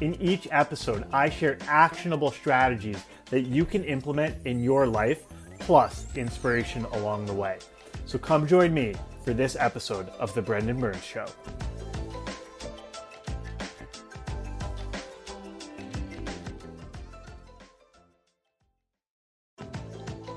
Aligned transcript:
In 0.00 0.14
each 0.22 0.46
episode, 0.52 1.06
I 1.12 1.28
share 1.28 1.58
actionable 1.66 2.30
strategies 2.30 3.02
that 3.30 3.42
you 3.42 3.64
can 3.64 3.82
implement 3.82 4.46
in 4.46 4.62
your 4.62 4.86
life, 4.86 5.24
plus 5.58 6.06
inspiration 6.14 6.84
along 6.92 7.26
the 7.26 7.34
way. 7.34 7.58
So 8.06 8.16
come 8.16 8.46
join 8.46 8.72
me 8.72 8.94
for 9.24 9.34
this 9.34 9.56
episode 9.58 10.08
of 10.20 10.32
The 10.34 10.42
Brendan 10.42 10.78
Burns 10.78 11.02
Show. 11.02 11.26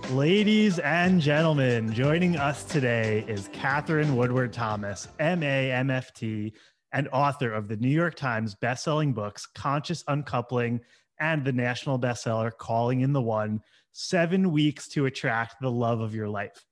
Ladies 0.10 0.80
and 0.80 1.22
gentlemen, 1.22 1.94
joining 1.94 2.36
us 2.36 2.64
today 2.64 3.24
is 3.28 3.48
Katherine 3.54 4.16
Woodward 4.18 4.52
Thomas, 4.52 5.08
MA, 5.20 5.70
MFT, 5.86 6.52
and 6.94 7.08
author 7.10 7.52
of 7.52 7.68
the 7.68 7.78
New 7.78 7.90
York 7.90 8.16
Times 8.16 8.56
bestselling 8.56 9.14
books 9.14 9.46
Conscious 9.46 10.04
Uncoupling 10.08 10.82
and 11.20 11.46
the 11.46 11.54
national 11.54 12.00
bestseller 12.00 12.52
Calling 12.58 13.02
in 13.02 13.14
the 13.14 13.22
One 13.22 13.62
Seven 13.94 14.52
Weeks 14.52 14.88
to 14.90 15.06
Attract 15.06 15.62
the 15.62 15.72
Love 15.72 16.02
of 16.02 16.16
Your 16.16 16.30
Life. 16.30 16.66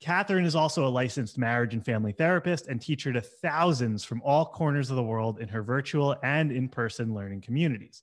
Katherine 0.00 0.44
is 0.44 0.54
also 0.54 0.86
a 0.86 0.88
licensed 0.88 1.38
marriage 1.38 1.72
and 1.72 1.84
family 1.84 2.12
therapist 2.12 2.66
and 2.66 2.80
teacher 2.80 3.12
to 3.12 3.20
thousands 3.20 4.04
from 4.04 4.20
all 4.22 4.44
corners 4.44 4.90
of 4.90 4.96
the 4.96 5.02
world 5.02 5.40
in 5.40 5.48
her 5.48 5.62
virtual 5.62 6.16
and 6.22 6.52
in 6.52 6.68
person 6.68 7.14
learning 7.14 7.40
communities. 7.40 8.02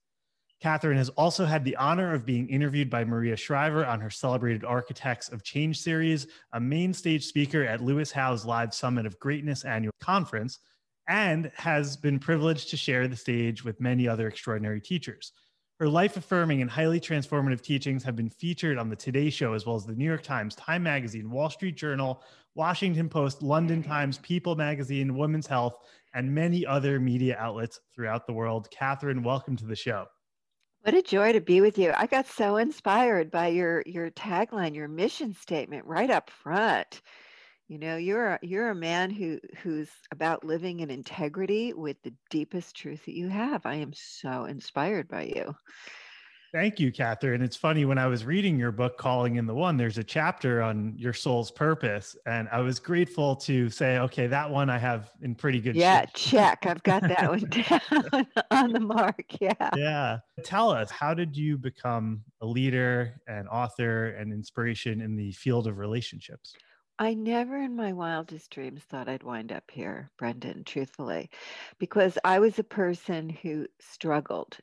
Katherine 0.60 0.98
has 0.98 1.10
also 1.10 1.46
had 1.46 1.66
the 1.66 1.76
honor 1.76 2.14
of 2.14 2.26
being 2.26 2.48
interviewed 2.48 2.90
by 2.90 3.04
Maria 3.04 3.36
Shriver 3.36 3.86
on 3.86 4.00
her 4.00 4.10
celebrated 4.10 4.64
Architects 4.64 5.30
of 5.30 5.44
Change 5.44 5.78
series, 5.78 6.28
a 6.54 6.60
main 6.60 6.94
stage 6.94 7.26
speaker 7.26 7.64
at 7.64 7.84
Lewis 7.84 8.12
Howes 8.12 8.46
Live 8.46 8.74
Summit 8.74 9.06
of 9.06 9.20
Greatness 9.20 9.66
annual 9.66 9.94
conference, 10.00 10.60
and 11.08 11.52
has 11.56 11.98
been 11.98 12.20
privileged 12.20 12.70
to 12.70 12.78
share 12.78 13.08
the 13.08 13.16
stage 13.16 13.64
with 13.64 13.82
many 13.82 14.08
other 14.08 14.28
extraordinary 14.28 14.82
teachers. 14.82 15.32
Her 15.80 15.90
life 15.90 16.16
affirming 16.18 16.62
and 16.62 16.70
highly 16.70 17.00
transformative 17.00 17.62
teachings 17.62 18.04
have 18.04 18.16
been 18.16 18.30
featured 18.30 18.78
on 18.78 18.90
the 18.90 18.96
Today 18.96 19.30
Show, 19.30 19.54
as 19.54 19.66
well 19.66 19.76
as 19.76 19.86
the 19.86 19.96
New 19.96 20.06
York 20.06 20.24
Times, 20.24 20.56
Time 20.56 20.84
Magazine, 20.84 21.30
Wall 21.30 21.50
Street 21.50 21.76
Journal, 21.76 22.24
Washington 22.56 23.10
Post, 23.10 23.42
London 23.42 23.82
Times, 23.82 24.20
People 24.20 24.56
Magazine, 24.56 25.18
Women's 25.18 25.48
Health, 25.48 25.78
and 26.14 26.34
many 26.34 26.66
other 26.66 27.00
media 27.00 27.36
outlets 27.40 27.80
throughout 27.94 28.28
the 28.28 28.34
world. 28.34 28.70
Katherine, 28.70 29.24
welcome 29.24 29.58
to 29.58 29.66
the 29.66 29.76
show. 29.76 30.06
What 30.84 30.94
a 30.96 31.02
joy 31.02 31.32
to 31.32 31.42
be 31.42 31.62
with 31.62 31.78
you. 31.78 31.92
I 31.96 32.08
got 32.08 32.28
so 32.28 32.58
inspired 32.58 33.32
by 33.32 33.48
your 33.48 33.84
your 33.86 34.12
tagline, 34.12 34.76
your 34.76 34.90
mission 34.90 35.34
statement 35.34 35.86
right 35.86 36.10
up 36.10 36.30
front. 36.30 37.02
You 37.68 37.80
know, 37.80 37.96
you're 37.96 38.28
a, 38.28 38.40
you're 38.42 38.70
a 38.70 38.76
man 38.76 39.10
who 39.10 39.40
who's 39.62 39.90
about 40.12 40.44
living 40.44 40.82
in 40.82 40.90
integrity 40.90 41.74
with 41.74 41.98
the 42.04 42.14
deepest 42.30 42.76
truth 42.76 43.06
that 43.06 43.16
you 43.16 43.30
have. 43.30 43.66
I 43.66 43.76
am 43.76 43.94
so 43.94 44.46
inspired 44.46 45.08
by 45.08 45.24
you. 45.24 45.56
Thank 46.54 46.80
you, 46.80 46.92
katherine 46.92 47.42
It's 47.42 47.56
funny 47.56 47.84
when 47.84 47.98
I 47.98 48.06
was 48.06 48.26
reading 48.26 48.60
your 48.60 48.72
book, 48.72 48.96
Calling 49.00 49.38
in 49.38 49.48
the 49.48 49.56
One, 49.56 49.76
there's 49.76 49.98
a 49.98 50.04
chapter 50.04 50.62
on 50.62 50.94
your 50.96 51.12
soul's 51.12 51.50
purpose. 51.50 52.16
And 52.28 52.48
I 52.52 52.62
was 52.62 52.80
grateful 52.80 53.36
to 53.38 53.72
say, 53.72 53.98
okay, 53.98 54.28
that 54.28 54.52
one 54.52 54.70
I 54.70 54.78
have 54.78 55.10
in 55.24 55.34
pretty 55.34 55.60
good 55.60 55.74
shape. 55.74 55.82
Yeah, 55.82 56.02
shape. 56.02 56.14
check. 56.14 56.66
I've 56.68 56.84
got 56.84 57.02
that 57.02 57.28
one 57.28 57.40
down 57.50 58.28
on 58.52 58.72
the 58.72 58.80
mark. 58.80 59.26
Yeah. 59.42 59.72
Yeah. 59.76 60.20
Tell 60.44 60.70
us, 60.70 60.92
how 60.92 61.16
did 61.16 61.36
you 61.36 61.58
become 61.58 62.22
a 62.40 62.46
leader 62.46 63.20
and 63.28 63.48
author 63.48 64.10
and 64.10 64.32
inspiration 64.32 65.02
in 65.02 65.16
the 65.16 65.32
field 65.32 65.66
of 65.66 65.80
relationships? 65.80 66.54
I 67.00 67.16
never 67.16 67.58
in 67.58 67.76
my 67.76 67.94
wildest 67.94 68.52
dreams 68.52 68.84
thought 68.84 69.10
I'd 69.10 69.24
wind 69.24 69.52
up 69.52 69.70
here, 69.72 70.12
Brendan, 70.18 70.64
truthfully, 70.64 71.30
because 71.80 72.18
I 72.24 72.40
was 72.40 72.60
a 72.60 72.64
person 72.64 73.30
who 73.30 73.68
struggled, 73.80 74.58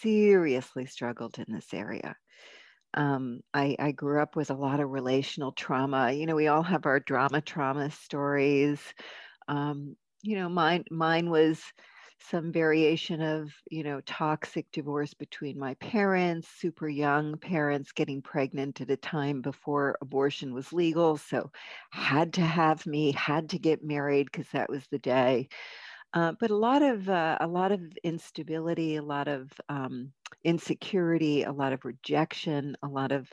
seriously 0.00 0.86
struggled 0.86 1.38
in 1.38 1.46
this 1.48 1.72
area. 1.72 2.16
Um, 2.94 3.40
I, 3.54 3.76
I 3.78 3.92
grew 3.92 4.20
up 4.20 4.36
with 4.36 4.50
a 4.50 4.54
lot 4.54 4.80
of 4.80 4.90
relational 4.90 5.52
trauma. 5.52 6.12
You 6.12 6.26
know, 6.26 6.36
we 6.36 6.48
all 6.48 6.62
have 6.62 6.86
our 6.86 7.00
drama 7.00 7.40
trauma 7.40 7.90
stories. 7.90 8.80
Um, 9.48 9.96
you 10.22 10.36
know, 10.36 10.48
mine 10.48 10.84
mine 10.90 11.30
was 11.30 11.62
some 12.20 12.52
variation 12.52 13.20
of 13.22 13.50
you 13.70 13.82
know 13.82 14.00
toxic 14.02 14.70
divorce 14.72 15.14
between 15.14 15.58
my 15.58 15.74
parents 15.74 16.48
super 16.48 16.88
young 16.88 17.36
parents 17.38 17.92
getting 17.92 18.22
pregnant 18.22 18.80
at 18.80 18.90
a 18.90 18.96
time 18.96 19.40
before 19.40 19.96
abortion 20.00 20.52
was 20.54 20.72
legal 20.72 21.16
so 21.16 21.50
had 21.90 22.32
to 22.34 22.42
have 22.42 22.86
me 22.86 23.12
had 23.12 23.48
to 23.50 23.58
get 23.58 23.84
married 23.84 24.26
because 24.30 24.48
that 24.50 24.68
was 24.70 24.86
the 24.88 24.98
day. 24.98 25.48
Uh, 26.12 26.32
but 26.40 26.50
a 26.50 26.56
lot 26.56 26.82
of 26.82 27.08
uh, 27.08 27.38
a 27.40 27.46
lot 27.46 27.70
of 27.72 27.80
instability 28.02 28.96
a 28.96 29.02
lot 29.02 29.28
of 29.28 29.52
um, 29.68 30.12
insecurity 30.44 31.44
a 31.44 31.52
lot 31.52 31.72
of 31.72 31.84
rejection 31.84 32.76
a 32.82 32.88
lot 32.88 33.12
of 33.12 33.28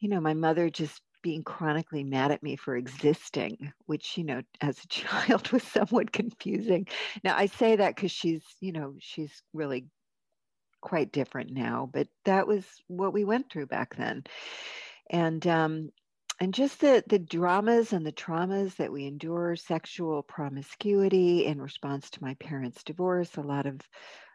you 0.00 0.08
know 0.08 0.20
my 0.20 0.34
mother 0.34 0.68
just 0.70 1.00
being 1.24 1.42
chronically 1.42 2.04
mad 2.04 2.30
at 2.30 2.42
me 2.42 2.54
for 2.54 2.76
existing, 2.76 3.72
which, 3.86 4.18
you 4.18 4.24
know, 4.24 4.42
as 4.60 4.78
a 4.84 4.86
child 4.88 5.50
was 5.50 5.62
somewhat 5.62 6.12
confusing. 6.12 6.86
Now, 7.24 7.34
I 7.34 7.46
say 7.46 7.76
that 7.76 7.96
because 7.96 8.12
she's, 8.12 8.44
you 8.60 8.72
know, 8.72 8.94
she's 9.00 9.42
really 9.54 9.86
quite 10.82 11.12
different 11.12 11.50
now, 11.50 11.88
but 11.90 12.08
that 12.26 12.46
was 12.46 12.66
what 12.88 13.14
we 13.14 13.24
went 13.24 13.50
through 13.50 13.66
back 13.66 13.96
then. 13.96 14.24
And, 15.08 15.44
um, 15.46 15.90
and 16.40 16.52
just 16.52 16.80
the, 16.80 17.02
the 17.06 17.18
dramas 17.18 17.94
and 17.94 18.04
the 18.04 18.12
traumas 18.12 18.76
that 18.76 18.92
we 18.92 19.06
endure 19.06 19.56
sexual 19.56 20.22
promiscuity 20.22 21.46
in 21.46 21.62
response 21.62 22.10
to 22.10 22.22
my 22.22 22.34
parents' 22.34 22.84
divorce, 22.84 23.36
a 23.36 23.40
lot 23.40 23.64
of 23.64 23.80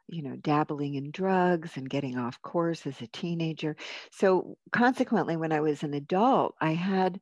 you 0.09 0.21
know, 0.23 0.35
dabbling 0.37 0.95
in 0.95 1.11
drugs 1.11 1.77
and 1.77 1.89
getting 1.89 2.17
off 2.17 2.41
course 2.41 2.85
as 2.87 3.01
a 3.01 3.07
teenager. 3.07 3.75
So 4.11 4.57
consequently, 4.71 5.37
when 5.37 5.51
I 5.51 5.61
was 5.61 5.83
an 5.83 5.93
adult, 5.93 6.55
I 6.61 6.73
had, 6.73 7.19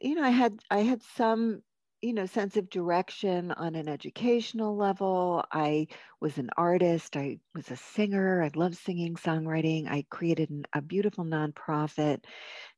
you 0.00 0.14
know, 0.14 0.24
I 0.24 0.30
had 0.30 0.58
I 0.70 0.78
had 0.80 1.02
some 1.02 1.62
you 2.02 2.12
know 2.12 2.26
sense 2.26 2.56
of 2.56 2.68
direction 2.68 3.52
on 3.52 3.76
an 3.76 3.88
educational 3.88 4.76
level 4.76 5.44
i 5.52 5.86
was 6.22 6.38
an 6.38 6.48
artist 6.56 7.16
i 7.16 7.36
was 7.54 7.70
a 7.70 7.76
singer 7.76 8.42
i 8.42 8.50
love 8.54 8.76
singing 8.76 9.16
songwriting 9.16 9.90
i 9.90 10.04
created 10.08 10.48
an, 10.50 10.64
a 10.72 10.80
beautiful 10.80 11.24
nonprofit 11.24 12.24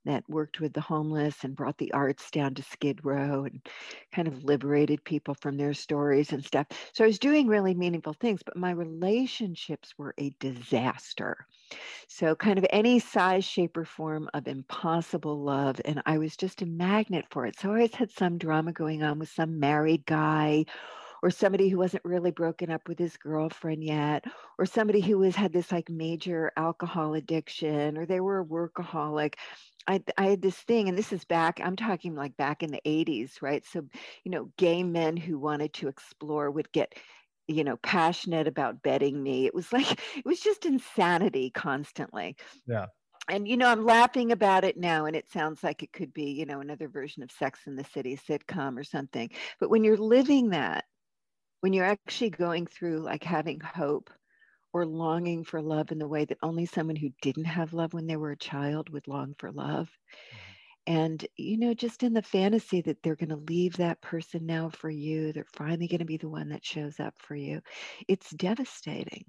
that 0.06 0.25
worked 0.28 0.60
with 0.60 0.72
the 0.72 0.81
homeless 0.81 1.44
and 1.44 1.54
brought 1.54 1.77
the 1.77 1.93
arts 1.93 2.31
down 2.31 2.54
to 2.54 2.62
skid 2.62 3.04
row 3.04 3.44
and 3.44 3.60
kind 4.12 4.27
of 4.27 4.44
liberated 4.44 5.04
people 5.04 5.34
from 5.34 5.59
their 5.59 5.75
stories 5.75 6.33
and 6.33 6.43
stuff 6.43 6.66
so 6.94 7.04
i 7.04 7.06
was 7.06 7.19
doing 7.19 7.47
really 7.47 7.75
meaningful 7.75 8.15
things 8.15 8.43
but 8.43 8.56
my 8.56 8.71
relationships 8.71 9.93
were 9.99 10.15
a 10.19 10.31
disaster 10.41 11.47
so, 12.09 12.37
kind 12.37 12.59
of 12.59 12.66
any 12.71 12.99
size, 12.99 13.44
shape, 13.44 13.77
or 13.77 13.84
form 13.84 14.28
of 14.34 14.47
impossible 14.47 15.43
love. 15.43 15.81
And 15.84 16.03
I 16.06 16.19
was 16.19 16.37
just 16.37 16.62
a 16.62 16.66
magnet 16.66 17.25
for 17.31 17.47
it. 17.47 17.59
So, 17.59 17.71
I 17.71 17.72
always 17.72 17.95
had 17.95 18.10
some 18.10 18.39
drama 18.39 18.72
going 18.72 19.03
on 19.03 19.19
with 19.19 19.30
some 19.30 19.59
married 19.59 20.04
guy 20.04 20.66
or 21.24 21.30
somebody 21.30 21.71
who 21.71 21.78
wasn't 21.78 22.04
really 22.04 22.30
broken 22.30 22.71
up 22.71 22.86
with 22.86 22.98
his 22.98 23.16
girlfriend 23.16 23.82
yet, 23.82 24.26
or 24.59 24.66
somebody 24.66 25.00
who 25.00 25.22
has 25.22 25.34
had 25.34 25.54
this 25.54 25.72
like 25.72 25.88
major 25.88 26.53
alcohol 26.54 27.15
addiction, 27.15 27.97
or 27.97 28.04
they 28.04 28.21
were 28.21 28.41
a 28.41 28.44
workaholic. 28.44 29.32
I, 29.86 30.03
I 30.18 30.26
had 30.26 30.42
this 30.42 30.59
thing, 30.59 30.86
and 30.91 30.98
this 30.98 31.15
is 31.15 31.24
back, 31.24 31.62
I'm 31.65 31.76
talking 31.76 32.15
like 32.15 32.36
back 32.36 32.62
in 32.62 32.71
the 32.71 32.82
80s, 32.84 33.41
right? 33.41 33.65
So, 33.65 33.86
you 34.24 34.32
know, 34.32 34.50
gay 34.59 34.82
men 34.82 35.16
who 35.16 35.38
wanted 35.38 35.72
to 35.74 35.88
explore 35.88 36.50
would 36.50 36.71
get 36.72 36.94
you 37.47 37.65
know 37.65 37.76
passionate 37.78 38.48
about 38.48 38.82
betting 38.82 39.22
me 39.22 39.44
it 39.44 39.54
was 39.54 39.71
like 39.71 39.92
it 40.16 40.24
was 40.24 40.41
just 40.41 40.65
insanity 40.65 41.50
constantly 41.50 42.36
yeah 42.66 42.86
and 43.28 43.47
you 43.47 43.59
know 43.59 43.68
i'm 43.68 43.84
laughing 43.84 44.32
about 44.32 44.65
it 44.65 44.78
now 44.78 45.04
and 45.04 45.15
it 45.15 45.30
sounds 45.30 45.62
like 45.62 45.82
it 45.82 45.92
could 45.92 46.15
be 46.15 46.30
you 46.30 46.47
know 46.47 46.60
another 46.60 46.88
version 46.88 47.22
of 47.22 47.30
sex 47.30 47.60
in 47.66 47.76
the 47.76 47.84
city 47.84 48.18
sitcom 48.26 48.78
or 48.78 48.82
something 48.82 49.28
but 49.60 49.68
when 49.68 49.84
you're 49.84 49.98
living 49.98 50.48
that 50.48 50.86
when 51.65 51.72
you're 51.72 51.87
actually 51.87 52.28
going 52.28 52.66
through 52.66 52.99
like 52.99 53.25
having 53.25 53.59
hope 53.59 54.11
or 54.75 54.84
longing 54.84 55.45
for 55.45 55.63
love 55.63 55.91
in 55.91 55.99
the 55.99 56.07
way 56.07 56.27
that 56.27 56.37
only 56.43 56.66
someone 56.66 56.95
who 56.95 57.09
didn't 57.22 57.47
have 57.47 57.72
love 57.72 57.95
when 57.95 58.07
they 58.07 58.16
were 58.16 58.33
a 58.33 58.37
child 58.37 58.91
would 58.91 59.09
long 59.09 59.34
for 59.39 59.51
love 59.51 59.89
mm-hmm 59.89 60.41
and 60.87 61.27
you 61.37 61.57
know 61.57 61.72
just 61.72 62.03
in 62.03 62.13
the 62.13 62.22
fantasy 62.22 62.83
that 62.83 63.03
they're 63.03 63.16
going 63.16 63.31
to 63.31 63.43
leave 63.49 63.77
that 63.77 64.01
person 64.03 64.45
now 64.45 64.69
for 64.69 64.91
you 64.91 65.33
they're 65.33 65.47
finally 65.55 65.89
going 65.89 66.01
to 66.01 66.05
be 66.05 66.19
the 66.19 66.28
one 66.28 66.51
that 66.51 66.63
shows 66.63 67.01
up 67.01 67.15
for 67.16 67.34
you 67.34 67.61
it's 68.07 68.31
devastating 68.31 69.25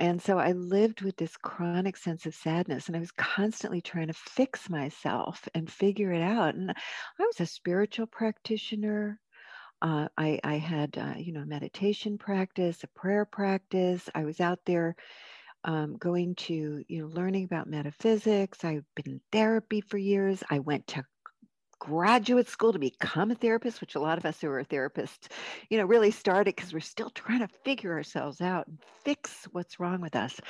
and 0.00 0.20
so 0.22 0.38
I 0.38 0.52
lived 0.52 1.02
with 1.02 1.16
this 1.18 1.36
chronic 1.36 1.98
sense 1.98 2.24
of 2.24 2.34
sadness, 2.34 2.86
and 2.86 2.96
I 2.96 3.00
was 3.00 3.12
constantly 3.12 3.82
trying 3.82 4.06
to 4.06 4.14
fix 4.14 4.70
myself 4.70 5.46
and 5.54 5.70
figure 5.70 6.10
it 6.12 6.22
out. 6.22 6.54
And 6.54 6.70
I 6.70 7.22
was 7.22 7.40
a 7.40 7.46
spiritual 7.46 8.06
practitioner. 8.06 9.20
Uh, 9.82 10.08
I, 10.16 10.38
I, 10.44 10.54
had, 10.58 10.96
uh, 10.96 11.14
you 11.18 11.32
know, 11.32 11.44
meditation 11.44 12.16
practice, 12.16 12.84
a 12.84 12.88
prayer 12.88 13.24
practice. 13.26 14.08
I 14.14 14.24
was 14.24 14.40
out 14.40 14.60
there 14.64 14.94
um, 15.64 15.96
going 15.98 16.36
to, 16.36 16.84
you 16.88 17.02
know, 17.02 17.08
learning 17.08 17.44
about 17.44 17.68
metaphysics. 17.68 18.64
I've 18.64 18.84
been 18.94 19.14
in 19.14 19.20
therapy 19.32 19.80
for 19.80 19.98
years. 19.98 20.44
I 20.48 20.60
went 20.60 20.86
to 20.88 21.04
graduate 21.82 22.48
school 22.48 22.72
to 22.72 22.78
become 22.78 23.32
a 23.32 23.34
therapist, 23.34 23.80
which 23.80 23.96
a 23.96 24.00
lot 24.00 24.16
of 24.16 24.24
us 24.24 24.40
who 24.40 24.48
are 24.48 24.62
therapists, 24.62 25.26
you 25.68 25.76
know, 25.76 25.84
really 25.84 26.12
started 26.12 26.54
because 26.54 26.72
we're 26.72 26.78
still 26.78 27.10
trying 27.10 27.40
to 27.40 27.48
figure 27.64 27.92
ourselves 27.92 28.40
out 28.40 28.68
and 28.68 28.78
fix 29.04 29.48
what's 29.50 29.80
wrong 29.80 30.00
with 30.00 30.14
us. 30.14 30.40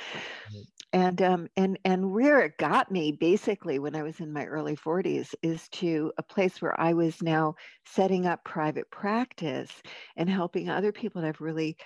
And 0.93 1.19
um, 1.23 1.49
and 1.57 1.79
and 1.83 2.11
where 2.11 2.41
it 2.41 2.59
got 2.59 2.91
me 2.91 3.13
basically 3.13 3.79
when 3.79 3.95
I 3.95 4.03
was 4.03 4.19
in 4.19 4.31
my 4.31 4.45
early 4.45 4.75
40s 4.75 5.33
is 5.41 5.67
to 5.69 6.11
a 6.19 6.23
place 6.23 6.61
where 6.61 6.79
I 6.79 6.93
was 6.93 7.19
now 7.23 7.55
setting 7.83 8.27
up 8.27 8.43
private 8.43 8.91
practice 8.91 9.71
and 10.15 10.29
helping 10.29 10.69
other 10.69 10.91
people 10.91 11.21
to 11.21 11.27
have 11.27 11.41
really 11.41 11.77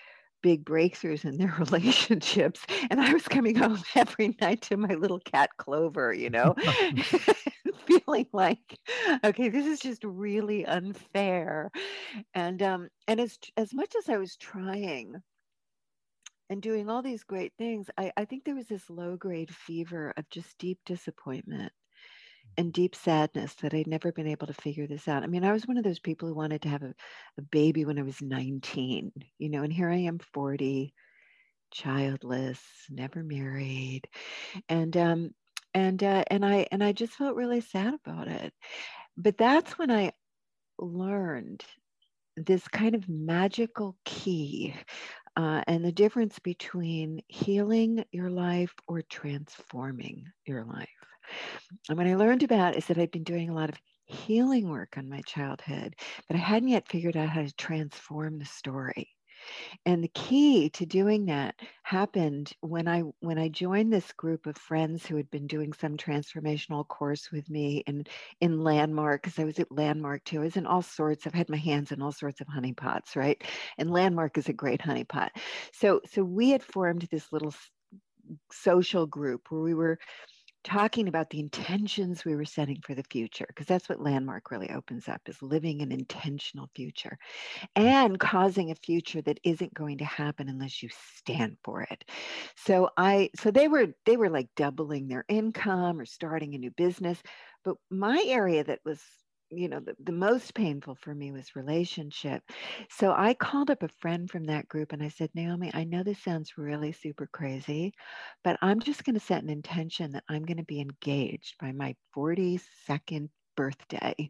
big 0.42 0.66
breakthroughs 0.66 1.26
in 1.26 1.38
their 1.38 1.56
relationships. 1.60 2.66
And 2.90 3.02
I 3.02 3.14
was 3.14 3.28
coming 3.28 3.56
home 3.56 3.82
every 3.96 4.36
night 4.42 4.62
to 4.64 4.78
my 4.78 4.94
little 4.94 5.20
cat 5.20 5.52
Clover, 5.58 6.14
you 6.14 6.30
know, 6.30 6.56
feeling 8.08 8.28
like, 8.34 8.80
okay, 9.24 9.50
this 9.50 9.66
is 9.66 9.80
just 9.80 10.04
really 10.04 10.66
unfair. 10.66 11.72
And 12.34 12.62
um, 12.64 12.90
and 13.08 13.20
as 13.20 13.38
as 13.58 13.74
much 13.74 13.96
as 13.98 14.10
I 14.10 14.18
was 14.18 14.38
trying 14.38 15.22
and 16.50 16.62
doing 16.62 16.90
all 16.90 17.02
these 17.02 17.24
great 17.24 17.54
things, 17.58 17.90
I, 17.98 18.12
I 18.16 18.26
think 18.26 18.46
there 18.46 18.56
was 18.56 18.68
this 18.68 18.90
low 18.90 19.18
grade 19.18 19.54
fever 19.54 20.14
of 20.18 20.30
just 20.30 20.58
deep 20.58 20.80
disappointment 20.86 21.74
and 22.58 22.74
deep 22.74 22.96
sadness 22.96 23.56
that 23.56 23.74
I'd 23.74 23.88
never 23.88 24.12
been 24.12 24.28
able 24.28 24.48
to 24.48 24.54
figure 24.54 24.88
this 24.88 25.08
out. 25.08 25.24
I 25.24 25.28
mean, 25.28 25.46
I 25.46 25.54
was 25.54 25.68
one 25.68 25.78
of 25.78 25.84
those 25.86 26.00
people 26.00 26.30
who 26.30 26.36
wanted 26.36 26.64
to 26.64 26.70
have 26.70 26.84
a, 26.84 26.94
a 27.38 27.44
baby 27.44 27.86
when 27.86 28.00
I 28.00 28.04
was 28.04 28.22
19, 28.22 29.12
you 29.40 29.50
know, 29.50 29.64
and 29.64 29.74
here 29.74 29.90
I 29.90 29.98
am 29.98 30.20
40, 30.20 30.94
childless, 31.72 32.62
never 32.90 33.24
married. 33.24 34.04
And 34.70 34.98
um 34.98 35.32
and 35.78 36.04
uh, 36.04 36.24
and 36.32 36.44
I 36.44 36.66
and 36.72 36.84
I 36.84 36.92
just 36.92 37.14
felt 37.14 37.36
really 37.36 37.62
sad 37.62 37.94
about 37.94 38.28
it. 38.28 38.52
But 39.16 39.38
that's 39.38 39.78
when 39.78 39.92
I 39.92 40.12
learned 40.80 41.64
this 42.36 42.68
kind 42.68 42.96
of 42.96 43.08
magical 43.08 43.96
key 44.04 44.74
uh, 45.36 45.62
and 45.68 45.86
the 45.86 45.92
difference 45.92 46.40
between 46.40 47.22
healing 47.28 48.04
your 48.12 48.32
life 48.32 48.74
or 48.88 49.04
transforming 49.04 50.26
your 50.48 50.66
life. 50.66 50.90
And 51.90 51.98
what 51.98 52.08
I 52.08 52.16
learned 52.16 52.44
about 52.44 52.76
is 52.76 52.88
that 52.88 52.98
I'd 52.98 53.12
been 53.12 53.24
doing 53.24 53.50
a 53.50 53.56
lot 53.56 53.70
of 53.70 53.80
healing 54.06 54.70
work 54.70 54.98
on 54.98 55.10
my 55.10 55.22
childhood, 55.28 55.96
but 56.28 56.38
I 56.38 56.40
hadn't 56.40 56.70
yet 56.70 56.88
figured 56.88 57.18
out 57.18 57.30
how 57.30 57.44
to 57.44 57.54
transform 57.56 58.40
the 58.40 58.46
story. 58.46 59.10
And 59.86 60.04
the 60.04 60.10
key 60.10 60.70
to 60.72 60.86
doing 60.86 61.26
that 61.26 61.56
happened 61.84 62.54
when 62.62 62.88
I 62.88 63.02
when 63.20 63.38
I 63.38 63.50
joined 63.50 63.92
this 63.92 64.12
group 64.14 64.46
of 64.46 64.58
friends 64.58 65.06
who 65.06 65.16
had 65.16 65.30
been 65.32 65.48
doing 65.48 65.74
some 65.74 65.98
transformational 65.98 66.88
course 66.88 67.32
with 67.32 67.50
me 67.50 67.84
in 67.88 68.06
in 68.42 68.64
Landmark 68.64 69.24
because 69.24 69.40
I 69.40 69.44
was 69.46 69.60
at 69.60 69.72
Landmark 69.72 70.24
too. 70.26 70.42
I 70.42 70.44
was 70.44 70.58
in 70.58 70.66
all 70.66 70.82
sorts. 70.82 71.28
I've 71.28 71.34
had 71.34 71.50
my 71.50 71.58
hands 71.58 71.92
in 71.92 72.02
all 72.02 72.12
sorts 72.12 72.42
of 72.42 72.48
honeypots, 72.48 73.16
right? 73.16 73.42
And 73.78 73.92
Landmark 73.92 74.38
is 74.38 74.50
a 74.50 74.54
great 74.54 74.82
honeypot. 74.82 75.30
So 75.74 76.02
so 76.06 76.24
we 76.24 76.50
had 76.52 76.64
formed 76.64 77.08
this 77.12 77.32
little 77.32 77.54
social 78.52 79.06
group 79.06 79.50
where 79.50 79.62
we 79.62 79.74
were 79.74 80.00
talking 80.68 81.08
about 81.08 81.30
the 81.30 81.40
intentions 81.40 82.26
we 82.26 82.36
were 82.36 82.44
setting 82.44 82.82
for 82.82 82.94
the 82.94 83.04
future 83.10 83.46
because 83.48 83.66
that's 83.66 83.88
what 83.88 84.02
landmark 84.02 84.52
really 84.52 84.70
opens 84.72 85.08
up 85.08 85.22
is 85.26 85.42
living 85.42 85.82
an 85.82 85.94
intentional 85.94 86.70
future 86.76 87.18
mm. 87.78 87.84
and 87.84 88.20
causing 88.20 88.70
a 88.70 88.76
future 88.76 89.22
that 89.22 89.40
isn't 89.46 89.74
going 89.74 89.98
to 89.98 90.04
happen 90.04 90.50
unless 90.50 90.84
you 90.84 90.90
stand 91.16 91.56
for 91.64 91.84
it. 91.84 92.04
So 92.58 92.90
i 92.98 93.30
so 93.40 93.50
they 93.50 93.70
were 93.70 93.88
they 94.06 94.18
were 94.18 94.30
like 94.30 94.50
doubling 94.58 95.08
their 95.08 95.24
income 95.30 96.02
or 96.02 96.06
starting 96.06 96.54
a 96.54 96.58
new 96.58 96.72
business 96.72 97.22
but 97.64 97.78
my 97.90 98.22
area 98.28 98.64
that 98.64 98.80
was 98.84 99.02
you 99.50 99.70
know 99.70 99.80
the, 99.80 99.96
the 100.04 100.12
most 100.12 100.54
painful 100.54 100.96
for 100.96 101.14
me 101.14 101.32
was 101.32 101.56
relationship 101.56 102.44
so 102.90 103.14
i 103.14 103.34
called 103.34 103.70
up 103.70 103.84
a 103.84 103.88
friend 104.00 104.30
from 104.30 104.44
that 104.44 104.68
group 104.68 104.92
and 104.92 105.02
i 105.02 105.08
said 105.08 105.30
naomi 105.34 105.72
i 105.74 105.84
know 105.84 106.04
this 106.04 106.22
sounds 106.22 106.58
really 106.58 106.92
super 106.92 107.28
crazy 107.32 107.94
but 108.44 108.58
i'm 108.62 108.80
just 108.80 109.04
going 109.04 109.14
to 109.14 109.26
set 109.26 109.44
an 109.44 109.50
intention 109.50 110.12
that 110.12 110.24
i'm 110.30 110.44
going 110.44 110.58
to 110.58 110.64
be 110.64 110.82
engaged 110.82 111.56
by 111.60 111.72
my 111.72 111.96
42nd 112.16 113.30
birthday 113.56 114.30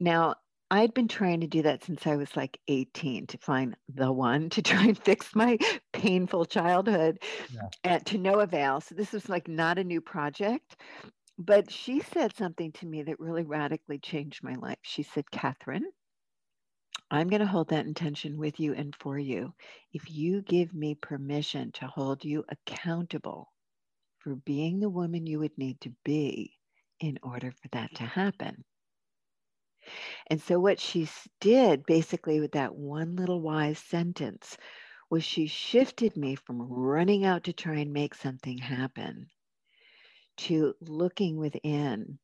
now 0.00 0.34
I'd 0.70 0.94
been 0.94 1.08
trying 1.08 1.40
to 1.40 1.46
do 1.46 1.62
that 1.62 1.84
since 1.84 2.06
I 2.06 2.16
was 2.16 2.34
like 2.36 2.58
18 2.66 3.28
to 3.28 3.38
find 3.38 3.76
the 3.94 4.10
one 4.10 4.50
to 4.50 4.62
try 4.62 4.82
and 4.84 4.98
fix 4.98 5.34
my 5.34 5.58
painful 5.92 6.46
childhood 6.46 7.22
yeah. 7.52 7.68
and 7.84 8.06
to 8.06 8.18
no 8.18 8.40
avail. 8.40 8.80
So 8.80 8.94
this 8.94 9.12
was 9.12 9.28
like 9.28 9.46
not 9.46 9.78
a 9.78 9.84
new 9.84 10.00
project 10.00 10.76
but 11.38 11.70
she 11.70 12.00
said 12.00 12.36
something 12.36 12.72
to 12.72 12.86
me 12.86 13.02
that 13.02 13.20
really 13.20 13.44
radically 13.44 13.98
changed 13.98 14.42
my 14.42 14.54
life. 14.54 14.78
She 14.82 15.02
said, 15.02 15.30
Katherine, 15.30 15.86
I'm 17.10 17.28
going 17.28 17.40
to 17.40 17.46
hold 17.46 17.68
that 17.70 17.86
intention 17.86 18.38
with 18.38 18.60
you 18.60 18.74
and 18.74 18.94
for 18.96 19.18
you 19.18 19.52
if 19.92 20.10
you 20.10 20.42
give 20.42 20.74
me 20.74 20.94
permission 20.94 21.72
to 21.72 21.86
hold 21.86 22.24
you 22.24 22.44
accountable 22.48 23.52
for 24.18 24.36
being 24.36 24.80
the 24.80 24.90
woman 24.90 25.26
you 25.26 25.38
would 25.40 25.56
need 25.58 25.80
to 25.82 25.92
be 26.04 26.52
in 27.00 27.18
order 27.22 27.52
for 27.52 27.68
that 27.72 27.94
to 27.96 28.04
happen. 28.04 28.64
And 30.28 30.40
so, 30.40 30.58
what 30.58 30.80
she 30.80 31.08
did 31.40 31.84
basically 31.86 32.40
with 32.40 32.52
that 32.52 32.74
one 32.74 33.16
little 33.16 33.42
wise 33.42 33.78
sentence 33.78 34.56
was 35.10 35.22
she 35.22 35.46
shifted 35.46 36.16
me 36.16 36.34
from 36.36 36.62
running 36.62 37.24
out 37.24 37.44
to 37.44 37.52
try 37.52 37.76
and 37.76 37.92
make 37.92 38.14
something 38.14 38.58
happen 38.58 39.28
to 40.36 40.74
looking 40.80 41.36
within 41.36 42.18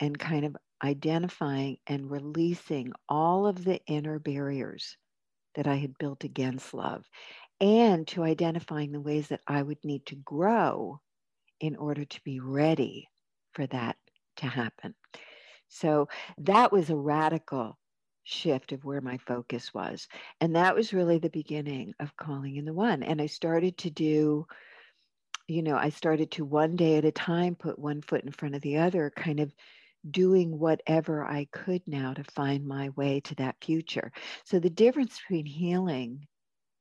and 0.00 0.18
kind 0.18 0.44
of 0.44 0.56
identifying 0.82 1.78
and 1.86 2.10
releasing 2.10 2.92
all 3.08 3.46
of 3.46 3.64
the 3.64 3.80
inner 3.86 4.18
barriers 4.18 4.96
that 5.54 5.66
I 5.66 5.76
had 5.76 5.96
built 5.98 6.24
against 6.24 6.74
love 6.74 7.04
and 7.60 8.06
to 8.08 8.22
identifying 8.22 8.92
the 8.92 9.00
ways 9.00 9.28
that 9.28 9.40
I 9.46 9.62
would 9.62 9.78
need 9.84 10.04
to 10.06 10.16
grow 10.16 11.00
in 11.60 11.76
order 11.76 12.04
to 12.04 12.20
be 12.24 12.40
ready 12.40 13.08
for 13.54 13.66
that 13.68 13.96
to 14.36 14.46
happen. 14.46 14.94
So 15.68 16.08
that 16.38 16.72
was 16.72 16.90
a 16.90 16.96
radical 16.96 17.78
shift 18.24 18.72
of 18.72 18.84
where 18.84 19.00
my 19.00 19.18
focus 19.18 19.72
was. 19.72 20.08
And 20.40 20.56
that 20.56 20.74
was 20.74 20.92
really 20.92 21.18
the 21.18 21.30
beginning 21.30 21.94
of 22.00 22.16
calling 22.16 22.56
in 22.56 22.64
the 22.64 22.74
one. 22.74 23.02
And 23.02 23.22
I 23.22 23.26
started 23.26 23.78
to 23.78 23.90
do 23.90 24.46
you 25.48 25.62
know, 25.62 25.76
I 25.76 25.90
started 25.90 26.30
to 26.32 26.44
one 26.44 26.76
day 26.76 26.96
at 26.96 27.04
a 27.04 27.12
time 27.12 27.56
put 27.56 27.78
one 27.78 28.02
foot 28.02 28.24
in 28.24 28.32
front 28.32 28.54
of 28.54 28.62
the 28.62 28.78
other, 28.78 29.10
kind 29.16 29.40
of 29.40 29.54
doing 30.10 30.58
whatever 30.58 31.24
I 31.24 31.46
could 31.52 31.82
now 31.86 32.14
to 32.14 32.24
find 32.24 32.66
my 32.66 32.90
way 32.90 33.20
to 33.22 33.34
that 33.36 33.62
future. 33.64 34.12
So 34.44 34.58
the 34.60 34.70
difference 34.70 35.20
between 35.20 35.46
healing 35.46 36.26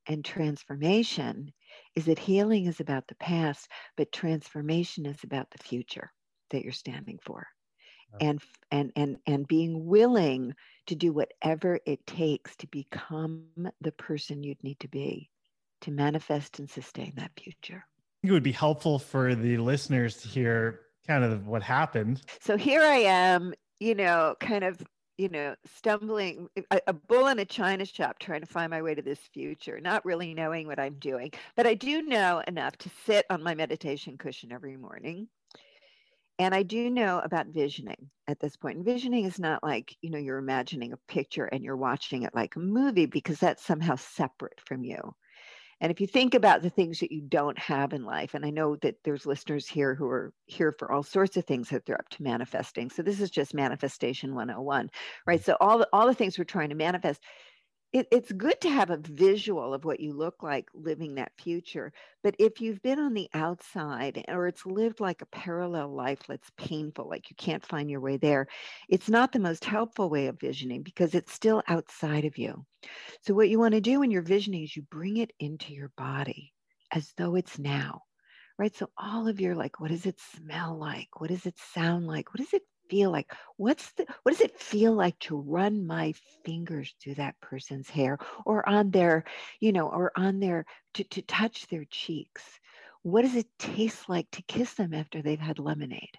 and 0.08 0.26
transformation 0.26 1.54
is 1.96 2.06
that 2.06 2.20
healing 2.20 2.66
is 2.66 2.80
about 2.80 3.08
the 3.08 3.16
past, 3.16 3.70
but 3.98 4.12
transformation 4.12 5.06
is 5.06 5.24
about 5.24 5.52
the 5.52 5.64
future 5.64 6.12
that 6.52 6.64
you're 6.64 6.74
standing 6.74 7.20
for. 7.24 7.48
And 8.20 8.42
and 8.72 8.92
and 8.96 9.20
and 9.28 9.48
being 9.48 9.86
willing 9.86 10.54
to 10.88 10.96
do 10.96 11.14
whatever 11.14 11.80
it 11.86 12.06
takes 12.08 12.56
to 12.58 12.68
become 12.68 13.70
the 13.82 13.92
person 13.92 14.44
you'd 14.44 14.64
need 14.64 14.80
to 14.82 14.88
be 14.90 15.30
to 15.82 15.92
manifest 15.92 16.60
and 16.60 16.70
sustain 16.70 17.14
that 17.16 17.40
future 17.40 17.86
it 18.30 18.32
would 18.32 18.44
be 18.44 18.52
helpful 18.52 19.00
for 19.00 19.36
the 19.36 19.58
listeners 19.58 20.18
to 20.18 20.28
hear 20.28 20.82
kind 21.08 21.24
of 21.24 21.48
what 21.48 21.64
happened. 21.64 22.22
So 22.42 22.58
here 22.58 22.82
I 22.82 22.98
am, 22.98 23.54
you 23.80 23.96
know, 23.96 24.36
kind 24.40 24.64
of, 24.64 24.82
you 25.18 25.30
know, 25.30 25.56
stumbling 25.78 26.50
a, 26.72 26.82
a, 26.88 26.94
bull 26.94 27.28
in 27.28 27.40
a 27.40 27.46
china 27.46 27.86
shop 27.86 28.20
trying 28.20 28.42
to 28.42 28.48
find 28.48 28.70
my 28.70 28.82
way 28.82 28.96
to 28.96 29.02
this 29.02 29.20
future, 29.34 29.80
not 29.80 30.06
really 30.06 30.34
knowing 30.34 30.68
what 30.68 30.80
I'm 30.80 30.96
doing. 30.96 31.32
But 31.56 31.68
I 31.68 31.74
do 31.74 32.02
know 32.02 32.42
enough 32.48 32.78
to 32.80 32.90
sit 33.06 33.26
on 33.30 33.42
my 33.42 33.56
meditation 33.56 34.18
cushion 34.18 34.52
every 34.52 34.78
morning. 34.78 35.28
And 36.38 36.54
I 36.54 36.64
do 36.64 36.90
know 36.90 37.20
about 37.20 37.48
visioning 37.48 38.10
at 38.28 38.42
this 38.42 38.58
point. 38.58 38.78
And 38.78 38.86
visioning 38.86 39.24
is 39.24 39.40
not 39.40 39.64
like, 39.64 39.96
you 40.02 40.10
know, 40.10 40.18
you're 40.18 40.38
imagining 40.38 40.92
a 40.92 40.98
picture 41.08 41.46
and 41.46 41.64
you're 41.64 41.78
watching 41.78 42.24
it 42.24 42.36
like 42.36 42.58
a 42.58 42.60
movie 42.60 43.06
because 43.06 43.40
that's 43.40 43.64
somehow 43.64 43.96
separate 43.96 44.60
from 44.66 44.84
you. 44.84 45.16
And 45.82 45.92
if 45.92 46.00
you 46.00 46.08
think 46.08 46.34
about 46.34 46.62
the 46.62 46.70
things 46.70 47.00
that 47.00 47.12
you 47.12 47.22
don't 47.22 47.58
have 47.60 47.94
in 47.94 48.06
life, 48.06 48.34
and 48.34 48.46
I 48.46 48.50
know 48.50 48.78
that 48.78 48.96
there's 49.04 49.26
listeners 49.26 49.68
here 49.68 49.94
who 49.94 50.08
are 50.08 50.34
here 50.46 50.72
for 50.72 50.92
all 50.92 51.04
sorts 51.04 51.36
of 51.36 51.46
things 51.46 51.70
that 51.70 51.86
they're 51.86 52.00
up 52.00 52.10
to 52.10 52.24
manifesting. 52.24 52.90
So 52.90 53.02
this 53.02 53.20
is 53.20 53.30
just 53.30 53.54
manifestation 53.54 54.34
101, 54.34 54.90
right? 55.28 55.40
Mm-hmm. 55.40 55.44
So 55.44 55.58
all 55.60 55.80
the, 55.80 55.88
all 55.92 56.08
the 56.08 56.14
things 56.14 56.38
we're 56.38 56.46
trying 56.46 56.70
to 56.70 56.76
manifest, 56.76 57.22
it, 57.96 58.10
it's 58.12 58.32
good 58.34 58.60
to 58.60 58.70
have 58.70 58.90
a 58.90 58.98
visual 58.98 59.74
of 59.74 59.86
what 59.86 60.02
you 60.02 60.12
look 60.12 60.44
like 60.44 60.68
living 60.74 61.16
that 61.16 61.32
future. 61.38 61.94
But 62.24 62.36
if 62.40 62.60
you've 62.60 62.82
been 62.82 63.00
on 63.00 63.14
the 63.14 63.30
outside 63.34 64.22
or 64.28 64.48
it's 64.48 64.66
lived 64.66 65.00
like 65.00 65.22
a 65.22 65.28
parallel 65.28 65.96
life 65.96 66.20
that's 66.28 66.52
painful, 66.58 67.08
like 67.08 67.30
you 67.30 67.38
can't 67.38 67.66
find 67.66 67.90
your 67.90 68.02
way 68.02 68.18
there, 68.18 68.48
it's 68.90 69.10
not 69.10 69.32
the 69.32 69.40
most 69.40 69.64
helpful 69.64 70.10
way 70.10 70.28
of 70.28 70.38
visioning 70.42 70.84
because 70.84 71.16
it's 71.16 71.32
still 71.32 71.64
outside 71.70 72.26
of 72.26 72.38
you. 72.38 72.66
So, 73.22 73.34
what 73.34 73.48
you 73.48 73.60
want 73.60 73.76
to 73.76 73.82
do 73.82 74.02
when 74.02 74.12
you're 74.12 74.24
visioning 74.24 74.64
is 74.64 74.76
you 74.76 74.82
bring 74.82 75.16
it 75.16 75.32
into 75.40 75.74
your 75.74 75.94
body 75.96 76.52
as 76.92 77.14
though 77.16 77.36
it's 77.36 77.58
now 77.58 78.02
right? 78.58 78.74
So 78.74 78.90
all 78.98 79.28
of 79.28 79.42
your 79.42 79.54
like, 79.54 79.82
what 79.82 79.92
does 79.92 80.06
it 80.06 80.18
smell 80.34 80.78
like? 80.78 81.20
What 81.20 81.30
does 81.30 81.46
it 81.46 81.56
sound 81.74 82.08
like? 82.08 82.34
What 82.34 82.38
does 82.38 82.54
it 82.54 82.62
feel 82.90 83.12
like? 83.12 83.32
What's 83.58 83.92
the 83.94 84.06
what 84.24 84.34
does 84.34 84.42
it 84.42 84.60
feel 84.60 84.94
like 84.94 85.18
to 85.20 85.38
run 85.38 85.86
my 85.86 86.14
fingers 86.44 86.94
through 87.02 87.16
that 87.16 87.40
person's 87.42 87.90
hair 87.90 88.18
or 88.46 88.68
on 88.68 88.92
their, 88.92 89.26
you 89.60 89.72
know, 89.72 89.88
or 89.90 90.12
on 90.16 90.40
their 90.40 90.66
to, 90.96 91.04
to 91.04 91.22
touch 91.22 91.68
their 91.68 91.86
cheeks? 91.90 92.44
What 93.04 93.22
does 93.22 93.36
it 93.36 93.48
taste 93.60 94.10
like 94.10 94.30
to 94.32 94.42
kiss 94.44 94.74
them 94.74 94.94
after 94.94 95.22
they've 95.22 95.40
had 95.40 95.60
lemonade? 95.60 96.18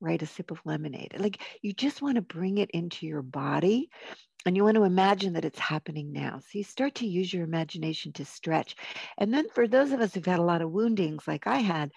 Right, 0.00 0.20
a 0.20 0.26
sip 0.26 0.50
of 0.50 0.60
lemonade. 0.64 1.14
Like 1.18 1.40
you 1.62 1.72
just 1.72 2.02
want 2.02 2.16
to 2.16 2.22
bring 2.22 2.58
it 2.58 2.70
into 2.70 3.06
your 3.06 3.22
body 3.22 3.88
and 4.46 4.56
you 4.56 4.64
want 4.64 4.76
to 4.76 4.84
imagine 4.84 5.32
that 5.34 5.44
it's 5.44 5.58
happening 5.58 6.12
now. 6.12 6.38
So 6.40 6.58
you 6.58 6.64
start 6.64 6.96
to 6.96 7.06
use 7.06 7.32
your 7.32 7.44
imagination 7.44 8.12
to 8.14 8.24
stretch. 8.24 8.76
And 9.16 9.32
then 9.32 9.48
for 9.48 9.66
those 9.66 9.92
of 9.92 10.00
us 10.00 10.14
who've 10.14 10.24
had 10.24 10.38
a 10.38 10.44
lot 10.44 10.60
of 10.60 10.70
woundings 10.70 11.26
like 11.26 11.46
I 11.46 11.58
had, 11.58 11.90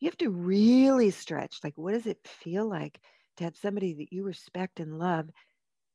you 0.00 0.08
have 0.08 0.18
to 0.18 0.30
really 0.30 1.10
stretch. 1.10 1.58
Like, 1.64 1.76
what 1.76 1.92
does 1.94 2.06
it 2.06 2.18
feel 2.26 2.68
like 2.68 3.00
to 3.38 3.44
have 3.44 3.56
somebody 3.56 3.94
that 3.94 4.12
you 4.12 4.24
respect 4.24 4.80
and 4.80 4.98
love 4.98 5.28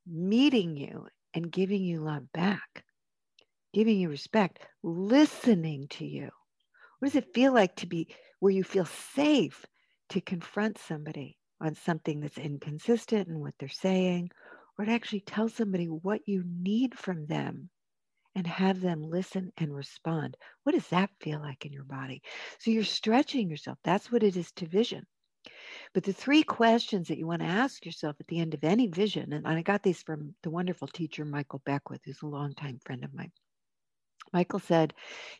meeting 0.07 0.75
you 0.75 1.07
and 1.33 1.51
giving 1.51 1.83
you 1.83 2.01
love 2.01 2.31
back, 2.33 2.83
giving 3.73 3.99
you 3.99 4.09
respect, 4.09 4.59
listening 4.83 5.87
to 5.89 6.05
you. 6.05 6.29
What 6.99 7.07
does 7.07 7.15
it 7.15 7.33
feel 7.33 7.53
like 7.53 7.75
to 7.77 7.87
be 7.87 8.07
where 8.39 8.53
you 8.53 8.63
feel 8.63 8.85
safe 8.85 9.65
to 10.09 10.21
confront 10.21 10.77
somebody 10.77 11.37
on 11.61 11.75
something 11.75 12.19
that's 12.19 12.37
inconsistent 12.37 13.27
in 13.27 13.39
what 13.39 13.53
they're 13.59 13.69
saying, 13.69 14.29
or 14.77 14.85
to 14.85 14.91
actually 14.91 15.21
tell 15.21 15.47
somebody 15.47 15.85
what 15.85 16.21
you 16.25 16.43
need 16.45 16.97
from 16.97 17.25
them 17.25 17.69
and 18.35 18.47
have 18.47 18.81
them 18.81 19.01
listen 19.01 19.51
and 19.57 19.73
respond? 19.73 20.35
What 20.63 20.73
does 20.73 20.87
that 20.87 21.09
feel 21.21 21.39
like 21.39 21.65
in 21.65 21.71
your 21.71 21.85
body? 21.85 22.21
So 22.59 22.71
you're 22.71 22.83
stretching 22.83 23.49
yourself. 23.49 23.77
That's 23.83 24.11
what 24.11 24.23
it 24.23 24.35
is 24.35 24.51
to 24.53 24.67
vision. 24.67 25.05
But 25.93 26.03
the 26.03 26.13
three 26.13 26.43
questions 26.43 27.07
that 27.07 27.17
you 27.17 27.27
want 27.27 27.41
to 27.41 27.47
ask 27.47 27.85
yourself 27.85 28.15
at 28.19 28.27
the 28.27 28.39
end 28.39 28.53
of 28.53 28.63
any 28.63 28.87
vision, 28.87 29.33
and 29.33 29.47
I 29.47 29.61
got 29.61 29.83
these 29.83 30.01
from 30.01 30.35
the 30.43 30.49
wonderful 30.49 30.87
teacher 30.87 31.25
Michael 31.25 31.61
Beckwith, 31.65 32.01
who's 32.05 32.21
a 32.21 32.27
longtime 32.27 32.79
friend 32.85 33.03
of 33.03 33.13
mine. 33.13 33.31
Michael 34.31 34.59
said 34.59 34.93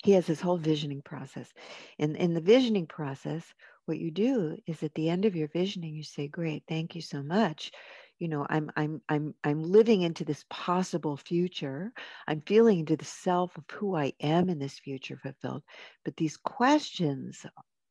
he 0.04 0.12
has 0.12 0.28
his 0.28 0.42
whole 0.42 0.58
visioning 0.58 1.02
process. 1.02 1.52
In, 1.98 2.16
in 2.16 2.34
the 2.34 2.42
visioning 2.42 2.86
process, 2.86 3.44
what 3.86 3.98
you 3.98 4.12
do 4.12 4.58
is 4.68 4.84
at 4.84 4.94
the 4.94 5.10
end 5.10 5.26
of 5.26 5.36
your 5.36 5.48
visioning, 5.48 5.96
you 5.96 6.04
say, 6.04 6.28
Great, 6.28 6.64
thank 6.68 6.96
you 6.96 7.02
so 7.02 7.24
much. 7.24 7.72
You 8.20 8.28
know, 8.28 8.46
I'm 8.50 8.72
I'm 8.78 9.02
I'm 9.10 9.34
I'm 9.44 9.64
living 9.64 10.04
into 10.04 10.24
this 10.24 10.46
possible 10.50 11.18
future. 11.18 11.92
I'm 12.28 12.42
feeling 12.42 12.80
into 12.80 12.96
the 12.96 13.06
self 13.06 13.58
of 13.58 13.64
who 13.72 13.96
I 13.96 14.14
am 14.22 14.50
in 14.50 14.60
this 14.60 14.80
future 14.80 15.18
fulfilled. 15.18 15.64
But 16.06 16.16
these 16.16 16.38
questions 16.38 17.46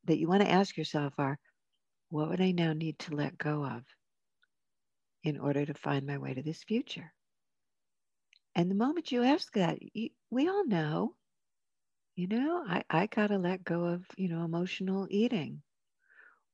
that 0.04 0.19
you 0.19 0.28
want 0.28 0.42
to 0.42 0.50
ask 0.50 0.76
yourself 0.76 1.12
are 1.19 1.38
what 2.12 2.28
would 2.28 2.42
I 2.42 2.50
now 2.50 2.75
need 2.75 2.99
to 3.00 3.16
let 3.16 3.38
go 3.38 3.64
of 3.64 3.85
in 5.25 5.38
order 5.38 5.64
to 5.64 5.73
find 5.73 6.07
my 6.07 6.19
way 6.19 6.35
to 6.35 6.42
this 6.42 6.62
future? 6.62 7.11
And 8.54 8.71
the 8.71 8.75
moment 8.75 9.11
you 9.11 9.23
ask 9.23 9.50
that, 9.54 9.78
you, 9.95 10.11
we 10.31 10.47
all 10.47 10.66
know, 10.66 11.14
you 12.14 12.26
know, 12.26 12.64
I, 12.69 12.85
I 12.90 13.07
got 13.07 13.28
to 13.28 13.38
let 13.38 13.64
go 13.64 13.85
of, 13.85 14.04
you 14.19 14.28
know, 14.28 14.45
emotional 14.45 15.07
eating, 15.09 15.62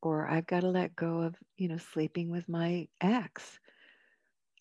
or 0.01 0.29
I've 0.29 0.47
got 0.47 0.61
to 0.61 0.69
let 0.69 0.95
go 0.95 1.23
of, 1.23 1.35
you 1.57 1.67
know, 1.67 1.79
sleeping 1.93 2.31
with 2.31 2.49
my 2.49 2.87
ex, 3.01 3.59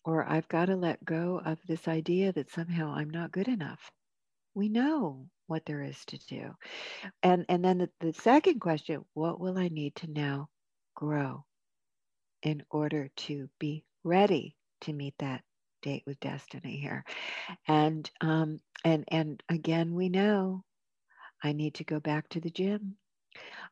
or 0.04 0.28
I've 0.28 0.48
got 0.48 0.64
to 0.64 0.74
let 0.74 1.04
go 1.04 1.40
of 1.44 1.60
this 1.68 1.86
idea 1.86 2.32
that 2.32 2.50
somehow 2.50 2.92
I'm 2.92 3.10
not 3.10 3.30
good 3.30 3.46
enough. 3.46 3.92
We 4.52 4.68
know 4.68 5.28
what 5.46 5.64
there 5.64 5.84
is 5.84 6.04
to 6.06 6.18
do. 6.28 6.56
And, 7.22 7.46
and 7.48 7.64
then 7.64 7.78
the, 7.78 7.90
the 8.00 8.12
second 8.14 8.58
question, 8.58 9.04
what 9.14 9.38
will 9.38 9.56
I 9.56 9.68
need 9.68 9.94
to 9.96 10.10
now 10.10 10.48
grow 10.98 11.44
in 12.42 12.60
order 12.70 13.08
to 13.14 13.48
be 13.60 13.84
ready 14.02 14.56
to 14.80 14.92
meet 14.92 15.14
that 15.18 15.42
date 15.80 16.02
with 16.06 16.18
destiny 16.18 16.76
here. 16.76 17.04
And 17.68 18.10
um 18.20 18.58
and 18.84 19.04
and 19.06 19.40
again 19.48 19.94
we 19.94 20.08
know 20.08 20.64
i 21.44 21.52
need 21.52 21.74
to 21.74 21.84
go 21.84 22.00
back 22.00 22.28
to 22.30 22.40
the 22.40 22.50
gym. 22.50 22.96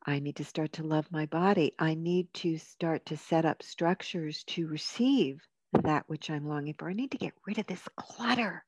I 0.06 0.21
need 0.21 0.37
to 0.37 0.45
start 0.45 0.75
to 0.75 0.85
love 0.85 1.11
my 1.11 1.26
body. 1.26 1.73
I 1.80 1.95
need 1.95 2.33
to 2.35 2.59
start 2.59 3.06
to 3.06 3.16
set 3.16 3.45
up 3.45 3.61
structures 3.64 4.45
to 4.45 4.68
receive 4.68 5.40
that 5.73 6.04
which 6.06 6.30
i'm 6.30 6.47
longing 6.47 6.75
for. 6.78 6.88
I 6.88 6.92
need 6.92 7.11
to 7.11 7.18
get 7.18 7.35
rid 7.45 7.59
of 7.59 7.66
this 7.66 7.88
clutter. 7.97 8.64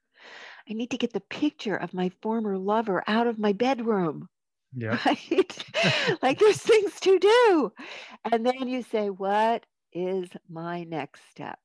I 0.69 0.73
need 0.73 0.91
to 0.91 0.99
get 0.99 1.13
the 1.13 1.21
picture 1.21 1.77
of 1.77 1.95
my 1.95 2.11
former 2.23 2.59
lover 2.59 3.05
out 3.07 3.29
of 3.29 3.39
my 3.39 3.53
bedroom 3.53 4.29
yeah. 4.75 4.99
Right? 5.07 5.65
like 6.23 6.39
there's 6.39 6.59
things 6.59 7.01
to 7.01 7.19
do. 7.19 7.73
And 8.31 8.45
then 8.45 8.69
you 8.69 8.83
say, 8.83 9.11
what 9.11 9.67
is 9.93 10.29
my 10.49 10.85
next 10.85 11.23
step? 11.31 11.59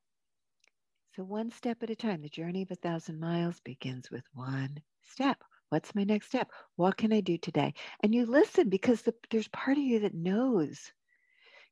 So 1.15 1.23
one 1.23 1.51
step 1.51 1.83
at 1.83 1.89
a 1.89 1.95
time. 1.95 2.21
The 2.21 2.29
journey 2.29 2.63
of 2.63 2.71
a 2.71 2.75
thousand 2.75 3.19
miles 3.19 3.59
begins 3.59 4.09
with 4.09 4.23
one 4.33 4.81
step. 5.03 5.43
What's 5.69 5.95
my 5.95 6.03
next 6.03 6.27
step? 6.27 6.49
What 6.75 6.97
can 6.97 7.13
I 7.13 7.21
do 7.21 7.37
today? 7.37 7.73
And 8.01 8.13
you 8.13 8.25
listen 8.25 8.69
because 8.69 9.01
the, 9.01 9.13
there's 9.29 9.47
part 9.49 9.77
of 9.77 9.83
you 9.83 9.99
that 9.99 10.13
knows 10.13 10.91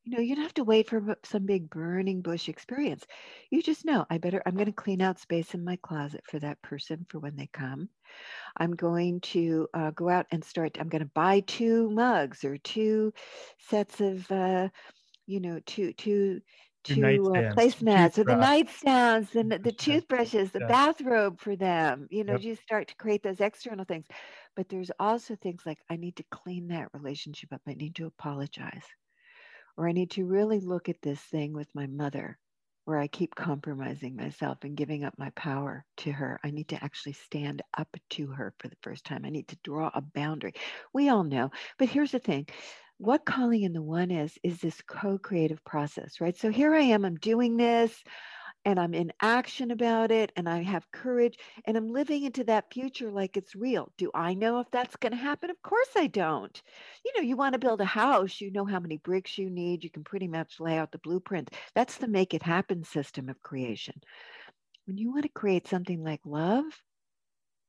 you 0.03 0.15
know, 0.15 0.21
you 0.21 0.35
don't 0.35 0.43
have 0.43 0.53
to 0.55 0.63
wait 0.63 0.89
for 0.89 1.15
some 1.23 1.45
big 1.45 1.69
burning 1.69 2.21
bush 2.21 2.49
experience. 2.49 3.05
You 3.51 3.61
just 3.61 3.85
know, 3.85 4.05
I 4.09 4.17
better, 4.17 4.41
I'm 4.45 4.55
going 4.55 4.65
to 4.65 4.71
clean 4.71 5.01
out 5.01 5.19
space 5.19 5.53
in 5.53 5.63
my 5.63 5.77
closet 5.83 6.21
for 6.27 6.39
that 6.39 6.61
person 6.63 7.05
for 7.09 7.19
when 7.19 7.35
they 7.35 7.49
come. 7.53 7.87
I'm 8.57 8.75
going 8.75 9.21
to 9.21 9.67
uh, 9.73 9.91
go 9.91 10.09
out 10.09 10.25
and 10.31 10.43
start, 10.43 10.77
I'm 10.79 10.89
going 10.89 11.03
to 11.03 11.11
buy 11.13 11.41
two 11.41 11.91
mugs 11.91 12.43
or 12.43 12.57
two 12.57 13.13
sets 13.59 14.01
of, 14.01 14.29
uh, 14.31 14.69
you 15.27 15.39
know, 15.39 15.59
two, 15.67 15.93
two, 15.93 16.41
two 16.83 17.03
uh, 17.03 17.53
placemats 17.53 18.17
or 18.17 18.23
the 18.23 18.33
nightstands, 18.33 19.29
the, 19.31 19.59
the 19.59 19.71
toothbrushes, 19.71 20.51
the 20.51 20.61
yeah. 20.61 20.67
bathrobe 20.67 21.39
for 21.39 21.55
them. 21.55 22.07
You 22.09 22.23
know, 22.23 22.33
yep. 22.33 22.41
you 22.41 22.55
start 22.55 22.87
to 22.87 22.95
create 22.95 23.21
those 23.21 23.39
external 23.39 23.85
things. 23.85 24.07
But 24.55 24.67
there's 24.67 24.91
also 24.99 25.35
things 25.35 25.61
like 25.63 25.77
I 25.91 25.95
need 25.95 26.15
to 26.15 26.23
clean 26.31 26.69
that 26.69 26.89
relationship 26.91 27.53
up. 27.53 27.61
I 27.67 27.75
need 27.75 27.95
to 27.95 28.07
apologize 28.07 28.83
or 29.77 29.87
I 29.87 29.91
need 29.91 30.11
to 30.11 30.25
really 30.25 30.59
look 30.59 30.89
at 30.89 31.01
this 31.01 31.19
thing 31.19 31.53
with 31.53 31.67
my 31.73 31.87
mother 31.87 32.37
where 32.85 32.97
I 32.97 33.07
keep 33.07 33.35
compromising 33.35 34.15
myself 34.15 34.59
and 34.63 34.75
giving 34.75 35.03
up 35.03 35.13
my 35.17 35.29
power 35.31 35.85
to 35.97 36.11
her. 36.11 36.39
I 36.43 36.51
need 36.51 36.69
to 36.69 36.83
actually 36.83 37.13
stand 37.13 37.61
up 37.77 37.95
to 38.11 38.27
her 38.27 38.53
for 38.59 38.67
the 38.67 38.77
first 38.81 39.05
time. 39.05 39.23
I 39.23 39.29
need 39.29 39.47
to 39.49 39.57
draw 39.63 39.91
a 39.93 40.01
boundary. 40.01 40.53
We 40.93 41.09
all 41.09 41.23
know, 41.23 41.51
but 41.77 41.89
here's 41.89 42.11
the 42.11 42.19
thing 42.19 42.47
what 42.97 43.25
calling 43.25 43.63
in 43.63 43.73
the 43.73 43.81
one 43.81 44.11
is, 44.11 44.37
is 44.43 44.59
this 44.59 44.79
co 44.81 45.17
creative 45.17 45.63
process, 45.63 46.21
right? 46.21 46.37
So 46.37 46.51
here 46.51 46.75
I 46.75 46.81
am, 46.81 47.03
I'm 47.03 47.15
doing 47.15 47.57
this 47.57 48.03
and 48.65 48.79
I'm 48.79 48.93
in 48.93 49.11
action 49.21 49.71
about 49.71 50.11
it 50.11 50.31
and 50.35 50.47
I 50.47 50.61
have 50.63 50.91
courage 50.91 51.37
and 51.65 51.75
I'm 51.75 51.91
living 51.91 52.23
into 52.23 52.43
that 52.45 52.71
future 52.73 53.11
like 53.11 53.37
it's 53.37 53.55
real. 53.55 53.91
Do 53.97 54.11
I 54.13 54.33
know 54.33 54.59
if 54.59 54.69
that's 54.71 54.95
going 54.95 55.11
to 55.11 55.17
happen? 55.17 55.49
Of 55.49 55.61
course 55.61 55.89
I 55.95 56.07
don't. 56.07 56.61
You 57.03 57.13
know, 57.15 57.21
you 57.21 57.35
want 57.35 57.53
to 57.53 57.59
build 57.59 57.81
a 57.81 57.85
house, 57.85 58.39
you 58.39 58.51
know 58.51 58.65
how 58.65 58.79
many 58.79 58.97
bricks 58.97 59.37
you 59.37 59.49
need, 59.49 59.83
you 59.83 59.89
can 59.89 60.03
pretty 60.03 60.27
much 60.27 60.59
lay 60.59 60.77
out 60.77 60.91
the 60.91 60.99
blueprint. 60.99 61.51
That's 61.75 61.97
the 61.97 62.07
make 62.07 62.33
it 62.33 62.43
happen 62.43 62.83
system 62.83 63.29
of 63.29 63.41
creation. 63.41 64.01
When 64.85 64.97
you 64.97 65.11
want 65.11 65.23
to 65.23 65.29
create 65.29 65.67
something 65.67 66.03
like 66.03 66.21
love, 66.25 66.65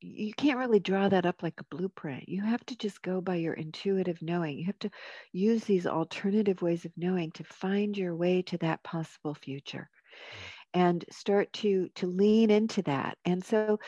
you 0.00 0.34
can't 0.34 0.58
really 0.58 0.80
draw 0.80 1.08
that 1.08 1.26
up 1.26 1.42
like 1.42 1.60
a 1.60 1.76
blueprint. 1.76 2.28
You 2.28 2.42
have 2.42 2.64
to 2.66 2.76
just 2.76 3.02
go 3.02 3.20
by 3.20 3.36
your 3.36 3.54
intuitive 3.54 4.20
knowing. 4.20 4.58
You 4.58 4.66
have 4.66 4.78
to 4.80 4.90
use 5.32 5.64
these 5.64 5.86
alternative 5.86 6.60
ways 6.60 6.84
of 6.84 6.92
knowing 6.96 7.30
to 7.32 7.44
find 7.44 7.96
your 7.96 8.16
way 8.16 8.42
to 8.42 8.58
that 8.58 8.82
possible 8.82 9.34
future. 9.34 9.88
Mm. 10.34 10.51
And 10.74 11.04
start 11.10 11.52
to 11.54 11.88
to 11.96 12.06
lean 12.06 12.50
into 12.50 12.82
that. 12.82 13.18
And 13.24 13.44
so 13.44 13.78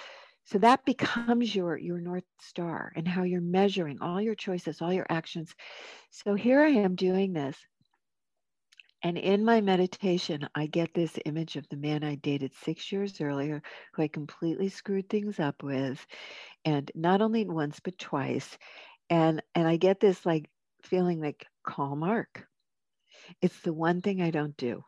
so 0.45 0.59
that 0.59 0.85
becomes 0.85 1.55
your 1.55 1.77
your 1.79 2.01
north 2.01 2.25
star 2.41 2.93
and 2.97 3.07
how 3.09 3.23
you're 3.25 3.41
measuring 3.41 3.99
all 4.01 4.21
your 4.21 4.35
choices 4.35 4.81
all 4.83 4.93
your 4.93 5.07
actions. 5.11 5.55
So 6.11 6.35
here 6.35 6.61
i 6.63 6.69
am 6.69 6.95
doing 6.97 7.33
this 7.33 7.57
and 9.03 9.19
in 9.19 9.45
my 9.45 9.61
meditation 9.61 10.49
i 10.55 10.67
get 10.67 10.95
this 10.95 11.19
image 11.27 11.57
of 11.57 11.69
the 11.69 11.77
man 11.77 12.03
i 12.05 12.15
dated 12.17 12.53
six 12.55 12.91
years 12.93 13.21
earlier 13.21 13.63
who 13.93 14.03
i 14.03 14.09
completely 14.09 14.69
screwed 14.69 15.09
things 15.09 15.39
up 15.41 15.63
with 15.63 16.05
and 16.65 16.91
not 16.95 17.21
only 17.23 17.47
once 17.47 17.81
but 17.81 17.99
twice. 17.99 18.59
And 19.11 19.43
and 19.55 19.67
i 19.69 19.77
get 19.77 20.01
this 20.01 20.25
like 20.27 20.49
feeling 20.83 21.21
like 21.21 21.47
call 21.65 21.97
mark. 21.97 22.47
It's 23.43 23.61
the 23.61 23.73
one 23.73 24.03
thing 24.03 24.23
i 24.23 24.31
don't 24.31 24.57
do 24.57 24.85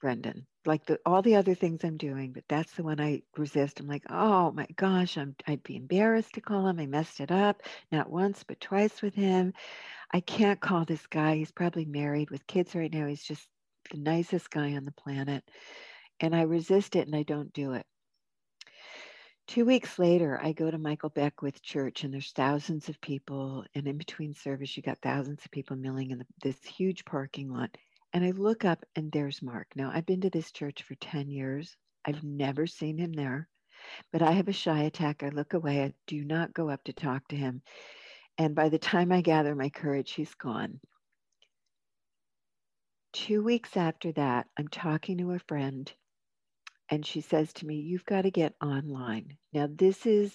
Brendan. 0.00 0.46
Like 0.66 0.84
the 0.86 0.98
all 1.06 1.22
the 1.22 1.36
other 1.36 1.54
things 1.54 1.84
I'm 1.84 1.96
doing, 1.96 2.32
but 2.32 2.44
that's 2.48 2.72
the 2.72 2.82
one 2.82 3.00
I 3.00 3.22
resist. 3.36 3.80
I'm 3.80 3.86
like, 3.86 4.04
oh 4.10 4.50
my 4.52 4.66
gosh, 4.76 5.16
I'm 5.16 5.34
I'd 5.46 5.62
be 5.62 5.76
embarrassed 5.76 6.34
to 6.34 6.40
call 6.40 6.66
him. 6.66 6.80
I 6.80 6.86
messed 6.86 7.20
it 7.20 7.30
up, 7.30 7.62
not 7.92 8.10
once 8.10 8.44
but 8.44 8.60
twice 8.60 9.02
with 9.02 9.14
him. 9.14 9.52
I 10.12 10.20
can't 10.20 10.60
call 10.60 10.84
this 10.84 11.06
guy. 11.06 11.36
He's 11.36 11.52
probably 11.52 11.84
married 11.84 12.30
with 12.30 12.46
kids 12.46 12.74
right 12.74 12.92
now. 12.92 13.06
He's 13.06 13.22
just 13.22 13.46
the 13.90 13.98
nicest 13.98 14.50
guy 14.50 14.74
on 14.74 14.84
the 14.84 14.92
planet. 14.92 15.44
And 16.20 16.34
I 16.34 16.42
resist 16.42 16.96
it 16.96 17.06
and 17.06 17.16
I 17.16 17.22
don't 17.22 17.52
do 17.52 17.72
it. 17.72 17.86
Two 19.46 19.64
weeks 19.64 19.98
later, 19.98 20.38
I 20.40 20.52
go 20.52 20.70
to 20.70 20.78
Michael 20.78 21.08
Beckwith 21.08 21.60
Church, 21.60 22.04
and 22.04 22.14
there's 22.14 22.30
thousands 22.30 22.88
of 22.88 23.00
people. 23.00 23.64
And 23.74 23.88
in 23.88 23.98
between 23.98 24.32
service, 24.32 24.76
you 24.76 24.82
got 24.82 24.98
thousands 25.02 25.44
of 25.44 25.50
people 25.50 25.74
milling 25.76 26.12
in 26.12 26.18
the, 26.18 26.26
this 26.40 26.62
huge 26.64 27.04
parking 27.04 27.52
lot. 27.52 27.76
And 28.12 28.24
I 28.24 28.32
look 28.32 28.64
up, 28.64 28.84
and 28.96 29.12
there's 29.12 29.42
Mark. 29.42 29.68
Now, 29.76 29.90
I've 29.94 30.06
been 30.06 30.22
to 30.22 30.30
this 30.30 30.50
church 30.50 30.82
for 30.82 30.94
10 30.96 31.30
years. 31.30 31.76
I've 32.04 32.24
never 32.24 32.66
seen 32.66 32.98
him 32.98 33.12
there, 33.12 33.48
but 34.12 34.22
I 34.22 34.32
have 34.32 34.48
a 34.48 34.52
shy 34.52 34.82
attack. 34.82 35.22
I 35.22 35.28
look 35.28 35.54
away. 35.54 35.84
I 35.84 35.94
do 36.06 36.24
not 36.24 36.54
go 36.54 36.70
up 36.70 36.82
to 36.84 36.92
talk 36.92 37.28
to 37.28 37.36
him. 37.36 37.62
And 38.38 38.54
by 38.54 38.68
the 38.68 38.78
time 38.78 39.12
I 39.12 39.20
gather 39.20 39.54
my 39.54 39.68
courage, 39.68 40.12
he's 40.12 40.34
gone. 40.34 40.80
Two 43.12 43.42
weeks 43.42 43.76
after 43.76 44.12
that, 44.12 44.46
I'm 44.58 44.68
talking 44.68 45.18
to 45.18 45.32
a 45.32 45.38
friend 45.40 45.92
and 46.90 47.06
she 47.06 47.20
says 47.20 47.52
to 47.54 47.66
me, 47.66 47.76
You've 47.76 48.04
got 48.04 48.22
to 48.22 48.30
get 48.30 48.54
online. 48.62 49.36
Now, 49.52 49.68
this 49.70 50.06
is 50.06 50.34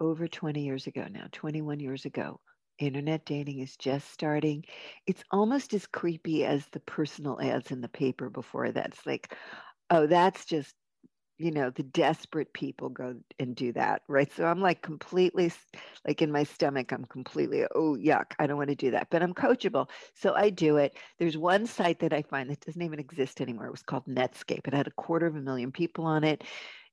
over 0.00 0.26
20 0.26 0.62
years 0.62 0.86
ago 0.86 1.06
now, 1.08 1.26
21 1.30 1.80
years 1.80 2.04
ago. 2.04 2.40
Internet 2.78 3.24
dating 3.24 3.60
is 3.60 3.76
just 3.76 4.10
starting. 4.10 4.64
It's 5.06 5.24
almost 5.30 5.74
as 5.74 5.86
creepy 5.86 6.44
as 6.44 6.66
the 6.72 6.80
personal 6.80 7.40
ads 7.40 7.70
in 7.70 7.80
the 7.80 7.88
paper 7.88 8.30
before 8.30 8.70
that. 8.70 8.86
It's 8.86 9.06
like, 9.06 9.34
oh, 9.90 10.06
that's 10.06 10.44
just 10.44 10.74
you 11.38 11.50
know 11.50 11.70
the 11.70 11.82
desperate 11.82 12.52
people 12.52 12.88
go 12.88 13.14
and 13.40 13.56
do 13.56 13.72
that 13.72 14.02
right 14.08 14.32
so 14.32 14.44
i'm 14.44 14.60
like 14.60 14.82
completely 14.82 15.52
like 16.06 16.22
in 16.22 16.30
my 16.30 16.44
stomach 16.44 16.92
i'm 16.92 17.04
completely 17.06 17.64
oh 17.74 17.96
yuck 17.96 18.32
i 18.38 18.46
don't 18.46 18.56
want 18.56 18.68
to 18.70 18.76
do 18.76 18.92
that 18.92 19.08
but 19.10 19.22
i'm 19.22 19.34
coachable 19.34 19.88
so 20.14 20.32
i 20.34 20.48
do 20.48 20.76
it 20.76 20.96
there's 21.18 21.36
one 21.36 21.66
site 21.66 21.98
that 21.98 22.12
i 22.12 22.22
find 22.22 22.50
that 22.50 22.60
doesn't 22.60 22.82
even 22.82 23.00
exist 23.00 23.40
anymore 23.40 23.66
it 23.66 23.72
was 23.72 23.82
called 23.82 24.06
netscape 24.06 24.66
it 24.66 24.74
had 24.74 24.86
a 24.86 24.92
quarter 24.92 25.26
of 25.26 25.34
a 25.34 25.40
million 25.40 25.72
people 25.72 26.04
on 26.04 26.22
it 26.22 26.44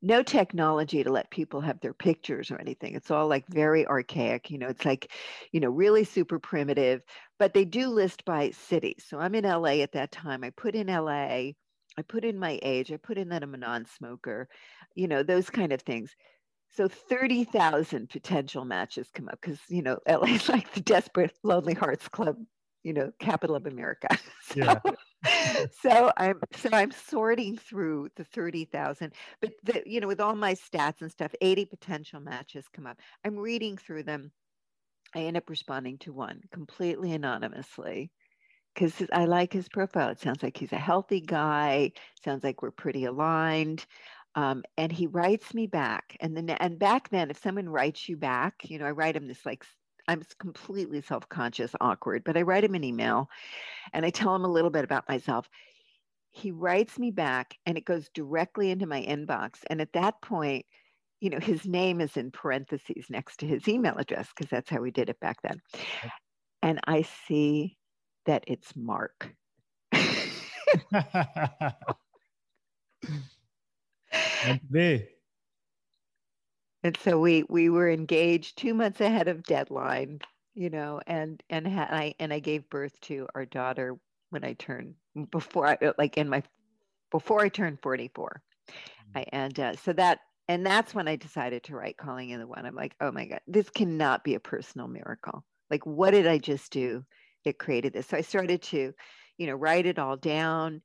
no 0.01 0.23
technology 0.23 1.03
to 1.03 1.11
let 1.11 1.29
people 1.31 1.61
have 1.61 1.79
their 1.79 1.93
pictures 1.93 2.51
or 2.51 2.59
anything. 2.59 2.95
It's 2.95 3.11
all 3.11 3.27
like 3.27 3.45
very 3.47 3.85
archaic 3.87 4.49
you 4.51 4.57
know 4.57 4.67
it's 4.67 4.85
like 4.85 5.11
you 5.51 5.59
know 5.59 5.69
really 5.69 6.03
super 6.03 6.39
primitive 6.39 7.01
but 7.39 7.53
they 7.53 7.65
do 7.65 7.87
list 7.87 8.25
by 8.25 8.51
city. 8.51 8.95
So 8.99 9.19
i'm 9.19 9.35
in 9.35 9.45
la 9.45 9.65
at 9.69 9.93
that 9.93 10.11
time. 10.11 10.43
I 10.43 10.51
put 10.51 10.75
in 10.75 10.87
la 10.87 11.51
I 11.97 12.01
put 12.03 12.23
in 12.23 12.39
my 12.39 12.59
age, 12.61 12.91
I 12.91 12.97
put 12.97 13.17
in 13.17 13.29
that 13.29 13.43
I'm 13.43 13.53
a 13.53 13.57
non 13.57 13.85
smoker, 13.85 14.47
you 14.95 15.07
know, 15.07 15.23
those 15.23 15.49
kind 15.49 15.73
of 15.73 15.81
things. 15.81 16.15
So 16.73 16.87
30,000 16.87 18.09
potential 18.09 18.63
matches 18.65 19.09
come 19.13 19.27
up 19.27 19.39
because, 19.41 19.59
you 19.67 19.81
know, 19.81 19.99
LA 20.07 20.27
is 20.35 20.47
like 20.49 20.73
the 20.73 20.81
desperate 20.81 21.33
Lonely 21.43 21.73
Hearts 21.73 22.07
Club, 22.07 22.37
you 22.83 22.93
know, 22.93 23.11
capital 23.19 23.55
of 23.55 23.67
America. 23.67 24.07
so, 24.41 24.55
yeah. 24.55 25.65
so 25.81 26.11
I'm 26.17 26.39
so 26.55 26.69
I'm 26.71 26.91
sorting 26.91 27.57
through 27.57 28.09
the 28.15 28.23
30,000, 28.23 29.13
but 29.39 29.51
the, 29.63 29.83
you 29.85 29.99
know, 29.99 30.07
with 30.07 30.19
all 30.19 30.35
my 30.35 30.55
stats 30.55 31.01
and 31.01 31.11
stuff, 31.11 31.33
80 31.41 31.65
potential 31.65 32.19
matches 32.19 32.65
come 32.73 32.87
up. 32.87 32.99
I'm 33.25 33.37
reading 33.37 33.77
through 33.77 34.03
them. 34.03 34.31
I 35.13 35.19
end 35.19 35.37
up 35.37 35.49
responding 35.49 35.97
to 35.99 36.13
one 36.13 36.41
completely 36.51 37.11
anonymously 37.11 38.11
because 38.73 38.93
I 39.11 39.25
like 39.25 39.51
his 39.53 39.67
profile. 39.67 40.09
It 40.09 40.19
sounds 40.19 40.41
like 40.41 40.57
he's 40.57 40.71
a 40.71 40.77
healthy 40.77 41.21
guy. 41.21 41.91
Sounds 42.23 42.43
like 42.43 42.61
we're 42.61 42.71
pretty 42.71 43.05
aligned. 43.05 43.85
Um, 44.35 44.63
and 44.77 44.91
he 44.91 45.07
writes 45.07 45.53
me 45.53 45.67
back. 45.67 46.15
And 46.21 46.35
then, 46.35 46.49
and 46.49 46.79
back 46.79 47.09
then, 47.09 47.29
if 47.29 47.41
someone 47.41 47.67
writes 47.67 48.07
you 48.07 48.15
back, 48.15 48.69
you 48.69 48.79
know, 48.79 48.85
I 48.85 48.91
write 48.91 49.15
him 49.15 49.27
this 49.27 49.45
like 49.45 49.65
I'm 50.07 50.23
completely 50.39 51.01
self 51.01 51.27
conscious, 51.29 51.75
awkward, 51.79 52.23
but 52.23 52.37
I 52.37 52.41
write 52.41 52.63
him 52.63 52.75
an 52.75 52.83
email, 52.83 53.29
and 53.93 54.05
I 54.05 54.09
tell 54.09 54.35
him 54.35 54.45
a 54.45 54.51
little 54.51 54.69
bit 54.69 54.83
about 54.83 55.09
myself. 55.09 55.49
He 56.31 56.51
writes 56.51 56.97
me 56.97 57.11
back, 57.11 57.57
and 57.65 57.77
it 57.77 57.85
goes 57.85 58.09
directly 58.13 58.71
into 58.71 58.85
my 58.85 59.01
inbox. 59.01 59.59
And 59.67 59.81
at 59.81 59.93
that 59.93 60.21
point, 60.21 60.65
you 61.19 61.29
know, 61.29 61.39
his 61.39 61.65
name 61.65 62.01
is 62.01 62.17
in 62.17 62.31
parentheses 62.31 63.07
next 63.09 63.41
to 63.41 63.45
his 63.45 63.67
email 63.67 63.97
address 63.97 64.29
because 64.35 64.49
that's 64.49 64.69
how 64.69 64.79
we 64.79 64.91
did 64.91 65.09
it 65.09 65.19
back 65.19 65.37
then. 65.43 65.61
And 66.61 66.79
I 66.87 67.03
see 67.27 67.77
that 68.25 68.43
it's 68.47 68.73
Mark. 68.75 69.35
me. 74.69 75.07
And 76.83 76.97
so 76.97 77.19
we 77.19 77.43
we 77.49 77.69
were 77.69 77.89
engaged 77.89 78.57
two 78.57 78.73
months 78.73 79.01
ahead 79.01 79.27
of 79.27 79.43
deadline, 79.43 80.19
you 80.53 80.69
know, 80.69 81.01
and 81.05 81.41
and 81.49 81.67
ha- 81.67 81.89
I 81.89 82.15
and 82.19 82.33
I 82.33 82.39
gave 82.39 82.69
birth 82.69 82.99
to 83.01 83.27
our 83.35 83.45
daughter 83.45 83.97
when 84.29 84.43
I 84.43 84.53
turned 84.53 84.95
before 85.31 85.67
I 85.67 85.77
like 85.97 86.17
in 86.17 86.29
my 86.29 86.43
before 87.11 87.41
I 87.41 87.49
turned 87.49 87.79
44. 87.81 88.41
Mm-hmm. 88.67 89.17
I, 89.17 89.25
and 89.31 89.59
uh, 89.59 89.75
so 89.75 89.93
that 89.93 90.19
and 90.47 90.65
that's 90.65 90.93
when 90.95 91.07
I 91.07 91.15
decided 91.15 91.63
to 91.63 91.75
write 91.75 91.97
calling 91.97 92.29
in 92.31 92.39
the 92.39 92.47
one. 92.47 92.65
I'm 92.65 92.75
like, 92.75 92.95
oh 92.99 93.11
my 93.11 93.25
God, 93.25 93.41
this 93.47 93.69
cannot 93.69 94.23
be 94.23 94.35
a 94.35 94.39
personal 94.39 94.87
miracle. 94.87 95.43
Like, 95.69 95.85
what 95.85 96.11
did 96.11 96.27
I 96.27 96.37
just 96.37 96.71
do? 96.71 97.05
that 97.45 97.57
created 97.57 97.93
this. 97.93 98.07
So 98.07 98.17
I 98.17 98.21
started 98.21 98.61
to, 98.63 98.93
you 99.37 99.47
know, 99.47 99.55
write 99.55 99.85
it 99.85 99.99
all 99.99 100.17
down, 100.17 100.81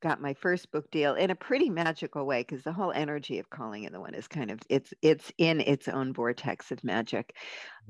got 0.00 0.20
my 0.20 0.34
first 0.34 0.70
book 0.72 0.90
deal 0.90 1.14
in 1.14 1.30
a 1.30 1.34
pretty 1.34 1.70
magical 1.70 2.26
way 2.26 2.40
because 2.40 2.62
the 2.64 2.72
whole 2.72 2.92
energy 2.92 3.38
of 3.38 3.50
calling 3.50 3.84
in 3.84 3.92
the 3.92 4.00
one 4.00 4.14
is 4.14 4.26
kind 4.28 4.50
of 4.50 4.60
it's 4.68 4.92
it's 5.02 5.32
in 5.38 5.60
its 5.60 5.88
own 5.88 6.12
vortex 6.12 6.70
of 6.72 6.82
magic. 6.84 7.34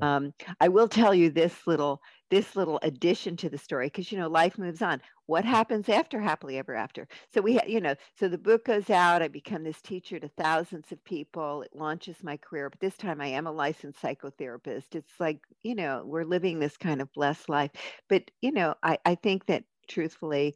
Um, 0.02 0.32
i 0.60 0.68
will 0.68 0.88
tell 0.88 1.14
you 1.14 1.30
this 1.30 1.66
little 1.66 2.00
this 2.30 2.54
little 2.56 2.78
addition 2.82 3.36
to 3.38 3.50
the 3.50 3.58
story 3.58 3.86
because 3.86 4.10
you 4.12 4.18
know 4.18 4.28
life 4.28 4.58
moves 4.58 4.82
on. 4.82 5.00
What 5.26 5.44
happens 5.44 5.88
after 5.88 6.20
happily 6.20 6.58
ever 6.58 6.74
after? 6.74 7.06
So 7.32 7.40
we 7.40 7.60
you 7.66 7.80
know 7.80 7.94
so 8.18 8.28
the 8.28 8.38
book 8.38 8.64
goes 8.64 8.90
out 8.90 9.22
i 9.22 9.28
become 9.28 9.62
this 9.62 9.80
teacher 9.82 10.18
to 10.18 10.28
thousands 10.28 10.90
of 10.92 11.04
people 11.04 11.62
it 11.62 11.70
launches 11.74 12.22
my 12.22 12.36
career 12.36 12.70
but 12.70 12.80
this 12.80 12.96
time 12.96 13.20
i 13.20 13.26
am 13.26 13.46
a 13.46 13.52
licensed 13.52 14.02
psychotherapist. 14.02 14.94
It's 14.94 15.20
like 15.20 15.40
you 15.62 15.74
know 15.74 16.02
we're 16.04 16.24
living 16.24 16.58
this 16.58 16.76
kind 16.76 17.00
of 17.02 17.12
blessed 17.12 17.48
life. 17.48 17.70
But 18.08 18.30
you 18.40 18.52
know 18.52 18.74
i, 18.82 18.98
I 19.04 19.14
think 19.16 19.46
that 19.46 19.64
truthfully 19.88 20.54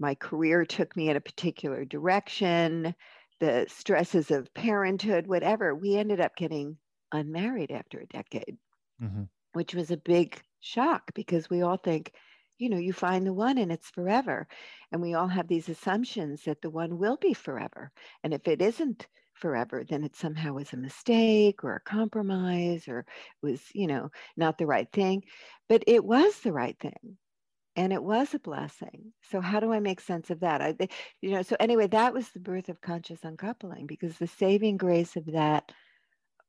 my 0.00 0.14
career 0.14 0.64
took 0.64 0.96
me 0.96 1.10
in 1.10 1.16
a 1.16 1.20
particular 1.20 1.84
direction, 1.84 2.94
the 3.38 3.66
stresses 3.68 4.30
of 4.30 4.52
parenthood, 4.54 5.26
whatever, 5.26 5.74
we 5.74 5.96
ended 5.96 6.20
up 6.20 6.34
getting 6.36 6.78
unmarried 7.12 7.70
after 7.70 8.00
a 8.00 8.06
decade, 8.06 8.56
mm-hmm. 9.02 9.24
which 9.52 9.74
was 9.74 9.90
a 9.90 9.98
big 9.98 10.40
shock 10.60 11.12
because 11.14 11.50
we 11.50 11.62
all 11.62 11.76
think, 11.76 12.12
you 12.58 12.70
know, 12.70 12.78
you 12.78 12.92
find 12.92 13.26
the 13.26 13.32
one 13.32 13.58
and 13.58 13.70
it's 13.70 13.90
forever. 13.90 14.48
And 14.90 15.02
we 15.02 15.14
all 15.14 15.28
have 15.28 15.48
these 15.48 15.68
assumptions 15.68 16.44
that 16.44 16.62
the 16.62 16.70
one 16.70 16.98
will 16.98 17.16
be 17.16 17.34
forever. 17.34 17.92
And 18.24 18.32
if 18.32 18.48
it 18.48 18.62
isn't 18.62 19.06
forever, 19.34 19.84
then 19.88 20.04
it 20.04 20.16
somehow 20.16 20.54
was 20.54 20.72
a 20.72 20.78
mistake 20.78 21.62
or 21.62 21.76
a 21.76 21.80
compromise 21.80 22.88
or 22.88 23.04
was, 23.42 23.62
you 23.74 23.86
know, 23.86 24.10
not 24.36 24.56
the 24.56 24.66
right 24.66 24.90
thing. 24.92 25.24
But 25.68 25.84
it 25.86 26.04
was 26.04 26.40
the 26.40 26.52
right 26.52 26.78
thing 26.78 27.18
and 27.76 27.92
it 27.92 28.02
was 28.02 28.34
a 28.34 28.38
blessing. 28.38 29.12
So 29.30 29.40
how 29.40 29.60
do 29.60 29.72
i 29.72 29.80
make 29.80 30.00
sense 30.00 30.30
of 30.30 30.40
that? 30.40 30.60
I 30.60 30.74
you 31.20 31.30
know 31.30 31.42
so 31.42 31.56
anyway 31.60 31.86
that 31.88 32.12
was 32.12 32.28
the 32.30 32.40
birth 32.40 32.68
of 32.68 32.80
conscious 32.80 33.24
uncoupling 33.24 33.86
because 33.86 34.18
the 34.18 34.26
saving 34.26 34.76
grace 34.76 35.16
of 35.16 35.26
that 35.26 35.72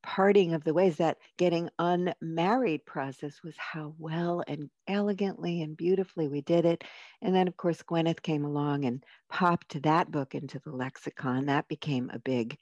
parting 0.04 0.54
of 0.56 0.64
the 0.64 0.74
ways 0.74 0.98
that 0.98 1.18
getting 1.38 1.70
unmarried 1.78 2.84
process 2.86 3.40
was 3.44 3.54
how 3.58 3.94
well 4.00 4.44
and 4.48 4.68
elegantly 4.88 5.62
and 5.62 5.78
beautifully 5.78 6.28
we 6.28 6.42
did 6.42 6.66
it. 6.66 6.84
And 7.22 7.36
then 7.36 7.48
of 7.48 7.56
course 7.56 7.84
gwyneth 7.84 8.22
came 8.22 8.44
along 8.44 8.86
and 8.86 9.04
popped 9.30 9.82
that 9.84 10.10
book 10.10 10.34
into 10.34 10.60
the 10.60 10.72
lexicon. 10.72 11.46
That 11.46 11.68
became 11.68 12.10
a 12.12 12.20
big 12.20 12.58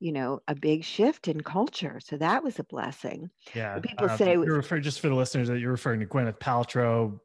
you 0.00 0.12
know 0.12 0.40
a 0.46 0.54
big 0.54 0.84
shift 0.84 1.26
in 1.26 1.40
culture. 1.40 1.98
So 2.00 2.16
that 2.18 2.44
was 2.44 2.58
a 2.60 2.64
blessing. 2.64 3.30
Yeah 3.54 3.80
people 3.80 4.08
uh, 4.08 4.16
say 4.16 4.32
you're 4.34 4.56
referring 4.56 4.82
just 4.82 5.00
for 5.00 5.08
the 5.08 5.14
listeners 5.14 5.48
that 5.48 5.58
you're 5.58 5.72
referring 5.72 6.00
to 6.00 6.06
gwyneth 6.06 6.38
paltrow 6.38 7.18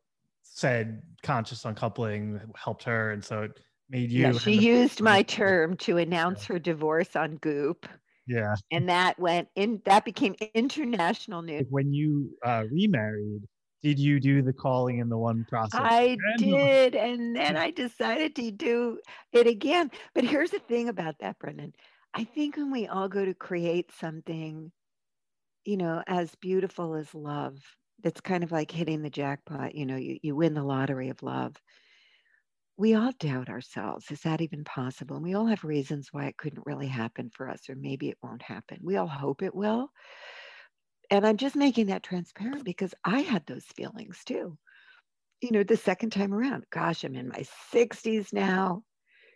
said 0.59 1.01
conscious 1.23 1.65
uncoupling 1.65 2.39
helped 2.55 2.83
her, 2.83 3.11
and 3.11 3.23
so 3.23 3.43
it 3.43 3.51
made 3.89 4.11
you. 4.11 4.23
Yeah, 4.23 4.33
she 4.33 4.53
used 4.53 5.01
my 5.01 5.23
term 5.23 5.77
to 5.77 5.97
announce 5.97 6.41
yeah. 6.41 6.53
her 6.53 6.59
divorce 6.59 7.15
on 7.15 7.37
Goop. 7.37 7.87
Yeah, 8.27 8.55
and 8.71 8.89
that 8.89 9.17
went 9.17 9.47
in. 9.55 9.81
That 9.85 10.05
became 10.05 10.35
international 10.53 11.41
news. 11.41 11.65
When 11.69 11.93
you 11.93 12.31
uh, 12.45 12.65
remarried, 12.71 13.41
did 13.81 13.97
you 13.97 14.19
do 14.19 14.41
the 14.41 14.53
calling 14.53 14.99
in 14.99 15.09
the 15.09 15.17
one 15.17 15.45
process? 15.49 15.79
I 15.81 16.17
did, 16.37 16.95
and 16.95 17.35
then 17.35 17.55
I 17.55 17.71
decided 17.71 18.35
to 18.35 18.51
do 18.51 18.99
it 19.31 19.47
again. 19.47 19.89
But 20.13 20.25
here's 20.25 20.51
the 20.51 20.59
thing 20.59 20.89
about 20.89 21.15
that, 21.19 21.39
Brendan. 21.39 21.73
I 22.13 22.23
think 22.23 22.57
when 22.57 22.71
we 22.71 22.87
all 22.87 23.07
go 23.07 23.23
to 23.23 23.33
create 23.33 23.91
something, 23.99 24.71
you 25.63 25.77
know, 25.77 26.03
as 26.07 26.33
beautiful 26.35 26.95
as 26.95 27.13
love, 27.13 27.57
that's 28.03 28.21
kind 28.21 28.43
of 28.43 28.51
like 28.51 28.71
hitting 28.71 29.01
the 29.01 29.09
jackpot. 29.09 29.75
You 29.75 29.85
know, 29.85 29.95
you, 29.95 30.19
you 30.21 30.35
win 30.35 30.53
the 30.53 30.63
lottery 30.63 31.09
of 31.09 31.23
love. 31.23 31.55
we 32.77 32.95
all 32.95 33.11
doubt 33.19 33.49
ourselves. 33.49 34.09
Is 34.09 34.21
that 34.21 34.41
even 34.41 34.63
possible? 34.63 35.17
And 35.17 35.25
we 35.25 35.33
all 35.33 35.47
have 35.47 35.63
reasons 35.63 36.09
why 36.11 36.25
it 36.27 36.37
couldn't 36.37 36.65
really 36.65 36.87
happen 36.87 37.29
for 37.29 37.49
us, 37.49 37.69
or 37.69 37.75
maybe 37.75 38.09
it 38.09 38.17
won't 38.23 38.41
happen. 38.41 38.79
We 38.81 38.95
all 38.97 39.07
hope 39.07 39.41
it 39.43 39.53
will. 39.53 39.91
And 41.11 41.25
I'm 41.25 41.37
just 41.37 41.55
making 41.55 41.87
that 41.87 42.03
transparent 42.03 42.63
because 42.63 42.93
I 43.03 43.19
had 43.21 43.45
those 43.45 43.65
feelings 43.75 44.19
too. 44.25 44.57
You 45.41 45.51
know, 45.51 45.63
the 45.63 45.77
second 45.77 46.11
time 46.11 46.33
around, 46.33 46.65
gosh, 46.71 47.03
I'm 47.03 47.15
in 47.15 47.29
my 47.29 47.43
60s 47.73 48.31
now. 48.33 48.83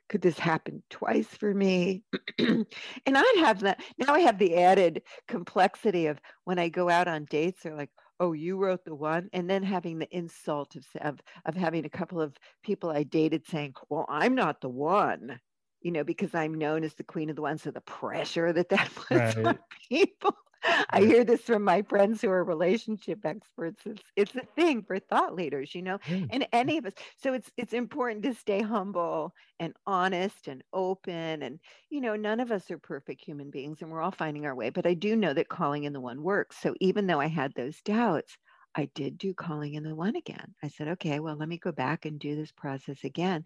Could 0.09 0.21
this 0.21 0.37
happen 0.37 0.83
twice 0.89 1.27
for 1.27 1.53
me? 1.53 2.03
and 2.37 2.65
I'd 3.07 3.37
have 3.39 3.61
that. 3.61 3.81
Now 3.97 4.13
I 4.13 4.19
have 4.19 4.37
the 4.37 4.57
added 4.57 5.01
complexity 5.27 6.07
of 6.07 6.19
when 6.43 6.59
I 6.59 6.69
go 6.69 6.89
out 6.89 7.07
on 7.07 7.25
dates, 7.25 7.63
they're 7.63 7.75
like, 7.75 7.89
oh 8.19 8.33
you 8.33 8.57
wrote 8.57 8.83
the 8.85 8.95
one 8.95 9.29
and 9.33 9.49
then 9.49 9.63
having 9.63 9.99
the 9.99 10.15
insult 10.15 10.75
of, 10.75 10.85
of 11.01 11.19
of 11.45 11.55
having 11.55 11.85
a 11.85 11.89
couple 11.89 12.21
of 12.21 12.37
people 12.63 12.89
i 12.89 13.03
dated 13.03 13.45
saying 13.47 13.73
well 13.89 14.05
i'm 14.09 14.35
not 14.35 14.61
the 14.61 14.69
one 14.69 15.39
you 15.81 15.91
know 15.91 16.03
because 16.03 16.33
i'm 16.33 16.53
known 16.53 16.83
as 16.83 16.93
the 16.93 17.03
queen 17.03 17.29
of 17.29 17.35
the 17.35 17.41
one 17.41 17.57
so 17.57 17.71
the 17.71 17.81
pressure 17.81 18.53
that 18.53 18.69
that 18.69 18.89
puts 18.95 19.35
right. 19.35 19.45
on 19.45 19.59
people 19.89 20.35
I 20.63 21.01
hear 21.01 21.23
this 21.23 21.41
from 21.41 21.63
my 21.63 21.81
friends 21.81 22.21
who 22.21 22.29
are 22.29 22.43
relationship 22.43 23.25
experts. 23.25 23.85
It's 23.85 24.03
it's 24.15 24.35
a 24.35 24.45
thing 24.55 24.83
for 24.83 24.99
thought 24.99 25.35
leaders, 25.35 25.75
you 25.75 25.81
know, 25.81 25.99
and 26.29 26.47
any 26.53 26.77
of 26.77 26.85
us. 26.85 26.93
So 27.17 27.33
it's 27.33 27.51
it's 27.57 27.73
important 27.73 28.23
to 28.23 28.33
stay 28.33 28.61
humble 28.61 29.33
and 29.59 29.73
honest 29.85 30.47
and 30.47 30.63
open. 30.73 31.43
And 31.43 31.59
you 31.89 32.01
know, 32.01 32.15
none 32.15 32.39
of 32.39 32.51
us 32.51 32.69
are 32.71 32.77
perfect 32.77 33.23
human 33.23 33.49
beings, 33.49 33.81
and 33.81 33.91
we're 33.91 34.01
all 34.01 34.11
finding 34.11 34.45
our 34.45 34.55
way. 34.55 34.69
But 34.69 34.85
I 34.85 34.93
do 34.93 35.15
know 35.15 35.33
that 35.33 35.49
calling 35.49 35.83
in 35.83 35.93
the 35.93 36.01
one 36.01 36.23
works. 36.23 36.57
So 36.61 36.75
even 36.79 37.07
though 37.07 37.19
I 37.19 37.27
had 37.27 37.53
those 37.55 37.81
doubts, 37.81 38.37
I 38.75 38.89
did 38.95 39.17
do 39.17 39.33
calling 39.33 39.75
in 39.75 39.83
the 39.83 39.95
one 39.95 40.15
again. 40.15 40.55
I 40.63 40.67
said, 40.69 40.87
okay, 40.89 41.19
well, 41.19 41.35
let 41.35 41.49
me 41.49 41.57
go 41.57 41.71
back 41.71 42.05
and 42.05 42.19
do 42.19 42.35
this 42.35 42.51
process 42.51 43.03
again. 43.03 43.43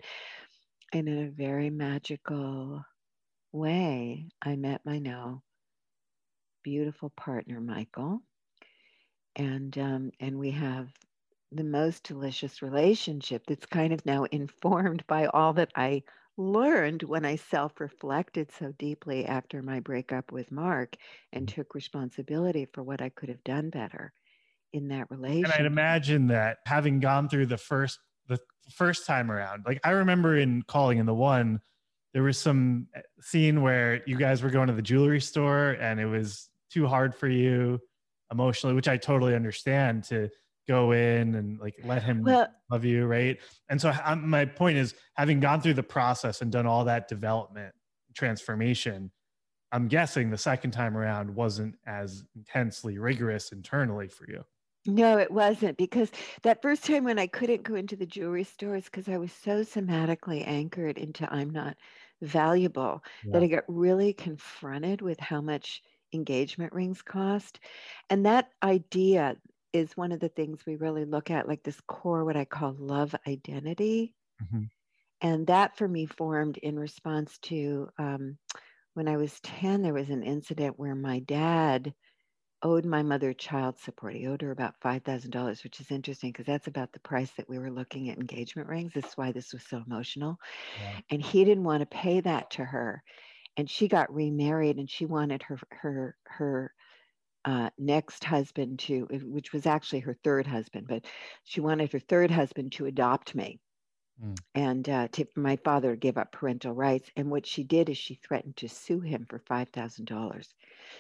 And 0.94 1.08
in 1.10 1.28
a 1.28 1.30
very 1.30 1.70
magical 1.70 2.84
way, 3.52 4.30
I 4.42 4.56
met 4.56 4.86
my 4.86 5.00
now 5.00 5.44
beautiful 6.68 7.10
partner, 7.12 7.62
Michael. 7.62 8.22
And, 9.38 9.78
um, 9.78 10.12
and 10.20 10.38
we 10.38 10.52
have 10.52 10.90
the 11.54 11.64
most 11.64 12.04
delicious 12.04 12.62
relationship 12.62 13.44
that's 13.48 13.66
kind 13.66 13.94
of 13.94 14.06
now 14.06 14.26
informed 14.26 15.08
by 15.08 15.28
all 15.28 15.54
that 15.54 15.72
I 15.78 16.04
learned 16.36 17.04
when 17.04 17.24
I 17.24 17.38
self 17.38 17.80
reflected 17.80 18.52
so 18.52 18.74
deeply 18.78 19.26
after 19.26 19.62
my 19.62 19.80
breakup 19.80 20.34
with 20.34 20.52
Mark 20.52 20.98
and 21.32 21.48
took 21.48 21.74
responsibility 21.74 22.68
for 22.74 22.84
what 22.84 23.02
I 23.02 23.08
could 23.08 23.30
have 23.30 23.46
done 23.46 23.70
better 23.70 24.12
in 24.74 24.90
that 24.90 25.10
relationship. 25.10 25.56
And 25.56 25.66
I'd 25.66 25.72
imagine 25.72 26.28
that 26.28 26.58
having 26.66 27.00
gone 27.00 27.30
through 27.30 27.46
the 27.46 27.58
first 27.58 27.98
the 28.28 28.40
first 28.76 29.08
time 29.08 29.32
around, 29.32 29.64
like 29.66 29.80
I 29.86 29.92
remember 29.92 30.36
in 30.36 30.64
calling 30.64 30.98
in 30.98 31.06
the 31.06 31.14
one, 31.14 31.62
there 32.14 32.24
was 32.24 32.38
some 32.38 32.88
eh, 32.94 33.02
scene 33.22 33.62
where 33.62 34.02
you 34.06 34.18
guys 34.18 34.44
were 34.44 34.50
going 34.50 34.68
to 34.68 34.74
the 34.74 34.82
jewelry 34.82 35.22
store 35.22 35.78
and 35.80 35.98
it 36.02 36.08
was 36.08 36.50
too 36.70 36.88
hard 36.88 37.16
for 37.16 37.28
you 37.28 37.80
emotionally, 38.32 38.76
which 38.76 38.88
I 38.88 38.98
totally 38.98 39.36
understand 39.36 40.04
to 40.06 40.30
go 40.68 40.92
in 40.92 41.36
and 41.36 41.60
like 41.60 41.76
let 41.84 42.04
him 42.04 42.24
well, 42.24 42.48
love 42.70 42.84
you, 42.84 43.06
right? 43.06 43.38
And 43.70 43.80
so 43.80 43.92
I'm, 44.04 44.30
my 44.30 44.46
point 44.46 44.78
is, 44.78 44.96
having 45.14 45.40
gone 45.40 45.62
through 45.62 45.76
the 45.76 45.84
process 45.84 46.42
and 46.42 46.52
done 46.52 46.66
all 46.66 46.86
that 46.86 47.08
development 47.08 47.74
transformation, 48.14 49.12
I'm 49.72 49.88
guessing 49.88 50.30
the 50.30 50.38
second 50.38 50.72
time 50.72 50.98
around 50.98 51.34
wasn't 51.34 51.76
as 51.86 52.24
intensely 52.36 52.98
rigorous 52.98 53.52
internally 53.52 54.08
for 54.08 54.26
you. 54.30 54.44
No, 54.86 55.18
it 55.18 55.30
wasn't 55.30 55.78
because 55.78 56.12
that 56.44 56.62
first 56.62 56.86
time 56.86 57.04
when 57.04 57.20
I 57.20 57.28
couldn't 57.28 57.64
go 57.64 57.76
into 57.76 57.98
the 57.98 58.06
jewelry 58.06 58.46
stores 58.46 58.86
because 58.86 59.10
I 59.10 59.18
was 59.18 59.34
so 59.34 59.62
somatically 59.62 60.48
anchored 60.48 60.98
into 60.98 61.32
I'm 61.32 61.50
not 61.50 61.76
valuable 62.22 63.04
yeah. 63.26 63.34
that 63.34 63.44
I 63.44 63.48
got 63.48 63.64
really 63.68 64.14
confronted 64.14 65.02
with 65.02 65.20
how 65.20 65.42
much 65.42 65.82
engagement 66.14 66.74
rings 66.74 67.02
cost. 67.02 67.60
And 68.10 68.26
that 68.26 68.50
idea 68.64 69.38
is 69.74 69.98
one 69.98 70.12
of 70.12 70.20
the 70.20 70.30
things 70.30 70.66
we 70.66 70.76
really 70.76 71.06
look 71.06 71.30
at, 71.32 71.48
like 71.48 71.64
this 71.64 71.80
core, 71.88 72.26
what 72.26 72.38
I 72.38 72.46
call 72.46 72.76
love 72.78 73.16
identity. 73.28 74.14
Mm-hmm. 74.44 74.64
And 75.22 75.48
that 75.48 75.78
for 75.78 75.88
me 75.88 76.06
formed 76.06 76.58
in 76.58 76.78
response 76.78 77.38
to 77.44 77.90
um, 77.98 78.38
when 78.94 79.08
I 79.08 79.18
was 79.18 79.40
10, 79.42 79.82
there 79.82 79.94
was 79.94 80.10
an 80.10 80.24
incident 80.24 80.78
where 80.78 80.96
my 80.96 81.20
dad 81.20 81.94
owed 82.64 82.86
my 82.86 83.04
mother 83.04 83.34
child 83.34 83.78
support. 83.80 84.16
He 84.16 84.28
owed 84.28 84.42
her 84.42 84.52
about 84.52 84.80
$5,000, 84.84 85.64
which 85.64 85.80
is 85.80 85.92
interesting 85.92 86.32
because 86.32 86.46
that's 86.46 86.68
about 86.68 86.92
the 86.92 87.00
price 87.00 87.32
that 87.38 87.50
we 87.50 87.60
were 87.60 87.70
looking 87.70 88.10
at 88.10 88.18
engagement 88.18 88.68
rings. 88.68 88.94
That's 88.96 89.18
why 89.18 89.32
this 89.32 89.54
was 89.54 89.64
so 89.64 89.84
emotional. 89.86 90.40
Yeah. 90.82 91.00
And 91.12 91.22
he 91.22 91.46
didn't 91.46 91.64
want 91.64 91.82
to 91.82 91.86
pay 91.86 92.20
that 92.22 92.50
to 92.52 92.66
her 92.66 93.04
and 93.58 93.70
she 93.70 93.88
got 93.88 94.14
remarried 94.14 94.78
and 94.78 94.90
she 94.90 95.06
wanted 95.06 95.44
her 95.44 95.60
her 95.72 96.16
her 96.26 96.74
uh, 97.44 97.70
next 97.78 98.24
husband 98.24 98.78
to 98.78 99.08
which 99.24 99.54
was 99.54 99.66
actually 99.66 100.00
her 100.00 100.18
third 100.24 100.46
husband 100.46 100.86
but 100.88 101.06
she 101.44 101.60
wanted 101.62 101.92
her 101.92 102.00
third 102.00 102.30
husband 102.30 102.72
to 102.74 102.86
adopt 102.86 103.34
me 103.36 103.60
mm. 104.24 104.38
and 104.54 104.90
uh, 104.90 105.08
to, 105.10 105.26
my 105.36 105.56
father 105.58 105.92
to 105.92 105.98
give 105.98 106.18
up 106.18 106.32
parental 106.34 106.74
rights 106.74 107.10
and 107.16 107.32
what 107.32 107.46
she 107.46 107.64
did 107.64 107.90
is 107.90 107.98
she 107.98 108.16
threatened 108.16 108.58
to 108.58 108.68
sue 108.68 109.00
him 109.00 109.26
for 109.30 109.40
$5000 109.40 110.48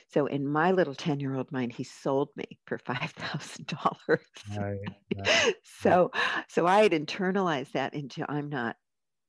so 0.07 0.25
in 0.27 0.47
my 0.47 0.71
little 0.71 0.95
10 0.95 1.19
year 1.19 1.35
old 1.35 1.51
mind 1.51 1.73
he 1.73 1.83
sold 1.83 2.29
me 2.37 2.45
for 2.65 2.77
$5000 2.87 4.19
right, 4.57 4.77
right. 5.17 5.55
so 5.81 6.11
so 6.47 6.65
i 6.65 6.81
had 6.81 6.93
internalized 6.93 7.73
that 7.73 7.93
into 7.93 8.25
i'm 8.31 8.49
not 8.49 8.77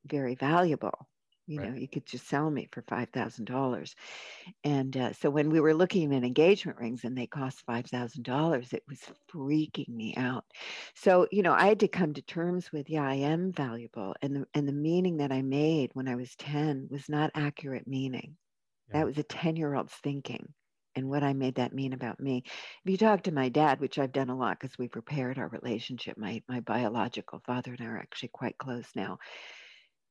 very 0.07 0.37
valuable 0.37 1.09
you 1.49 1.59
right. 1.59 1.71
know 1.71 1.77
you 1.77 1.89
could 1.89 2.07
just 2.07 2.29
sell 2.29 2.51
me 2.51 2.69
for 2.71 2.83
$5000 2.83 3.95
and 4.65 4.97
uh, 4.97 5.13
so 5.13 5.31
when 5.31 5.51
we 5.51 5.61
were 5.61 5.75
looking 5.75 6.15
at 6.15 6.23
engagement 6.23 6.79
rings 6.79 7.05
and 7.05 7.17
they 7.17 7.27
cost 7.27 7.67
$5000 7.67 8.73
it 8.73 8.83
was 8.89 9.01
freaking 9.33 9.89
me 9.89 10.15
out 10.17 10.45
so 10.95 11.27
you 11.33 11.43
know 11.43 11.55
i 11.55 11.67
had 11.67 11.81
to 11.81 11.89
come 11.89 12.13
to 12.13 12.23
terms 12.23 12.71
with 12.71 12.89
yeah 12.91 13.09
i 13.09 13.15
am 13.15 13.51
valuable 13.51 14.15
and 14.23 14.37
the, 14.37 14.47
and 14.55 14.69
the 14.69 14.73
meaning 14.73 15.17
that 15.17 15.33
i 15.33 15.43
made 15.43 15.91
when 15.95 16.07
i 16.07 16.15
was 16.15 16.37
10 16.37 16.89
was 16.91 17.09
not 17.09 17.31
accurate 17.35 17.89
meaning 17.89 18.37
yeah. 18.89 18.99
that 18.99 19.07
was 19.07 19.19
a 19.19 19.23
10 19.23 19.57
year 19.57 19.75
old's 19.75 19.95
thinking 19.95 20.53
and 20.97 21.09
what 21.09 21.23
I 21.23 21.33
made 21.33 21.55
that 21.57 21.73
mean 21.73 21.93
about 21.93 22.19
me. 22.19 22.43
If 22.85 22.91
you 22.91 22.97
talk 22.97 23.23
to 23.23 23.31
my 23.31 23.51
dad, 23.51 23.79
which 23.79 24.01
I've 24.01 24.11
done 24.11 24.31
a 24.31 24.37
lot 24.37 24.59
because 24.59 24.77
we've 24.79 24.97
repaired 24.97 25.39
our 25.39 25.47
relationship, 25.47 26.19
my 26.19 26.43
my 26.49 26.59
biological 26.59 27.41
father 27.47 27.73
and 27.73 27.87
I 27.87 27.93
are 27.93 27.99
actually 27.99 28.31
quite 28.31 28.59
close 28.59 28.87
now 28.97 29.19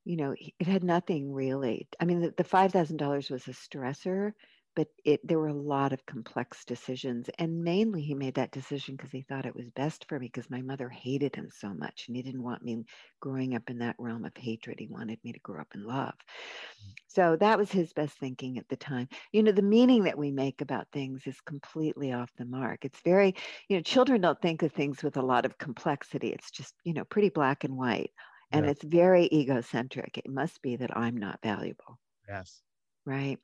you 0.08 0.16
know, 0.16 0.34
it 0.40 0.68
had 0.68 0.86
nothing 0.86 1.34
really. 1.34 1.86
I 2.00 2.06
mean, 2.06 2.22
the, 2.22 2.34
the 2.38 2.44
$5,000 2.44 3.30
was 3.30 3.48
a 3.48 3.52
stressor, 3.52 4.32
but 4.74 4.88
it 5.04 5.20
there 5.28 5.40
were 5.40 5.50
a 5.50 5.54
lot 5.54 5.92
of 5.92 6.06
complex 6.06 6.64
decisions. 6.64 7.30
And 7.40 7.62
mainly 7.64 8.04
he 8.04 8.14
made 8.14 8.36
that 8.36 8.52
decision 8.54 8.96
because 8.96 9.12
he 9.12 9.24
thought 9.24 9.46
it 9.46 9.56
was 9.56 9.70
best 9.72 10.06
for 10.08 10.18
me 10.18 10.28
because 10.28 10.50
my 10.50 10.62
mother 10.62 10.88
hated 10.88 11.36
him 11.36 11.50
so 11.52 11.74
much 11.74 12.06
and 12.08 12.16
he 12.16 12.24
didn't 12.24 12.44
want 12.44 12.64
me 12.64 12.86
growing 13.20 13.54
up 13.54 13.70
in 13.70 13.80
that 13.80 13.98
realm 14.00 14.24
of 14.24 14.32
hatred. 14.38 14.80
He 14.80 14.88
wanted 14.88 15.20
me 15.26 15.34
to 15.34 15.40
grow 15.40 15.60
up 15.60 15.74
in 15.76 15.84
love. 15.84 16.14
Mm. 16.14 16.94
So 17.08 17.36
that 17.38 17.58
was 17.58 17.70
his 17.70 17.92
best 17.92 18.18
thinking 18.18 18.58
at 18.60 18.70
the 18.70 18.78
time. 18.78 19.10
You 19.34 19.44
know, 19.44 19.52
the 19.52 19.62
meaning 19.62 20.04
that 20.04 20.18
we 20.18 20.32
make 20.32 20.62
about 20.62 20.88
things 20.94 21.24
is 21.26 21.42
completely 21.42 22.14
off 22.14 22.32
the 22.38 22.46
mark. 22.46 22.86
It's 22.86 23.02
very, 23.02 23.36
you 23.68 23.76
know, 23.76 23.82
children 23.82 24.22
don't 24.22 24.42
think 24.42 24.62
of 24.62 24.72
things 24.72 25.04
with 25.04 25.18
a 25.18 25.22
lot 25.22 25.46
of 25.46 25.58
complexity. 25.58 26.30
It's 26.30 26.52
just, 26.52 26.76
you 26.86 26.94
know, 26.94 27.04
pretty 27.04 27.30
black 27.30 27.66
and 27.66 27.76
white 27.76 28.12
and 28.52 28.66
yeah. 28.66 28.72
it's 28.72 28.84
very 28.84 29.30
egocentric. 29.32 30.18
It 30.18 30.30
must 30.30 30.62
be 30.62 30.76
that 30.78 30.96
i'm 30.96 31.18
not 31.18 31.40
valuable. 31.42 32.00
Yes. 32.28 32.62
Right? 33.06 33.38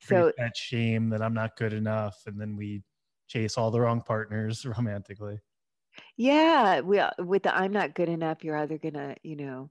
So 0.00 0.32
that 0.38 0.56
shame 0.56 1.10
that 1.10 1.22
i'm 1.22 1.34
not 1.34 1.56
good 1.56 1.72
enough 1.72 2.16
and 2.26 2.40
then 2.40 2.56
we 2.56 2.82
chase 3.28 3.56
all 3.56 3.70
the 3.70 3.80
wrong 3.80 4.00
partners 4.00 4.64
romantically. 4.76 5.38
Yeah 6.16 6.80
we 6.80 6.98
uh, 6.98 7.10
with 7.18 7.42
the 7.42 7.54
i'm 7.54 7.72
not 7.72 7.94
good 7.94 8.08
enough 8.08 8.44
you're 8.44 8.56
either 8.56 8.78
gonna 8.78 9.16
you 9.22 9.36
know 9.36 9.70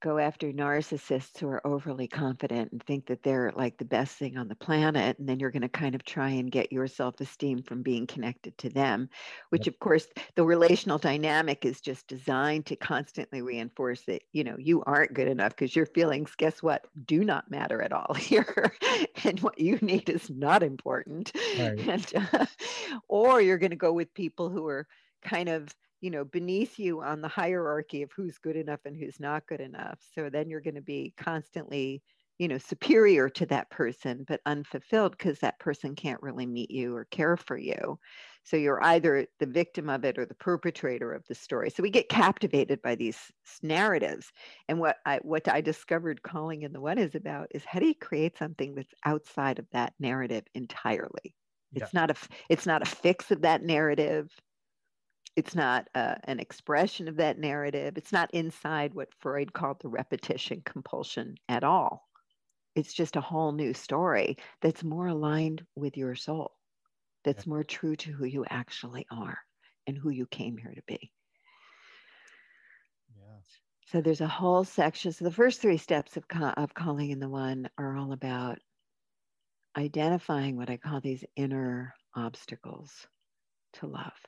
go 0.00 0.18
after 0.18 0.52
narcissists 0.52 1.38
who 1.38 1.48
are 1.48 1.66
overly 1.66 2.06
confident 2.06 2.70
and 2.72 2.82
think 2.84 3.06
that 3.06 3.22
they're 3.22 3.52
like 3.56 3.76
the 3.78 3.84
best 3.84 4.16
thing 4.16 4.36
on 4.36 4.48
the 4.48 4.54
planet 4.54 5.18
and 5.18 5.28
then 5.28 5.40
you're 5.40 5.50
going 5.50 5.62
to 5.62 5.68
kind 5.68 5.94
of 5.94 6.04
try 6.04 6.28
and 6.28 6.52
get 6.52 6.72
your 6.72 6.86
self-esteem 6.86 7.62
from 7.62 7.82
being 7.82 8.06
connected 8.06 8.56
to 8.58 8.68
them 8.68 9.08
which 9.50 9.66
yep. 9.66 9.74
of 9.74 9.80
course 9.80 10.06
the 10.36 10.44
relational 10.44 10.98
dynamic 10.98 11.64
is 11.64 11.80
just 11.80 12.06
designed 12.06 12.64
to 12.66 12.76
constantly 12.76 13.42
reinforce 13.42 14.02
that 14.02 14.22
you 14.32 14.44
know 14.44 14.56
you 14.58 14.82
aren't 14.84 15.14
good 15.14 15.28
enough 15.28 15.50
because 15.50 15.74
your 15.74 15.86
feelings 15.86 16.34
guess 16.36 16.62
what 16.62 16.86
do 17.06 17.24
not 17.24 17.50
matter 17.50 17.82
at 17.82 17.92
all 17.92 18.14
here 18.18 18.72
and 19.24 19.40
what 19.40 19.58
you 19.58 19.76
need 19.82 20.08
is 20.08 20.30
not 20.30 20.62
important 20.62 21.32
right. 21.58 21.78
and, 21.88 22.12
uh, 22.32 22.46
or 23.08 23.40
you're 23.40 23.58
going 23.58 23.70
to 23.70 23.76
go 23.76 23.92
with 23.92 24.12
people 24.14 24.48
who 24.48 24.66
are 24.66 24.86
kind 25.22 25.48
of 25.48 25.74
you 26.00 26.10
know 26.10 26.24
beneath 26.24 26.78
you 26.78 27.02
on 27.02 27.20
the 27.20 27.28
hierarchy 27.28 28.02
of 28.02 28.10
who's 28.14 28.38
good 28.38 28.56
enough 28.56 28.80
and 28.84 28.96
who's 28.96 29.20
not 29.20 29.46
good 29.46 29.60
enough 29.60 29.98
so 30.14 30.30
then 30.30 30.48
you're 30.50 30.60
going 30.60 30.74
to 30.74 30.80
be 30.82 31.14
constantly 31.16 32.02
you 32.38 32.48
know 32.48 32.58
superior 32.58 33.28
to 33.28 33.46
that 33.46 33.70
person 33.70 34.24
but 34.26 34.40
unfulfilled 34.46 35.12
because 35.12 35.40
that 35.40 35.58
person 35.58 35.94
can't 35.94 36.22
really 36.22 36.46
meet 36.46 36.70
you 36.70 36.94
or 36.94 37.04
care 37.06 37.36
for 37.36 37.56
you 37.58 37.98
So 38.44 38.56
you're 38.56 38.82
either 38.82 39.26
the 39.38 39.46
victim 39.46 39.88
of 39.90 40.04
it 40.04 40.18
or 40.18 40.24
the 40.26 40.34
perpetrator 40.34 41.12
of 41.12 41.26
the 41.28 41.34
story. 41.34 41.70
So 41.70 41.82
we 41.82 41.90
get 41.90 42.08
captivated 42.08 42.80
by 42.82 42.94
these 42.94 43.30
narratives. 43.62 44.32
And 44.68 44.78
what 44.80 44.96
I 45.06 45.18
what 45.18 45.46
I 45.48 45.60
discovered 45.60 46.22
calling 46.22 46.62
in 46.62 46.72
the 46.72 46.80
one 46.80 46.98
is 46.98 47.14
about 47.14 47.48
is 47.52 47.64
how 47.64 47.78
do 47.80 47.86
you 47.86 47.94
create 47.94 48.38
something 48.38 48.74
that's 48.74 48.94
outside 49.04 49.58
of 49.58 49.66
that 49.72 49.94
narrative 49.98 50.44
entirely? 50.54 51.34
It's 51.74 51.92
yeah. 51.92 51.92
not 51.92 52.10
a 52.10 52.14
it's 52.48 52.66
not 52.66 52.82
a 52.82 52.86
fix 52.86 53.30
of 53.30 53.42
that 53.42 53.62
narrative. 53.62 54.30
It's 55.38 55.54
not 55.54 55.88
uh, 55.94 56.16
an 56.24 56.40
expression 56.40 57.06
of 57.06 57.14
that 57.18 57.38
narrative. 57.38 57.96
It's 57.96 58.10
not 58.10 58.28
inside 58.34 58.92
what 58.92 59.14
Freud 59.20 59.52
called 59.52 59.76
the 59.80 59.88
repetition 59.88 60.62
compulsion 60.64 61.36
at 61.48 61.62
all. 61.62 62.08
It's 62.74 62.92
just 62.92 63.14
a 63.14 63.20
whole 63.20 63.52
new 63.52 63.72
story 63.72 64.38
that's 64.62 64.82
more 64.82 65.06
aligned 65.06 65.64
with 65.76 65.96
your 65.96 66.16
soul 66.16 66.56
that's 67.24 67.46
more 67.46 67.62
true 67.62 67.94
to 67.94 68.10
who 68.10 68.24
you 68.24 68.46
actually 68.50 69.06
are 69.12 69.38
and 69.86 69.96
who 69.96 70.10
you 70.10 70.26
came 70.26 70.56
here 70.56 70.74
to 70.74 70.82
be. 70.88 71.12
Yes. 73.16 73.44
So 73.86 74.00
there's 74.00 74.20
a 74.20 74.26
whole 74.26 74.64
section. 74.64 75.12
So 75.12 75.24
the 75.24 75.30
first 75.30 75.60
three 75.60 75.78
steps 75.78 76.16
of, 76.16 76.24
of 76.56 76.74
calling 76.74 77.10
in 77.10 77.20
the 77.20 77.28
one 77.28 77.70
are 77.78 77.96
all 77.96 78.10
about 78.10 78.58
identifying 79.76 80.56
what 80.56 80.68
I 80.68 80.78
call 80.78 81.00
these 81.00 81.22
inner 81.36 81.94
obstacles 82.16 83.06
to 83.74 83.86
love. 83.86 84.18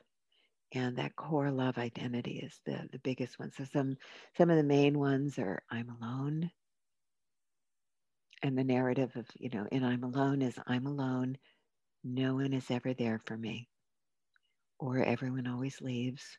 And 0.73 0.97
that 0.97 1.15
core 1.15 1.51
love 1.51 1.77
identity 1.77 2.39
is 2.39 2.59
the, 2.65 2.87
the 2.91 2.99
biggest 2.99 3.39
one. 3.39 3.51
So 3.51 3.65
some 3.65 3.97
some 4.37 4.49
of 4.49 4.57
the 4.57 4.63
main 4.63 4.97
ones 4.97 5.37
are 5.37 5.63
I'm 5.69 5.89
alone. 5.89 6.51
And 8.43 8.57
the 8.57 8.63
narrative 8.63 9.15
of, 9.15 9.27
you 9.35 9.49
know, 9.49 9.67
and 9.71 9.85
I'm 9.85 10.03
alone 10.03 10.41
is 10.41 10.57
I'm 10.65 10.87
alone 10.87 11.37
no 12.03 12.35
one 12.35 12.53
is 12.53 12.71
ever 12.71 12.93
there 12.93 13.19
for 13.25 13.37
me, 13.37 13.69
or 14.79 15.03
everyone 15.03 15.47
always 15.47 15.81
leaves. 15.81 16.37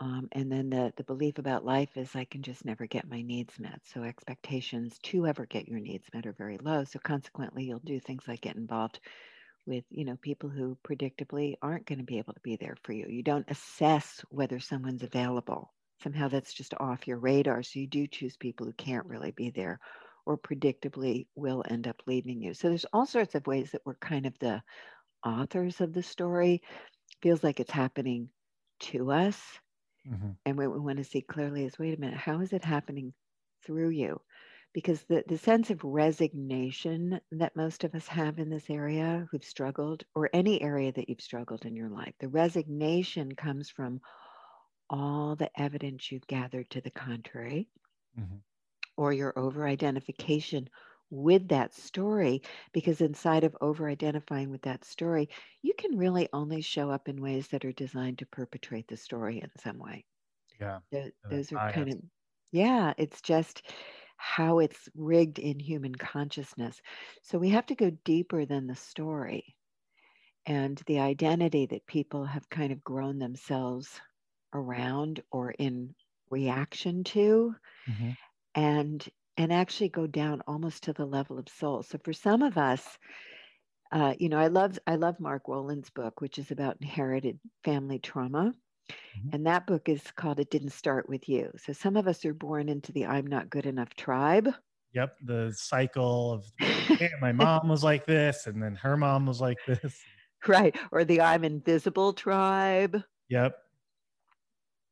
Um, 0.00 0.28
and 0.32 0.50
then 0.50 0.70
the, 0.70 0.92
the 0.96 1.04
belief 1.04 1.38
about 1.38 1.64
life 1.64 1.96
is 1.96 2.16
I 2.16 2.24
can 2.24 2.42
just 2.42 2.64
never 2.64 2.86
get 2.86 3.08
my 3.08 3.20
needs 3.22 3.58
met. 3.60 3.80
So 3.84 4.02
expectations 4.02 4.98
to 5.04 5.26
ever 5.26 5.46
get 5.46 5.68
your 5.68 5.78
needs 5.78 6.06
met 6.14 6.26
are 6.26 6.32
very 6.32 6.58
low. 6.58 6.84
So 6.84 6.98
consequently, 6.98 7.64
you'll 7.64 7.80
do 7.80 8.00
things 8.00 8.26
like 8.26 8.40
get 8.40 8.56
involved 8.56 9.00
with 9.70 9.84
you 9.90 10.04
know 10.04 10.16
people 10.20 10.50
who 10.50 10.76
predictably 10.86 11.54
aren't 11.62 11.86
going 11.86 12.00
to 12.00 12.04
be 12.04 12.18
able 12.18 12.34
to 12.34 12.40
be 12.40 12.56
there 12.56 12.76
for 12.82 12.92
you. 12.92 13.06
You 13.08 13.22
don't 13.22 13.48
assess 13.48 14.22
whether 14.28 14.58
someone's 14.58 15.04
available. 15.04 15.72
Somehow 16.02 16.28
that's 16.28 16.52
just 16.52 16.74
off 16.80 17.06
your 17.06 17.18
radar. 17.18 17.62
So 17.62 17.78
you 17.78 17.86
do 17.86 18.06
choose 18.06 18.36
people 18.36 18.66
who 18.66 18.72
can't 18.72 19.06
really 19.06 19.30
be 19.30 19.50
there 19.50 19.78
or 20.26 20.36
predictably 20.36 21.26
will 21.36 21.64
end 21.68 21.86
up 21.86 22.02
leaving 22.06 22.42
you. 22.42 22.52
So 22.52 22.68
there's 22.68 22.86
all 22.92 23.06
sorts 23.06 23.34
of 23.34 23.46
ways 23.46 23.70
that 23.70 23.82
we're 23.84 23.94
kind 23.94 24.26
of 24.26 24.38
the 24.38 24.62
authors 25.24 25.80
of 25.80 25.92
the 25.92 26.02
story. 26.02 26.62
Feels 27.22 27.44
like 27.44 27.60
it's 27.60 27.70
happening 27.70 28.28
to 28.80 29.12
us. 29.12 29.40
Mm-hmm. 30.10 30.30
And 30.46 30.58
what 30.58 30.72
we 30.72 30.80
want 30.80 30.98
to 30.98 31.04
see 31.04 31.20
clearly 31.20 31.64
is 31.64 31.78
wait 31.78 31.96
a 31.96 32.00
minute, 32.00 32.16
how 32.16 32.40
is 32.40 32.52
it 32.52 32.64
happening 32.64 33.12
through 33.64 33.90
you? 33.90 34.20
Because 34.72 35.04
the, 35.04 35.24
the 35.26 35.38
sense 35.38 35.70
of 35.70 35.84
resignation 35.84 37.20
that 37.32 37.56
most 37.56 37.84
of 37.84 37.94
us 37.94 38.08
have 38.08 38.38
in 38.38 38.50
this 38.50 38.70
area 38.70 39.28
who've 39.30 39.44
struggled, 39.44 40.04
or 40.14 40.30
any 40.32 40.60
area 40.62 40.92
that 40.92 41.08
you've 41.08 41.20
struggled 41.20 41.64
in 41.66 41.76
your 41.76 41.88
life, 41.90 42.14
the 42.20 42.28
resignation 42.28 43.34
comes 43.34 43.70
from 43.70 44.00
all 44.90 45.36
the 45.36 45.50
evidence 45.60 46.10
you've 46.12 46.26
gathered 46.26 46.70
to 46.70 46.80
the 46.80 46.90
contrary. 46.90 47.68
Mm-hmm. 48.18 48.36
or 48.96 49.12
your 49.12 49.36
over 49.38 49.66
identification 49.66 50.68
with 51.10 51.48
that 51.48 51.74
story 51.74 52.40
because 52.72 53.00
inside 53.00 53.42
of 53.42 53.56
over 53.60 53.88
identifying 53.88 54.48
with 54.50 54.62
that 54.62 54.84
story 54.84 55.28
you 55.62 55.74
can 55.74 55.98
really 55.98 56.28
only 56.32 56.60
show 56.60 56.88
up 56.90 57.08
in 57.08 57.20
ways 57.20 57.48
that 57.48 57.64
are 57.64 57.72
designed 57.72 58.18
to 58.18 58.26
perpetrate 58.26 58.86
the 58.86 58.96
story 58.96 59.40
in 59.40 59.50
some 59.58 59.78
way. 59.78 60.04
Yeah. 60.60 60.80
Those 61.30 61.52
are 61.52 61.60
kind 61.60 61.90
of 61.90 62.00
yeah 62.52 62.94
it's 62.98 63.20
just 63.22 63.62
how 64.20 64.60
it's 64.60 64.88
rigged 64.96 65.38
in 65.38 65.58
human 65.58 65.94
consciousness 65.94 66.80
so 67.22 67.38
we 67.38 67.50
have 67.50 67.66
to 67.66 67.74
go 67.74 67.90
deeper 68.04 68.44
than 68.46 68.66
the 68.66 68.76
story 68.76 69.56
and 70.46 70.82
the 70.86 71.00
identity 71.00 71.66
that 71.66 71.86
people 71.86 72.24
have 72.24 72.48
kind 72.50 72.72
of 72.72 72.84
grown 72.84 73.18
themselves 73.18 74.00
around 74.54 75.22
or 75.32 75.50
in 75.52 75.94
reaction 76.30 77.04
to 77.04 77.54
mm-hmm 77.88 78.10
and 78.54 79.08
and 79.36 79.52
actually 79.52 79.88
go 79.88 80.06
down 80.06 80.42
almost 80.46 80.84
to 80.84 80.92
the 80.92 81.06
level 81.06 81.38
of 81.38 81.48
soul. 81.48 81.82
So 81.82 81.98
for 81.98 82.12
some 82.12 82.42
of 82.42 82.58
us, 82.58 82.98
uh, 83.92 84.14
you 84.18 84.28
know, 84.28 84.38
I 84.38 84.48
love 84.48 84.78
I 84.86 84.96
love 84.96 85.20
Mark 85.20 85.46
Wolynn's 85.46 85.90
book, 85.90 86.20
which 86.20 86.38
is 86.38 86.50
about 86.50 86.78
inherited 86.80 87.40
family 87.64 87.98
trauma. 87.98 88.54
Mm-hmm. 88.88 89.28
And 89.32 89.46
that 89.46 89.66
book 89.66 89.88
is 89.88 90.02
called 90.16 90.40
It 90.40 90.50
Didn't 90.50 90.70
Start 90.70 91.08
With 91.08 91.28
You. 91.28 91.50
So 91.56 91.72
some 91.72 91.96
of 91.96 92.06
us 92.06 92.24
are 92.24 92.34
born 92.34 92.68
into 92.68 92.92
the 92.92 93.06
I'm 93.06 93.26
not 93.26 93.50
good 93.50 93.66
enough 93.66 93.94
tribe. 93.94 94.48
Yep. 94.92 95.16
The 95.24 95.52
cycle 95.56 96.32
of 96.32 96.44
hey, 96.58 97.10
my 97.20 97.32
mom 97.32 97.68
was 97.68 97.84
like 97.84 98.06
this, 98.06 98.46
and 98.46 98.62
then 98.62 98.74
her 98.76 98.96
mom 98.96 99.26
was 99.26 99.40
like 99.40 99.58
this. 99.66 100.00
Right. 100.46 100.74
Or 100.90 101.04
the 101.04 101.20
I'm 101.20 101.44
invisible 101.44 102.12
tribe. 102.12 103.02
Yep. 103.28 103.56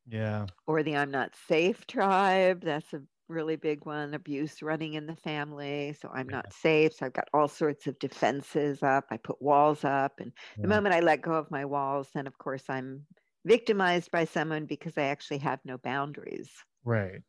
Yeah. 0.08 0.46
Or 0.66 0.82
the 0.82 0.96
I'm 0.96 1.10
not 1.10 1.32
safe 1.48 1.86
tribe. 1.86 2.62
That's 2.62 2.92
a 2.92 3.00
really 3.28 3.56
big 3.56 3.84
one 3.84 4.14
abuse 4.14 4.62
running 4.62 4.94
in 4.94 5.06
the 5.06 5.16
family 5.16 5.94
so 6.00 6.10
i'm 6.14 6.28
yeah. 6.30 6.36
not 6.36 6.52
safe 6.52 6.94
so 6.94 7.06
i've 7.06 7.12
got 7.12 7.28
all 7.34 7.46
sorts 7.46 7.86
of 7.86 7.98
defenses 7.98 8.82
up 8.82 9.04
i 9.10 9.16
put 9.18 9.40
walls 9.40 9.84
up 9.84 10.12
and 10.20 10.32
yeah. 10.56 10.62
the 10.62 10.68
moment 10.68 10.94
i 10.94 11.00
let 11.00 11.20
go 11.20 11.32
of 11.32 11.50
my 11.50 11.64
walls 11.64 12.08
then 12.14 12.26
of 12.26 12.36
course 12.38 12.64
i'm 12.68 13.04
victimized 13.48 14.10
by 14.10 14.24
someone 14.24 14.66
because 14.66 14.96
i 14.98 15.04
actually 15.04 15.38
have 15.38 15.60
no 15.64 15.78
boundaries. 15.78 16.50
Right. 16.84 17.22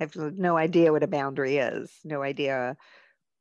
I 0.00 0.04
have 0.04 0.16
no 0.16 0.56
idea 0.56 0.92
what 0.92 1.04
a 1.04 1.08
boundary 1.08 1.56
is 1.58 1.92
no 2.04 2.22
idea 2.22 2.76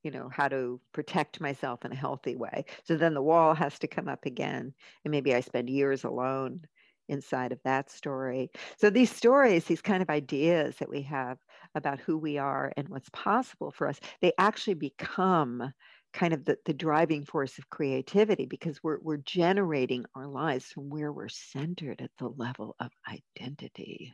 you 0.04 0.12
know 0.12 0.30
how 0.30 0.48
to 0.50 0.80
protect 0.92 1.42
myself 1.42 1.86
in 1.86 1.92
a 1.92 1.96
healthy 1.96 2.36
way. 2.36 2.66
So 2.84 2.98
then 2.98 3.14
the 3.14 3.22
wall 3.22 3.54
has 3.56 3.80
to 3.80 3.88
come 3.88 4.08
up 4.08 4.26
again 4.26 4.74
and 5.04 5.12
maybe 5.12 5.34
i 5.34 5.40
spend 5.40 5.70
years 5.70 6.04
alone 6.04 6.62
inside 7.10 7.52
of 7.52 7.60
that 7.64 7.90
story. 7.90 8.52
So 8.78 8.90
these 8.90 9.12
stories, 9.12 9.66
these 9.66 9.82
kind 9.82 10.02
of 10.02 10.10
ideas 10.10 10.78
that 10.78 10.90
we 10.90 11.02
have 11.04 11.38
about 11.76 12.00
who 12.00 12.18
we 12.18 12.38
are 12.38 12.72
and 12.78 12.90
what's 12.90 13.10
possible 13.10 13.72
for 13.72 13.88
us, 13.88 14.00
they 14.22 14.34
actually 14.38 14.76
become 14.76 15.74
kind 16.14 16.34
of 16.34 16.46
the, 16.46 16.58
the 16.66 16.74
driving 16.74 17.26
force 17.26 17.58
of 17.58 17.70
creativity 17.70 18.46
because 18.46 18.82
we're, 18.84 19.00
we're 19.02 19.18
generating 19.18 20.06
our 20.16 20.28
lives 20.28 20.66
from 20.66 20.90
where 20.90 21.12
we're 21.12 21.30
centered 21.30 22.02
at 22.02 22.12
the 22.20 22.28
level 22.28 22.76
of 22.80 22.92
identity. 23.40 24.14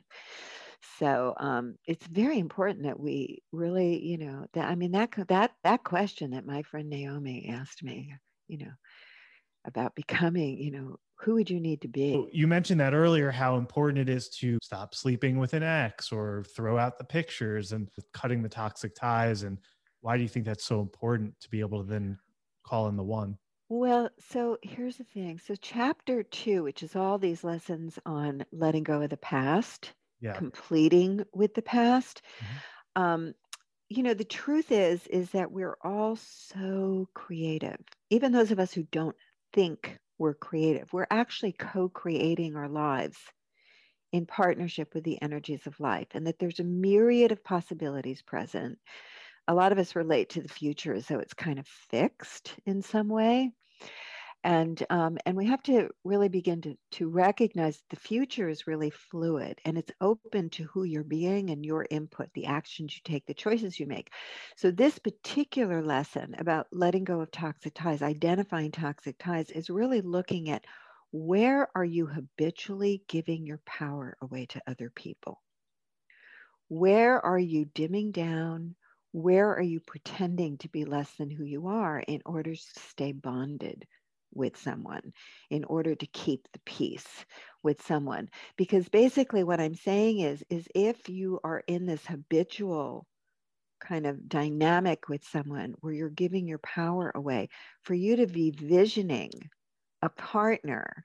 So 0.98 1.34
um, 1.38 1.76
it's 1.86 2.08
very 2.08 2.40
important 2.40 2.84
that 2.84 3.00
we 3.00 3.44
really, 3.52 4.04
you 4.04 4.18
know, 4.18 4.46
that 4.54 4.70
I 4.70 4.76
mean 4.76 4.92
that 4.92 5.12
that 5.28 5.52
that 5.64 5.84
question 5.84 6.32
that 6.32 6.46
my 6.46 6.64
friend 6.64 6.90
Naomi 6.90 7.50
asked 7.54 7.84
me, 7.84 8.14
you 8.48 8.60
know, 8.60 8.72
about 9.66 9.96
becoming, 9.96 10.58
you 10.58 10.72
know, 10.72 10.98
who 11.20 11.34
would 11.34 11.50
you 11.50 11.60
need 11.60 11.82
to 11.82 11.90
be? 11.90 12.30
You 12.32 12.48
mentioned 12.48 12.80
that 12.80 12.94
earlier, 12.94 13.30
how 13.30 13.58
important 13.58 14.00
it 14.00 14.10
is 14.10 14.30
to 14.38 14.58
stop 14.64 14.96
sleeping 14.96 15.38
with 15.38 15.54
an 15.54 15.64
ex 15.64 16.14
or 16.14 16.46
throw 16.56 16.78
out 16.78 16.98
the 16.98 17.04
pictures 17.04 17.74
and 17.74 17.90
cutting 18.14 18.42
the 18.42 18.50
toxic 18.50 18.96
ties. 18.96 19.44
And 19.44 19.58
why 20.02 20.18
do 20.18 20.24
you 20.24 20.30
think 20.30 20.46
that's 20.46 20.66
so 20.66 20.82
important 20.82 21.40
to 21.42 21.50
be 21.50 21.60
able 21.60 21.84
to 21.84 21.90
then 21.90 22.18
call 22.66 22.88
in 22.88 22.96
the 22.96 23.04
one? 23.04 23.38
Well, 23.70 24.10
so 24.32 24.58
here's 24.64 24.98
the 24.98 25.04
thing. 25.04 25.40
So, 25.40 25.56
chapter 25.56 26.24
two, 26.24 26.64
which 26.64 26.82
is 26.82 26.96
all 26.96 27.20
these 27.20 27.44
lessons 27.44 28.00
on 28.06 28.44
letting 28.52 28.84
go 28.84 29.02
of 29.02 29.12
the 29.12 29.18
past, 29.18 29.94
yeah. 30.22 30.34
completing 30.34 31.24
with 31.34 31.54
the 31.54 31.62
past. 31.62 32.24
Mm-hmm. 32.40 33.02
Um, 33.02 33.34
you 33.90 34.04
know, 34.04 34.14
the 34.14 34.24
truth 34.24 34.72
is, 34.72 35.06
is 35.08 35.32
that 35.32 35.52
we're 35.52 35.78
all 35.84 36.16
so 36.16 37.08
creative. 37.14 37.80
Even 38.10 38.32
those 38.32 38.52
of 38.52 38.60
us 38.60 38.72
who 38.72 38.84
don't 38.92 39.16
think 39.54 40.00
we're 40.18 40.34
creative. 40.34 40.92
We're 40.92 41.08
actually 41.10 41.54
co 41.54 41.90
creating 41.90 42.56
our 42.56 42.70
lives 42.70 43.18
in 44.12 44.26
partnership 44.26 44.94
with 44.94 45.04
the 45.04 45.22
energies 45.22 45.66
of 45.68 45.80
life, 45.80 46.08
and 46.14 46.28
that 46.28 46.40
there's 46.40 46.60
a 46.60 46.64
myriad 46.64 47.32
of 47.32 47.44
possibilities 47.44 48.22
present. 48.22 48.78
A 49.50 49.56
lot 49.56 49.72
of 49.72 49.80
us 49.80 49.96
relate 49.96 50.30
to 50.30 50.42
the 50.44 50.48
future 50.48 50.94
as 50.94 51.08
though 51.08 51.18
it's 51.18 51.34
kind 51.34 51.58
of 51.58 51.68
fixed 51.68 52.54
in 52.68 52.84
some 52.84 53.10
way. 53.10 53.52
And 54.44 54.82
um, 54.92 55.18
and 55.26 55.36
we 55.36 55.48
have 55.48 55.64
to 55.64 55.90
really 56.04 56.30
begin 56.30 56.62
to 56.62 56.76
to 56.92 57.10
recognize 57.10 57.82
the 57.90 57.96
future 57.96 58.48
is 58.48 58.68
really 58.68 58.92
fluid 58.92 59.60
and 59.66 59.76
it's 59.76 59.92
open 60.00 60.52
to 60.52 60.66
who 60.66 60.84
you're 60.84 61.04
being 61.04 61.50
and 61.50 61.66
your 61.66 61.88
input 61.90 62.30
the 62.34 62.46
actions 62.46 62.96
you 62.96 63.02
take 63.04 63.26
the 63.26 63.34
choices 63.34 63.80
you 63.80 63.88
make. 63.88 64.14
So 64.56 64.70
this 64.70 65.00
particular 65.00 65.82
lesson 65.82 66.36
about 66.38 66.68
letting 66.72 67.04
go 67.04 67.20
of 67.20 67.32
toxic 67.32 67.74
ties 67.74 68.04
identifying 68.04 68.72
toxic 68.72 69.18
ties 69.18 69.50
is 69.50 69.72
really 69.72 70.02
looking 70.02 70.52
at 70.52 70.64
where 71.12 71.70
are 71.76 71.84
you 71.84 72.06
habitually 72.06 73.02
giving 73.08 73.48
your 73.48 73.62
power 73.66 74.16
away 74.22 74.46
to 74.46 74.62
other 74.68 74.92
people? 74.92 75.42
Where 76.68 77.20
are 77.26 77.40
you 77.40 77.66
dimming 77.66 78.12
down 78.12 78.76
where 79.12 79.56
are 79.56 79.62
you 79.62 79.80
pretending 79.80 80.58
to 80.60 80.70
be 80.70 80.86
less 80.86 81.12
than 81.16 81.30
who 81.30 81.44
you 81.44 81.68
are 81.68 82.00
in 82.00 82.22
order 82.26 82.54
to 82.56 82.80
stay 82.80 83.12
bonded 83.12 83.86
with 84.34 84.56
someone 84.58 85.12
in 85.50 85.64
order 85.64 85.96
to 85.96 86.06
keep 86.08 86.48
the 86.54 86.60
peace 86.66 87.26
with 87.64 87.82
someone? 87.82 88.30
Because 88.58 88.88
basically 88.90 89.44
what 89.44 89.60
i'm 89.60 89.76
saying 89.76 90.20
is 90.20 90.44
is 90.50 90.68
if 90.76 91.10
you 91.10 91.40
are 91.44 91.64
in 91.68 91.86
this 91.86 92.06
habitual 92.06 93.08
kind 93.80 94.06
of 94.06 94.28
dynamic 94.28 95.08
with 95.10 95.24
someone 95.24 95.74
where 95.80 95.94
you're 95.94 96.10
giving 96.10 96.48
your 96.48 96.60
power 96.60 97.12
away 97.16 97.50
for 97.82 97.94
you 97.94 98.18
to 98.18 98.28
be 98.28 98.52
visioning 98.52 99.32
a 100.02 100.10
partner 100.10 101.04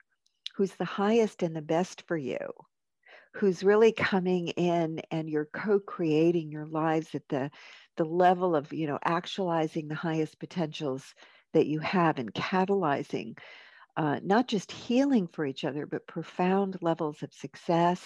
who's 0.55 0.73
the 0.75 0.85
highest 0.85 1.41
and 1.43 1.55
the 1.55 1.61
best 1.61 2.03
for 2.07 2.17
you 2.17 2.37
who's 3.33 3.63
really 3.63 3.91
coming 3.91 4.47
in 4.49 5.01
and 5.11 5.29
you're 5.29 5.49
co-creating 5.53 6.51
your 6.51 6.65
lives 6.65 7.13
at 7.15 7.27
the 7.29 7.51
the 7.97 8.05
level 8.05 8.55
of 8.55 8.71
you 8.73 8.87
know 8.87 8.99
actualizing 9.03 9.87
the 9.87 9.95
highest 9.95 10.39
potentials 10.39 11.13
that 11.53 11.67
you 11.67 11.79
have 11.79 12.19
and 12.19 12.33
catalyzing 12.33 13.37
uh, 13.97 14.19
not 14.23 14.47
just 14.47 14.71
healing 14.71 15.27
for 15.27 15.45
each 15.45 15.63
other 15.63 15.85
but 15.85 16.07
profound 16.07 16.77
levels 16.81 17.23
of 17.23 17.33
success 17.33 18.03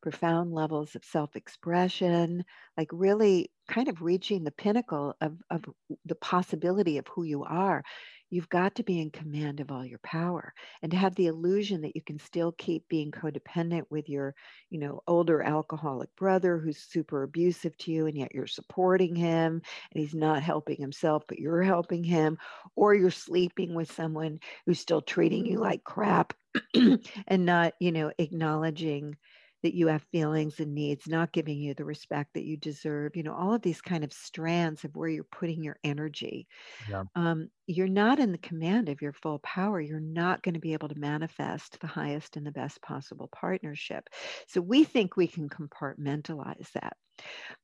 profound 0.00 0.52
levels 0.52 0.94
of 0.94 1.04
self-expression 1.04 2.44
like 2.76 2.88
really 2.92 3.50
kind 3.68 3.88
of 3.88 4.00
reaching 4.00 4.44
the 4.44 4.52
pinnacle 4.52 5.14
of, 5.20 5.36
of 5.50 5.64
the 6.04 6.14
possibility 6.14 6.98
of 6.98 7.06
who 7.08 7.24
you 7.24 7.42
are 7.42 7.82
You've 8.30 8.48
got 8.50 8.74
to 8.76 8.82
be 8.82 9.00
in 9.00 9.10
command 9.10 9.58
of 9.60 9.70
all 9.70 9.84
your 9.84 9.98
power 10.00 10.52
and 10.82 10.90
to 10.92 10.98
have 10.98 11.14
the 11.14 11.26
illusion 11.26 11.80
that 11.82 11.96
you 11.96 12.02
can 12.02 12.18
still 12.18 12.52
keep 12.52 12.86
being 12.88 13.10
codependent 13.10 13.84
with 13.90 14.08
your, 14.08 14.34
you 14.70 14.78
know, 14.78 15.00
older 15.06 15.42
alcoholic 15.42 16.14
brother 16.16 16.58
who's 16.58 16.78
super 16.78 17.22
abusive 17.22 17.76
to 17.78 17.92
you 17.92 18.06
and 18.06 18.16
yet 18.18 18.34
you're 18.34 18.46
supporting 18.46 19.14
him 19.16 19.62
and 19.92 20.00
he's 20.02 20.14
not 20.14 20.42
helping 20.42 20.76
himself, 20.80 21.24
but 21.26 21.38
you're 21.38 21.62
helping 21.62 22.04
him, 22.04 22.38
or 22.76 22.94
you're 22.94 23.10
sleeping 23.10 23.74
with 23.74 23.90
someone 23.90 24.38
who's 24.66 24.80
still 24.80 25.00
treating 25.02 25.46
you 25.46 25.58
like 25.58 25.84
crap 25.84 26.34
and 26.74 27.46
not, 27.46 27.74
you 27.80 27.92
know, 27.92 28.12
acknowledging 28.18 29.16
that 29.62 29.74
you 29.74 29.88
have 29.88 30.02
feelings 30.12 30.60
and 30.60 30.74
needs, 30.74 31.08
not 31.08 31.32
giving 31.32 31.58
you 31.58 31.74
the 31.74 31.84
respect 31.84 32.34
that 32.34 32.44
you 32.44 32.56
deserve, 32.56 33.16
you 33.16 33.22
know, 33.22 33.34
all 33.34 33.54
of 33.54 33.62
these 33.62 33.80
kind 33.80 34.04
of 34.04 34.12
strands 34.12 34.84
of 34.84 34.94
where 34.94 35.08
you're 35.08 35.24
putting 35.24 35.62
your 35.62 35.76
energy. 35.82 36.46
Yeah. 36.88 37.04
Um, 37.16 37.48
you're 37.66 37.88
not 37.88 38.20
in 38.20 38.32
the 38.32 38.38
command 38.38 38.88
of 38.88 39.02
your 39.02 39.12
full 39.12 39.40
power. 39.40 39.80
You're 39.80 40.00
not 40.00 40.42
going 40.42 40.54
to 40.54 40.60
be 40.60 40.72
able 40.74 40.88
to 40.88 40.98
manifest 40.98 41.80
the 41.80 41.86
highest 41.86 42.36
and 42.36 42.46
the 42.46 42.52
best 42.52 42.80
possible 42.82 43.28
partnership. 43.32 44.08
So 44.46 44.60
we 44.60 44.84
think 44.84 45.16
we 45.16 45.26
can 45.26 45.48
compartmentalize 45.48 46.70
that, 46.72 46.96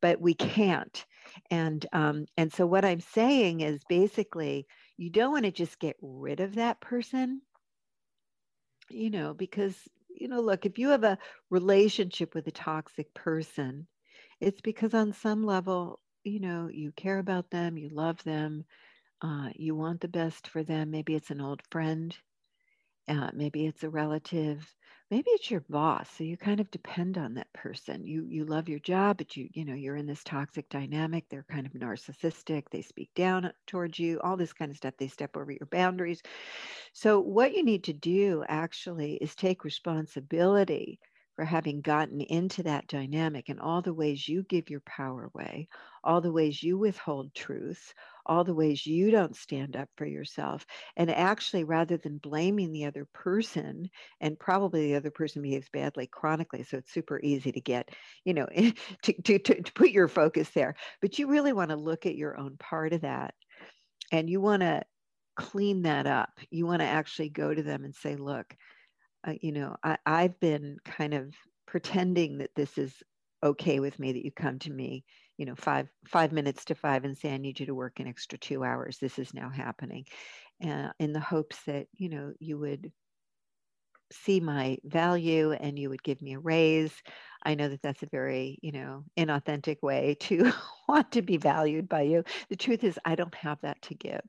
but 0.03 0.21
we 0.21 0.35
can't. 0.35 1.05
And 1.51 1.87
um, 1.93 2.27
and 2.37 2.53
so 2.53 2.67
what 2.67 2.85
I'm 2.85 3.01
saying 3.01 3.61
is 3.61 3.81
basically 3.89 4.67
you 4.97 5.11
don't 5.11 5.33
want 5.33 5.45
to 5.45 5.53
just 5.53 5.79
get 5.79 5.97
rid 6.03 6.41
of 6.41 6.57
that 6.57 6.81
person 6.81 7.41
you 8.91 9.11
know 9.11 9.35
because 9.35 9.75
you 10.15 10.29
know, 10.29 10.41
look, 10.41 10.67
if 10.67 10.79
you 10.79 10.89
have 10.91 11.05
a 11.05 11.19
relationship 11.51 12.35
with 12.35 12.47
a 12.47 12.53
toxic 12.53 13.13
person, 13.15 13.87
it's 14.41 14.61
because 14.61 14.95
on 14.95 15.13
some 15.13 15.45
level, 15.45 16.01
you 16.25 16.41
know, 16.41 16.69
you 16.73 16.93
care 16.93 17.19
about 17.19 17.51
them, 17.51 17.79
you 17.79 17.89
love 17.91 18.23
them, 18.25 18.65
uh, 19.23 19.51
you 19.57 19.75
want 19.75 20.01
the 20.01 20.09
best 20.09 20.49
for 20.49 20.63
them. 20.65 20.91
Maybe 20.91 21.15
it's 21.15 21.31
an 21.31 21.41
old 21.41 21.63
friend, 21.71 22.17
uh, 23.09 23.31
maybe 23.35 23.67
it's 23.67 23.83
a 23.85 23.91
relative, 23.91 24.75
maybe 25.11 25.31
it's 25.31 25.51
your 25.51 25.61
boss 25.69 26.11
so 26.11 26.25
you 26.25 26.37
kind 26.37 26.61
of 26.61 26.71
depend 26.71 27.19
on 27.19 27.35
that 27.35 27.53
person. 27.53 28.07
You 28.07 28.27
you 28.29 28.45
love 28.45 28.69
your 28.69 28.79
job 28.81 29.19
but 29.19 29.37
you 29.37 29.49
you 29.53 29.65
know 29.65 29.75
you're 29.75 29.97
in 29.97 30.07
this 30.07 30.25
toxic 30.25 30.69
dynamic 30.71 31.27
they're 31.29 31.45
kind 31.51 31.67
of 31.67 31.73
narcissistic 31.73 32.65
they 32.71 32.83
speak 32.83 33.11
down 33.15 33.53
towards 33.67 33.99
you 33.99 34.21
all 34.21 34.37
this 34.37 34.53
kind 34.53 34.71
of 34.71 34.77
stuff 34.77 34.95
they 34.99 35.09
step 35.09 35.37
over 35.37 35.51
your 35.53 35.69
boundaries. 35.71 36.23
So 36.95 37.21
what 37.21 37.55
you 37.55 37.63
need 37.65 37.85
to 37.85 37.93
do 37.93 38.45
actually 38.49 39.17
is 39.17 39.35
take 39.35 39.65
responsibility 39.65 40.99
for 41.37 41.45
having 41.45 41.81
gotten 41.81 42.21
into 42.21 42.63
that 42.63 42.87
dynamic 42.87 43.49
and 43.49 43.61
all 43.61 43.83
the 43.83 43.93
ways 43.93 44.29
you 44.29 44.45
give 44.45 44.71
your 44.71 44.83
power 44.87 45.31
away, 45.35 45.69
all 46.05 46.21
the 46.21 46.33
ways 46.33 46.63
you 46.63 46.79
withhold 46.79 47.35
truth, 47.35 47.93
all 48.27 48.45
the 48.45 48.55
ways 48.55 48.87
you 48.87 49.11
don't 49.11 49.37
stand 49.37 49.77
up 49.77 49.89
for 49.97 50.07
yourself. 50.07 50.65
And 50.97 51.11
actually, 51.11 51.65
rather 51.65 51.97
than 51.97 52.19
blaming 52.19 52.73
the 52.73 52.85
other 52.85 53.07
person, 53.13 53.91
and 54.21 54.39
probably 54.39 54.89
the 54.89 54.97
other 54.97 55.11
person 55.11 55.43
behaves 55.43 55.69
badly 55.73 56.07
chronically, 56.07 56.63
so 56.63 56.79
it's 56.79 56.93
super 56.93 57.21
easy 57.21 57.53
to 57.53 57.61
get, 57.61 57.91
you 58.25 58.35
know, 58.35 58.47
to, 59.03 59.13
to, 59.23 59.39
to, 59.39 59.63
to 59.63 59.73
put 59.73 59.91
your 59.91 60.09
focus 60.09 60.51
there. 60.51 60.77
But 61.01 61.19
you 61.19 61.27
really 61.29 61.53
want 61.53 61.71
to 61.71 61.77
look 61.77 62.07
at 62.07 62.17
your 62.17 62.39
own 62.39 62.57
part 62.59 62.93
of 62.93 63.01
that. 63.03 63.35
And 64.13 64.31
you 64.31 64.41
want 64.41 64.63
to 64.63 64.83
clean 65.37 65.83
that 65.83 66.07
up. 66.07 66.39
You 66.51 66.67
want 66.67 66.81
to 66.81 66.87
actually 66.87 67.31
go 67.31 67.53
to 67.53 67.63
them 67.63 67.85
and 67.85 67.95
say, 67.95 68.17
look, 68.17 68.55
uh, 69.27 69.35
you 69.41 69.53
know, 69.53 69.77
I, 69.83 69.99
I've 70.07 70.39
been 70.41 70.79
kind 70.85 71.15
of 71.15 71.35
pretending 71.67 72.39
that 72.39 72.55
this 72.55 72.79
is 72.79 73.03
okay 73.43 73.81
with 73.81 73.99
me 73.99 74.13
that 74.13 74.25
you 74.25 74.33
come 74.33 74.59
to 74.59 74.71
me 74.71 75.05
you 75.37 75.47
know 75.47 75.55
five 75.55 75.89
five 76.07 76.33
minutes 76.33 76.65
to 76.65 76.75
five 76.75 77.05
and 77.05 77.17
say 77.17 77.33
i 77.33 77.37
need 77.37 77.59
you 77.61 77.67
to 77.67 77.75
work 77.75 78.01
an 78.01 78.07
extra 78.07 78.39
two 78.39 78.65
hours. 78.65 78.99
This 78.99 79.19
is 79.19 79.35
now 79.35 79.51
happening. 79.51 80.05
Uh, 80.65 80.91
in 80.99 81.13
the 81.13 81.21
hopes 81.21 81.59
that 81.67 81.87
you 81.95 82.09
know 82.09 82.33
you 82.39 82.59
would 82.59 82.93
see 84.13 84.39
my 84.39 84.79
value 84.85 85.53
and 85.53 85.79
you 85.79 85.89
would 85.91 86.03
give 86.03 86.23
me 86.23 86.35
a 86.35 86.39
raise. 86.39 86.93
I 87.43 87.57
know 87.57 87.69
that 87.69 87.83
that's 87.83 88.03
a 88.03 88.09
very 88.09 88.59
you 88.63 88.73
know 88.73 89.05
inauthentic 89.17 89.83
way 89.83 90.15
to 90.21 90.53
want 90.89 91.13
to 91.13 91.23
be 91.23 91.37
valued 91.37 91.89
by 91.89 92.03
you. 92.03 92.25
The 92.49 92.57
truth 92.57 92.85
is 92.85 92.99
i 93.05 93.15
don't 93.15 93.35
have 93.35 93.61
that 93.63 93.81
to 93.83 93.95
give. 93.95 94.25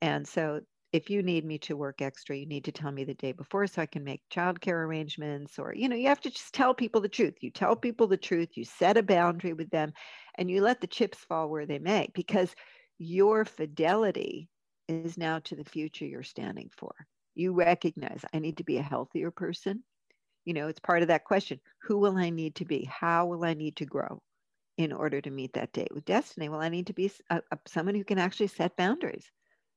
And 0.00 0.26
so 0.26 0.60
if 0.94 1.10
you 1.10 1.24
need 1.24 1.44
me 1.44 1.58
to 1.58 1.76
work 1.76 2.00
extra, 2.00 2.36
you 2.36 2.46
need 2.46 2.64
to 2.66 2.70
tell 2.70 2.92
me 2.92 3.02
the 3.02 3.14
day 3.14 3.32
before 3.32 3.66
so 3.66 3.82
I 3.82 3.86
can 3.86 4.04
make 4.04 4.22
childcare 4.32 4.86
arrangements. 4.86 5.58
Or, 5.58 5.74
you 5.74 5.88
know, 5.88 5.96
you 5.96 6.06
have 6.06 6.20
to 6.20 6.30
just 6.30 6.54
tell 6.54 6.72
people 6.72 7.00
the 7.00 7.08
truth. 7.08 7.34
You 7.40 7.50
tell 7.50 7.74
people 7.74 8.06
the 8.06 8.16
truth, 8.16 8.50
you 8.54 8.64
set 8.64 8.96
a 8.96 9.02
boundary 9.02 9.54
with 9.54 9.68
them, 9.70 9.92
and 10.36 10.48
you 10.48 10.62
let 10.62 10.80
the 10.80 10.86
chips 10.86 11.18
fall 11.18 11.48
where 11.48 11.66
they 11.66 11.80
may, 11.80 12.10
because 12.14 12.54
your 12.98 13.44
fidelity 13.44 14.48
is 14.86 15.18
now 15.18 15.40
to 15.40 15.56
the 15.56 15.64
future 15.64 16.06
you're 16.06 16.22
standing 16.22 16.70
for. 16.78 16.94
You 17.34 17.54
recognize 17.54 18.24
I 18.32 18.38
need 18.38 18.58
to 18.58 18.64
be 18.64 18.76
a 18.76 18.82
healthier 18.82 19.32
person. 19.32 19.82
You 20.44 20.54
know, 20.54 20.68
it's 20.68 20.78
part 20.78 21.02
of 21.02 21.08
that 21.08 21.24
question 21.24 21.58
who 21.82 21.98
will 21.98 22.16
I 22.16 22.30
need 22.30 22.54
to 22.56 22.64
be? 22.64 22.84
How 22.84 23.26
will 23.26 23.44
I 23.44 23.54
need 23.54 23.76
to 23.76 23.84
grow? 23.84 24.22
in 24.76 24.92
order 24.92 25.20
to 25.20 25.30
meet 25.30 25.52
that 25.52 25.72
date 25.72 25.94
with 25.94 26.04
destiny 26.04 26.48
well 26.48 26.60
i 26.60 26.68
need 26.68 26.88
to 26.88 26.92
be 26.92 27.08
a, 27.30 27.40
a, 27.52 27.58
someone 27.64 27.94
who 27.94 28.02
can 28.02 28.18
actually 28.18 28.48
set 28.48 28.76
boundaries 28.76 29.30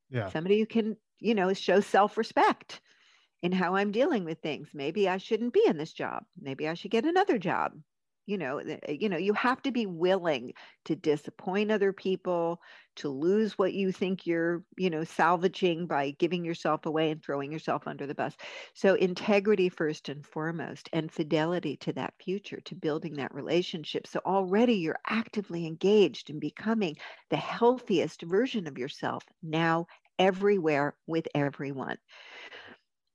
yeah. 0.10 0.27
somebody 0.32 0.58
who 0.58 0.65
can 0.65 0.97
you 1.19 1.36
know, 1.36 1.53
show 1.53 1.80
self 1.80 2.17
respect 2.17 2.82
in 3.43 3.51
how 3.51 3.75
I'm 3.75 3.91
dealing 3.91 4.25
with 4.25 4.39
things. 4.39 4.69
Maybe 4.73 5.08
I 5.08 5.17
shouldn't 5.17 5.53
be 5.53 5.63
in 5.65 5.77
this 5.77 5.93
job. 5.93 6.23
Maybe 6.39 6.67
I 6.67 6.73
should 6.73 6.91
get 6.91 7.06
another 7.06 7.38
job. 7.38 7.73
You 8.25 8.38
know, 8.38 8.60
uh, 8.60 8.91
you 8.91 9.08
know, 9.08 9.15
you 9.17 9.32
have 9.34 9.62
to 9.62 9.71
be 9.71 9.86
willing 9.86 10.51
to 10.84 10.97
disappoint 10.97 11.71
other 11.71 11.93
people, 11.93 12.60
to 12.97 13.08
lose 13.08 13.58
what 13.58 13.73
you 13.73 13.93
think 13.93 14.27
you're, 14.27 14.65
you 14.75 14.89
know, 14.89 15.06
salvaging 15.06 15.88
by 15.88 16.12
giving 16.19 16.43
yourself 16.43 16.86
away 16.86 17.12
and 17.12 17.23
throwing 17.23 17.53
yourself 17.53 17.88
under 17.88 18.06
the 18.06 18.15
bus. 18.15 18.36
So 18.73 18.95
integrity 18.95 19.69
first 19.69 20.10
and 20.10 20.25
foremost, 20.25 20.89
and 20.91 21.10
fidelity 21.10 21.77
to 21.77 21.93
that 21.93 22.15
future, 22.21 22.60
to 22.65 22.75
building 22.75 23.13
that 23.13 23.34
relationship. 23.34 24.06
So 24.08 24.19
already 24.25 24.73
you're 24.73 24.99
actively 25.08 25.65
engaged 25.65 26.30
in 26.30 26.39
becoming 26.39 26.97
the 27.30 27.38
healthiest 27.38 28.23
version 28.23 28.67
of 28.67 28.77
yourself 28.77 29.23
now 29.41 29.88
everywhere 30.19 30.95
with 31.08 31.27
everyone. 31.36 31.97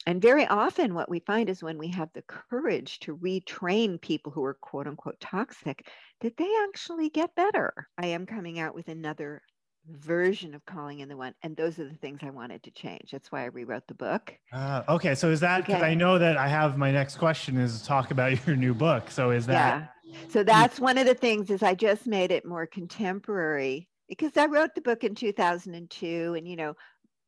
And 0.07 0.21
very 0.21 0.47
often, 0.47 0.95
what 0.95 1.09
we 1.09 1.21
find 1.21 1.49
is 1.49 1.63
when 1.63 1.79
we 1.79 1.89
have 1.89 2.09
the 2.13 2.23
courage 2.23 2.99
to 3.01 3.17
retrain 3.17 4.01
people 4.01 4.33
who 4.33 4.43
are 4.45 4.55
quote 4.55 4.89
unquote 4.89 5.21
toxic, 5.21 5.87
that 6.21 6.37
they 6.37 6.53
actually 6.65 7.09
get 7.09 7.35
better. 7.37 7.73
I 7.97 8.07
am 8.07 8.27
coming 8.27 8.59
out 8.59 8.75
with 8.75 8.89
another 8.89 9.43
version 9.89 10.55
of 10.55 10.65
calling 10.65 11.01
in 11.01 11.09
the 11.09 11.17
one 11.17 11.35
and 11.43 11.57
those 11.57 11.79
are 11.79 11.89
the 11.89 11.97
things 11.97 12.21
i 12.23 12.31
wanted 12.31 12.63
to 12.63 12.71
change 12.71 13.11
that's 13.11 13.33
why 13.33 13.43
i 13.43 13.47
rewrote 13.47 13.83
the 13.89 13.95
book 13.95 14.33
uh, 14.53 14.83
okay 14.89 15.15
so 15.15 15.29
is 15.29 15.41
that 15.41 15.59
because 15.67 15.83
okay. 15.83 15.91
i 15.91 15.95
know 15.95 16.19
that 16.19 16.37
i 16.37 16.47
have 16.47 16.79
my 16.79 16.93
next 16.93 17.17
question 17.17 17.57
is 17.57 17.83
talk 17.83 18.13
about 18.13 18.47
your 18.47 18.55
new 18.55 18.73
book 18.73 19.11
so 19.11 19.31
is 19.31 19.45
that 19.45 19.93
yeah 20.05 20.17
so 20.29 20.45
that's 20.45 20.79
one 20.79 20.99
of 20.99 21.07
the 21.07 21.15
things 21.15 21.51
is 21.51 21.65
i 21.65 21.75
just 21.75 22.07
made 22.07 22.31
it 22.31 22.45
more 22.45 22.65
contemporary 22.65 23.89
because 24.09 24.37
i 24.37 24.47
wrote 24.47 24.73
the 24.77 24.81
book 24.81 25.03
in 25.03 25.17
2002 25.17 26.35
and 26.37 26.47
you 26.47 26.55
know 26.55 26.75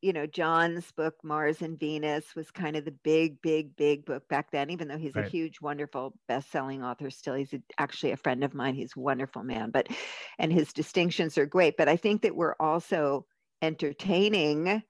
you 0.05 0.13
know, 0.13 0.27
John's 0.27 0.91
book, 0.91 1.15
Mars 1.23 1.63
and 1.63 1.79
Venus, 1.79 2.35
was 2.35 2.51
kind 2.51 2.75
of 2.75 2.85
the 2.85 2.91
big, 2.91 3.41
big, 3.41 3.75
big 3.75 4.05
book 4.05 4.27
back 4.27 4.51
then, 4.51 4.69
even 4.69 4.87
though 4.87 4.99
he's 4.99 5.15
right. 5.15 5.25
a 5.25 5.29
huge, 5.29 5.59
wonderful 5.61 6.13
best 6.27 6.51
selling 6.51 6.83
author 6.83 7.09
still. 7.09 7.33
He's 7.33 7.53
a, 7.53 7.61
actually 7.79 8.11
a 8.11 8.17
friend 8.17 8.43
of 8.43 8.53
mine. 8.53 8.75
He's 8.75 8.95
a 8.95 8.99
wonderful 8.99 9.41
man, 9.41 9.71
but, 9.71 9.87
and 10.37 10.53
his 10.53 10.73
distinctions 10.73 11.39
are 11.39 11.47
great. 11.47 11.75
But 11.75 11.89
I 11.89 11.97
think 11.97 12.21
that 12.21 12.35
we're 12.35 12.53
also 12.59 13.25
entertaining 13.63 14.83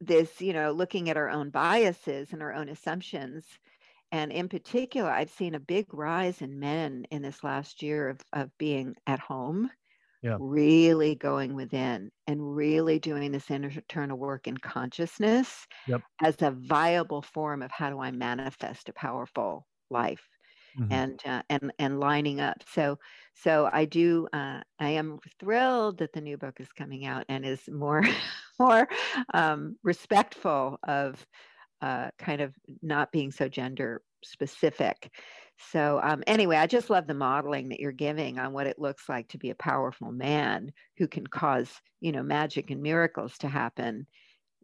this, 0.00 0.40
you 0.40 0.52
know, 0.52 0.72
looking 0.72 1.10
at 1.10 1.16
our 1.16 1.30
own 1.30 1.50
biases 1.50 2.32
and 2.32 2.42
our 2.42 2.52
own 2.52 2.68
assumptions. 2.68 3.44
And 4.10 4.32
in 4.32 4.48
particular, 4.48 5.12
I've 5.12 5.30
seen 5.30 5.54
a 5.54 5.60
big 5.60 5.94
rise 5.94 6.42
in 6.42 6.58
men 6.58 7.06
in 7.12 7.22
this 7.22 7.44
last 7.44 7.84
year 7.84 8.08
of, 8.08 8.20
of 8.32 8.50
being 8.58 8.96
at 9.06 9.20
home 9.20 9.70
Yeah. 10.22 10.38
really 10.38 11.14
going 11.14 11.54
within 11.54 12.10
and 12.26 12.56
really 12.56 12.98
doing 12.98 13.32
this 13.32 13.50
internal 13.50 14.18
work 14.18 14.46
in 14.46 14.56
consciousness 14.58 15.66
Yep. 15.86 16.02
as 16.22 16.42
a 16.42 16.52
viable 16.52 17.22
form 17.22 17.62
of 17.62 17.70
how 17.72 17.90
do 17.90 18.00
I 18.00 18.10
manifest 18.12 18.88
a 18.88 18.94
powerful 18.94 19.66
life 19.90 20.28
Mhm. 20.74 20.90
and 20.90 21.20
uh, 21.24 21.42
and 21.48 21.72
and 21.78 22.00
lining 22.00 22.40
up. 22.40 22.58
So 22.66 22.98
so 23.34 23.68
I 23.72 23.84
do 23.84 24.28
uh, 24.32 24.62
I 24.78 24.90
am 24.90 25.18
thrilled 25.38 25.98
that 25.98 26.12
the 26.12 26.20
new 26.20 26.36
book 26.36 26.60
is 26.60 26.72
coming 26.72 27.04
out 27.06 27.24
and 27.28 27.44
is 27.46 27.68
more 27.68 28.02
more 28.58 28.88
um, 29.34 29.78
respectful 29.82 30.78
of 30.84 31.26
uh, 31.82 32.10
kind 32.18 32.40
of 32.42 32.56
not 32.82 33.12
being 33.12 33.30
so 33.32 33.48
gender 33.48 34.02
specific. 34.24 35.14
So 35.70 36.00
um, 36.02 36.22
anyway, 36.26 36.56
I 36.56 36.66
just 36.66 36.90
love 36.90 37.06
the 37.06 37.14
modeling 37.14 37.68
that 37.68 37.80
you're 37.80 37.92
giving 37.92 38.38
on 38.38 38.52
what 38.52 38.66
it 38.66 38.78
looks 38.78 39.08
like 39.08 39.28
to 39.28 39.38
be 39.38 39.50
a 39.50 39.54
powerful 39.54 40.10
man 40.10 40.72
who 40.96 41.06
can 41.06 41.26
cause 41.26 41.70
you 42.00 42.12
know 42.12 42.22
magic 42.22 42.70
and 42.70 42.82
miracles 42.82 43.36
to 43.38 43.48
happen, 43.48 44.06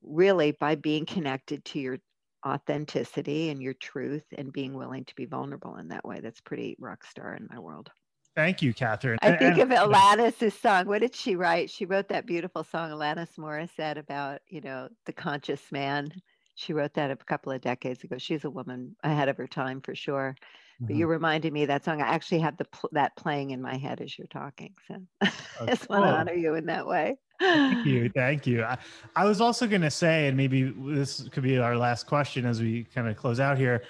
really 0.02 0.52
by 0.52 0.74
being 0.74 1.04
connected 1.06 1.64
to 1.66 1.78
your 1.78 1.98
authenticity 2.46 3.50
and 3.50 3.60
your 3.60 3.74
truth 3.74 4.24
and 4.38 4.52
being 4.52 4.74
willing 4.74 5.04
to 5.04 5.14
be 5.16 5.26
vulnerable 5.26 5.76
in 5.76 5.88
that 5.88 6.04
way. 6.04 6.20
That's 6.20 6.40
pretty 6.40 6.76
rock 6.78 7.04
star 7.04 7.34
in 7.34 7.48
my 7.50 7.58
world. 7.58 7.90
Thank 8.36 8.60
you, 8.60 8.74
Katherine. 8.74 9.18
I 9.22 9.34
think 9.36 9.58
and- 9.58 9.72
of 9.72 9.90
Alanis' 9.90 10.52
song. 10.60 10.86
What 10.86 11.00
did 11.00 11.14
she 11.14 11.36
write? 11.36 11.70
She 11.70 11.86
wrote 11.86 12.08
that 12.08 12.26
beautiful 12.26 12.64
song 12.64 12.90
Alanis 12.90 13.38
Morissette 13.38 13.96
about, 13.96 14.40
you 14.46 14.60
know, 14.60 14.88
the 15.06 15.12
conscious 15.12 15.72
man. 15.72 16.08
She 16.54 16.74
wrote 16.74 16.92
that 16.94 17.10
a 17.10 17.16
couple 17.16 17.52
of 17.52 17.62
decades 17.62 18.04
ago. 18.04 18.18
She's 18.18 18.44
a 18.44 18.50
woman 18.50 18.94
ahead 19.02 19.30
of 19.30 19.38
her 19.38 19.46
time 19.46 19.80
for 19.80 19.94
sure. 19.94 20.36
But 20.80 20.90
Mhm. 20.90 20.98
you 20.98 21.06
reminded 21.06 21.52
me 21.52 21.62
of 21.62 21.68
that 21.68 21.84
song. 21.84 22.02
I 22.02 22.08
actually 22.08 22.40
have 22.40 22.56
the 22.56 22.66
pl- 22.66 22.90
that 22.92 23.16
playing 23.16 23.50
in 23.50 23.62
my 23.62 23.76
head 23.76 24.00
as 24.00 24.16
you're 24.18 24.26
talking. 24.26 24.74
So 24.86 24.96
I 25.22 25.66
just 25.66 25.88
want 25.88 26.04
to 26.04 26.10
honor 26.10 26.34
you 26.34 26.54
in 26.54 26.66
that 26.66 26.86
way. 26.86 27.16
Thank 27.40 27.86
you. 27.86 28.10
Thank 28.14 28.46
you. 28.46 28.62
I, 28.62 28.78
I 29.14 29.24
was 29.24 29.40
also 29.40 29.66
going 29.66 29.82
to 29.82 29.90
say, 29.90 30.28
and 30.28 30.36
maybe 30.36 30.64
this 30.64 31.28
could 31.30 31.42
be 31.42 31.58
our 31.58 31.76
last 31.76 32.06
question 32.06 32.44
as 32.44 32.60
we 32.60 32.84
kind 32.84 33.08
of 33.08 33.16
close 33.16 33.40
out 33.40 33.56
here. 33.58 33.82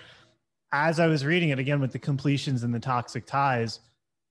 As 0.72 1.00
I 1.00 1.06
was 1.06 1.24
reading 1.24 1.50
it 1.50 1.58
again 1.58 1.80
with 1.80 1.92
the 1.92 1.98
completions 1.98 2.62
and 2.62 2.74
the 2.74 2.80
toxic 2.80 3.26
ties, 3.26 3.80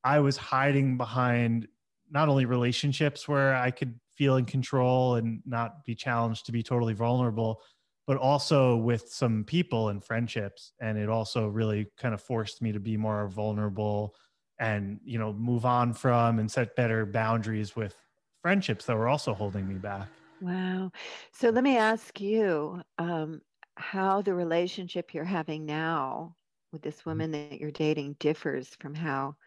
I 0.04 0.20
was 0.20 0.38
hiding 0.38 0.98
behind 0.98 1.68
not 2.12 2.30
only 2.30 2.46
relationships 2.46 3.28
where 3.28 3.56
I 3.56 3.72
could 3.72 4.00
feel 4.16 4.38
in 4.38 4.46
control 4.46 5.16
and 5.16 5.42
not 5.46 5.84
be 5.84 5.96
challenged 5.96 6.46
to 6.46 6.52
be 6.52 6.64
totally 6.64 6.94
vulnerable, 6.94 7.62
but 8.08 8.18
also 8.18 8.78
with 8.78 9.10
some 9.10 9.44
people 9.44 9.90
and 9.90 10.04
friendships. 10.04 10.74
And 10.80 10.98
it 10.98 11.10
also 11.10 11.48
really 11.48 11.92
kind 11.98 12.14
of 12.14 12.22
forced 12.22 12.62
me 12.62 12.72
to 12.72 12.80
be 12.80 12.98
more 12.98 13.28
vulnerable 13.28 14.16
and, 14.60 15.00
you 15.04 15.20
know, 15.20 15.34
move 15.34 15.66
on 15.66 15.94
from 15.94 16.40
and 16.40 16.52
set 16.52 16.76
better 16.76 17.06
boundaries 17.06 17.76
with 17.76 17.98
friendships 18.42 18.86
that 18.86 18.96
were 18.98 19.08
also 19.08 19.34
holding 19.34 19.68
me 19.68 19.78
back. 19.78 20.12
Wow. 20.40 20.92
So 21.32 21.50
let 21.50 21.64
me 21.64 21.78
ask 21.78 22.20
you 22.22 22.82
um, 22.98 23.42
how 23.78 24.22
the 24.22 24.34
relationship 24.34 25.14
you're 25.14 25.24
having 25.26 25.66
now 25.66 26.36
with 26.72 26.82
Mm-hmm. 26.84 26.96
this 26.96 27.06
woman 27.06 27.32
that 27.32 27.60
you're 27.60 27.72
dating 27.72 28.14
differs 28.20 28.76
from 28.76 28.96
how 28.96 29.38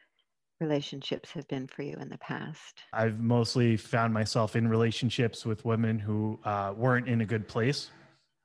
relationships 0.61 1.33
have 1.33 1.49
been 1.49 1.69
for 1.69 1.83
you 1.83 1.97
in 1.97 2.09
the 2.11 2.19
past. 2.19 2.83
I've 2.93 3.21
mostly 3.21 3.77
found 3.77 4.15
myself 4.15 4.57
in 4.57 4.69
relationships 4.69 5.45
with 5.45 5.65
women 5.65 5.99
who 5.99 6.41
uh, 6.45 6.73
weren't 6.77 7.09
in 7.09 7.21
a 7.21 7.27
good 7.27 7.47
place, 7.47 7.91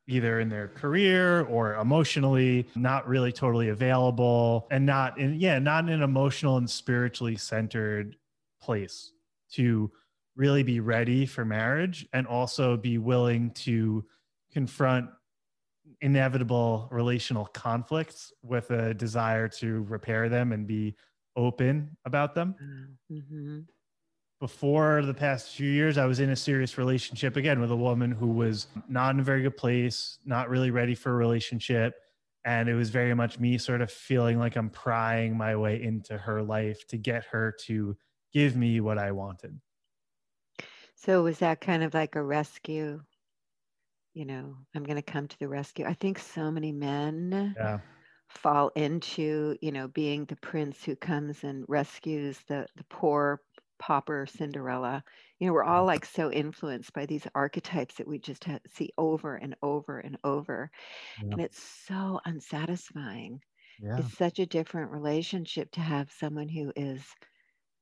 either 0.07 0.39
in 0.39 0.49
their 0.49 0.67
career 0.67 1.41
or 1.43 1.75
emotionally, 1.75 2.67
not 2.75 3.07
really 3.07 3.31
totally 3.31 3.69
available, 3.69 4.67
and 4.71 4.85
not 4.85 5.17
in, 5.17 5.39
yeah, 5.39 5.59
not 5.59 5.85
in 5.85 5.89
an 5.91 6.03
emotional 6.03 6.57
and 6.57 6.69
spiritually 6.69 7.35
centered 7.35 8.17
place 8.61 9.13
to 9.51 9.91
really 10.35 10.63
be 10.63 10.79
ready 10.79 11.25
for 11.25 11.45
marriage 11.45 12.07
and 12.13 12.27
also 12.27 12.75
be 12.75 12.97
willing 12.97 13.51
to 13.51 14.03
confront 14.51 15.09
inevitable 16.01 16.87
relational 16.91 17.45
conflicts 17.45 18.33
with 18.41 18.71
a 18.71 18.93
desire 18.93 19.47
to 19.47 19.83
repair 19.83 20.27
them 20.27 20.51
and 20.51 20.67
be 20.67 20.95
open 21.35 21.95
about 22.05 22.35
them. 22.35 22.55
Hmm 23.09 23.59
before 24.43 25.01
the 25.05 25.13
past 25.13 25.55
few 25.55 25.71
years, 25.71 25.97
I 25.97 26.05
was 26.05 26.19
in 26.19 26.29
a 26.29 26.35
serious 26.35 26.77
relationship 26.77 27.37
again 27.37 27.61
with 27.61 27.71
a 27.71 27.77
woman 27.77 28.11
who 28.11 28.27
was 28.27 28.67
not 28.89 29.15
in 29.15 29.21
a 29.21 29.23
very 29.23 29.41
good 29.41 29.55
place, 29.55 30.19
not 30.25 30.49
really 30.49 30.69
ready 30.69 30.95
for 30.95 31.11
a 31.11 31.15
relationship. 31.15 31.95
And 32.43 32.67
it 32.67 32.75
was 32.75 32.89
very 32.89 33.13
much 33.13 33.39
me 33.39 33.57
sort 33.57 33.79
of 33.79 33.89
feeling 33.89 34.37
like 34.39 34.57
I'm 34.57 34.69
prying 34.69 35.37
my 35.37 35.55
way 35.55 35.81
into 35.81 36.17
her 36.17 36.43
life 36.43 36.85
to 36.87 36.97
get 36.97 37.23
her 37.27 37.53
to 37.61 37.97
give 38.33 38.57
me 38.57 38.81
what 38.81 38.97
I 38.97 39.13
wanted. 39.13 39.61
So 40.95 41.21
was 41.21 41.37
that 41.37 41.61
kind 41.61 41.83
of 41.83 41.93
like 41.93 42.15
a 42.15 42.23
rescue? 42.23 43.03
You 44.13 44.25
know, 44.25 44.57
I'm 44.73 44.83
going 44.83 44.95
to 44.95 45.01
come 45.01 45.27
to 45.27 45.37
the 45.39 45.47
rescue. 45.47 45.85
I 45.85 45.93
think 45.93 46.17
so 46.19 46.49
many 46.51 46.71
men 46.71 47.57
Yeah. 47.57 47.79
fall 48.29 48.69
into, 48.69 49.57
you 49.61 49.71
know, 49.71 49.87
being 49.89 50.25
the 50.25 50.35
prince 50.37 50.83
who 50.85 50.95
comes 50.95 51.43
and 51.43 51.65
rescues 51.69 52.41
the 52.43 52.67
the 52.75 52.85
poor 52.85 53.41
pauper 53.87 54.25
Cinderella. 54.25 55.03
You 55.39 55.47
know, 55.47 55.53
we're 55.53 55.63
all 55.63 55.85
like 55.85 56.05
so 56.05 56.31
influenced 56.31 56.93
by 56.93 57.05
these 57.05 57.27
archetypes 57.35 57.95
that 57.95 58.07
we 58.07 58.17
just 58.17 58.45
ha- 58.45 58.59
see 58.73 58.91
over 58.97 59.35
and 59.35 59.55
over 59.61 59.99
and 59.99 60.17
over. 60.23 60.71
Yeah. 61.21 61.31
And 61.31 61.41
it's 61.41 61.61
so 61.87 62.21
unsatisfying. 62.25 63.41
Yeah. 63.81 63.97
It's 63.97 64.17
such 64.17 64.39
a 64.39 64.45
different 64.45 64.91
relationship 64.91 65.71
to 65.71 65.81
have 65.81 66.11
someone 66.11 66.47
who 66.47 66.71
is, 66.77 67.01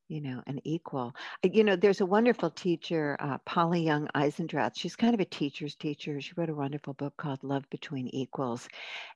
you 0.08 0.22
know, 0.22 0.42
an 0.48 0.60
equal. 0.64 1.14
Uh, 1.46 1.50
You 1.54 1.64
know, 1.64 1.76
there's 1.76 2.02
a 2.02 2.06
wonderful 2.06 2.50
teacher, 2.50 3.16
uh, 3.20 3.38
Polly 3.46 3.84
Young 3.84 4.08
Eisendrath. 4.16 4.72
She's 4.76 4.96
kind 4.96 5.14
of 5.14 5.20
a 5.20 5.26
teacher's 5.26 5.76
teacher. 5.76 6.20
She 6.20 6.34
wrote 6.36 6.50
a 6.50 6.56
wonderful 6.56 6.94
book 6.94 7.16
called 7.18 7.44
Love 7.44 7.70
Between 7.70 8.08
Equals. 8.08 8.68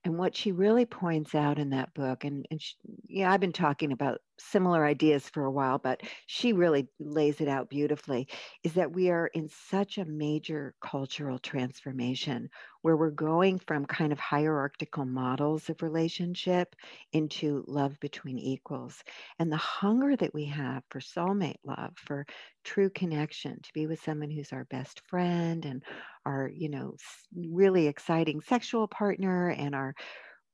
And 0.04 0.18
what 0.18 0.36
she 0.36 0.52
really 0.52 0.86
points 0.86 1.34
out 1.34 1.58
in 1.58 1.72
that 1.72 1.94
book, 1.96 2.26
and, 2.26 2.46
and 2.52 2.62
she, 2.62 2.76
yeah, 3.08 3.32
I've 3.32 3.42
been 3.42 3.54
talking 3.54 3.92
about 3.92 4.22
similar 4.40 4.86
ideas 4.86 5.30
for 5.30 5.46
a 5.46 5.52
while, 5.52 5.78
but 5.80 6.02
she 6.28 6.54
really 6.54 6.88
lays 7.00 7.42
it 7.42 7.48
out 7.48 7.70
beautifully, 7.70 8.28
is 8.64 8.74
that 8.74 8.92
we 8.94 9.10
are 9.10 9.28
in 9.28 9.48
such 9.50 9.98
a 9.98 10.06
major 10.06 10.76
cultural 10.82 11.40
transformation 11.40 12.50
where 12.82 12.98
we're 12.98 13.12
going 13.12 13.60
from 13.60 13.86
kind 13.86 14.12
of 14.12 14.20
hierarchical 14.20 15.06
models 15.06 15.70
of 15.70 15.82
relationship 15.82 16.76
into 17.14 17.64
love 17.68 18.00
between 18.00 18.38
equals. 18.38 19.04
And 19.40 19.52
the 19.52 19.58
hunger 19.58 20.16
that 20.16 20.34
we 20.34 20.46
have 20.46 20.84
for 20.90 21.00
soulmate 21.00 21.56
love, 21.64 21.94
for 21.98 22.26
true 22.64 22.90
connection, 22.90 23.60
to 23.62 23.74
be 23.74 23.88
with 23.88 24.02
someone 24.02 24.30
who's 24.30 24.54
our 24.54 24.66
best 24.66 25.02
friend 25.08 25.66
and 25.66 25.84
our, 26.26 26.50
you 26.54 26.70
know, 26.70 26.96
really 27.36 27.88
exciting 27.88 28.42
sexual 28.42 28.88
partner 28.88 29.50
and 29.50 29.76
our 29.76 29.96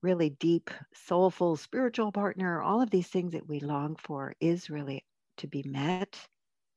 really 0.01 0.31
deep, 0.31 0.69
soulful 0.93 1.55
spiritual 1.55 2.11
partner, 2.11 2.61
all 2.61 2.81
of 2.81 2.89
these 2.89 3.07
things 3.07 3.33
that 3.33 3.47
we 3.47 3.59
long 3.59 3.95
for 3.95 4.33
is 4.39 4.69
really 4.69 5.05
to 5.37 5.47
be 5.47 5.63
met 5.63 6.19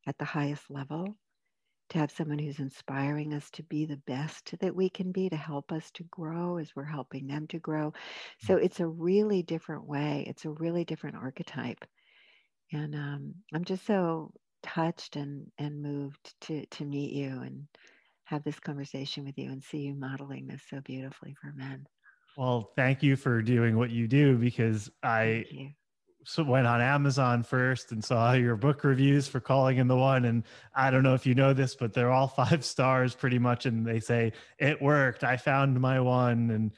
at 0.06 0.18
the 0.18 0.24
highest 0.24 0.70
level, 0.70 1.16
to 1.90 1.98
have 1.98 2.10
someone 2.10 2.38
who's 2.38 2.58
inspiring 2.58 3.32
us 3.34 3.50
to 3.50 3.62
be 3.62 3.86
the 3.86 3.96
best 4.06 4.54
that 4.60 4.74
we 4.74 4.88
can 4.88 5.12
be, 5.12 5.28
to 5.28 5.36
help 5.36 5.72
us 5.72 5.90
to 5.92 6.04
grow 6.04 6.58
as 6.58 6.74
we're 6.74 6.84
helping 6.84 7.26
them 7.26 7.46
to 7.48 7.58
grow. 7.58 7.92
So 8.40 8.56
it's 8.56 8.80
a 8.80 8.86
really 8.86 9.42
different 9.42 9.86
way, 9.86 10.24
it's 10.28 10.44
a 10.44 10.50
really 10.50 10.84
different 10.84 11.16
archetype. 11.16 11.84
And 12.72 12.94
um, 12.94 13.34
I'm 13.54 13.64
just 13.64 13.86
so 13.86 14.32
touched 14.62 15.16
and, 15.16 15.46
and 15.58 15.82
moved 15.82 16.34
to, 16.42 16.66
to 16.66 16.84
meet 16.84 17.12
you 17.12 17.28
and 17.42 17.66
have 18.24 18.42
this 18.42 18.58
conversation 18.58 19.24
with 19.24 19.36
you 19.36 19.50
and 19.50 19.62
see 19.62 19.78
you 19.78 19.94
modeling 19.94 20.46
this 20.46 20.62
so 20.68 20.80
beautifully 20.80 21.36
for 21.40 21.52
men. 21.54 21.86
Well, 22.36 22.72
thank 22.74 23.02
you 23.02 23.16
for 23.16 23.42
doing 23.42 23.76
what 23.76 23.90
you 23.90 24.08
do 24.08 24.36
because 24.36 24.90
I 25.02 25.74
so 26.24 26.42
went 26.42 26.66
on 26.66 26.80
Amazon 26.80 27.42
first 27.42 27.92
and 27.92 28.02
saw 28.02 28.32
your 28.32 28.56
book 28.56 28.82
reviews 28.82 29.28
for 29.28 29.40
calling 29.40 29.78
in 29.78 29.86
the 29.86 29.96
one. 29.96 30.24
And 30.24 30.42
I 30.74 30.90
don't 30.90 31.02
know 31.02 31.14
if 31.14 31.26
you 31.26 31.34
know 31.34 31.52
this, 31.52 31.76
but 31.76 31.92
they're 31.92 32.10
all 32.10 32.28
five 32.44 32.64
stars 32.64 33.14
pretty 33.14 33.38
much. 33.38 33.66
And 33.66 33.86
they 33.86 34.00
say, 34.00 34.32
it 34.58 34.80
worked. 34.82 35.22
I 35.22 35.36
found 35.36 35.80
my 35.80 36.00
one. 36.00 36.50
And 36.50 36.72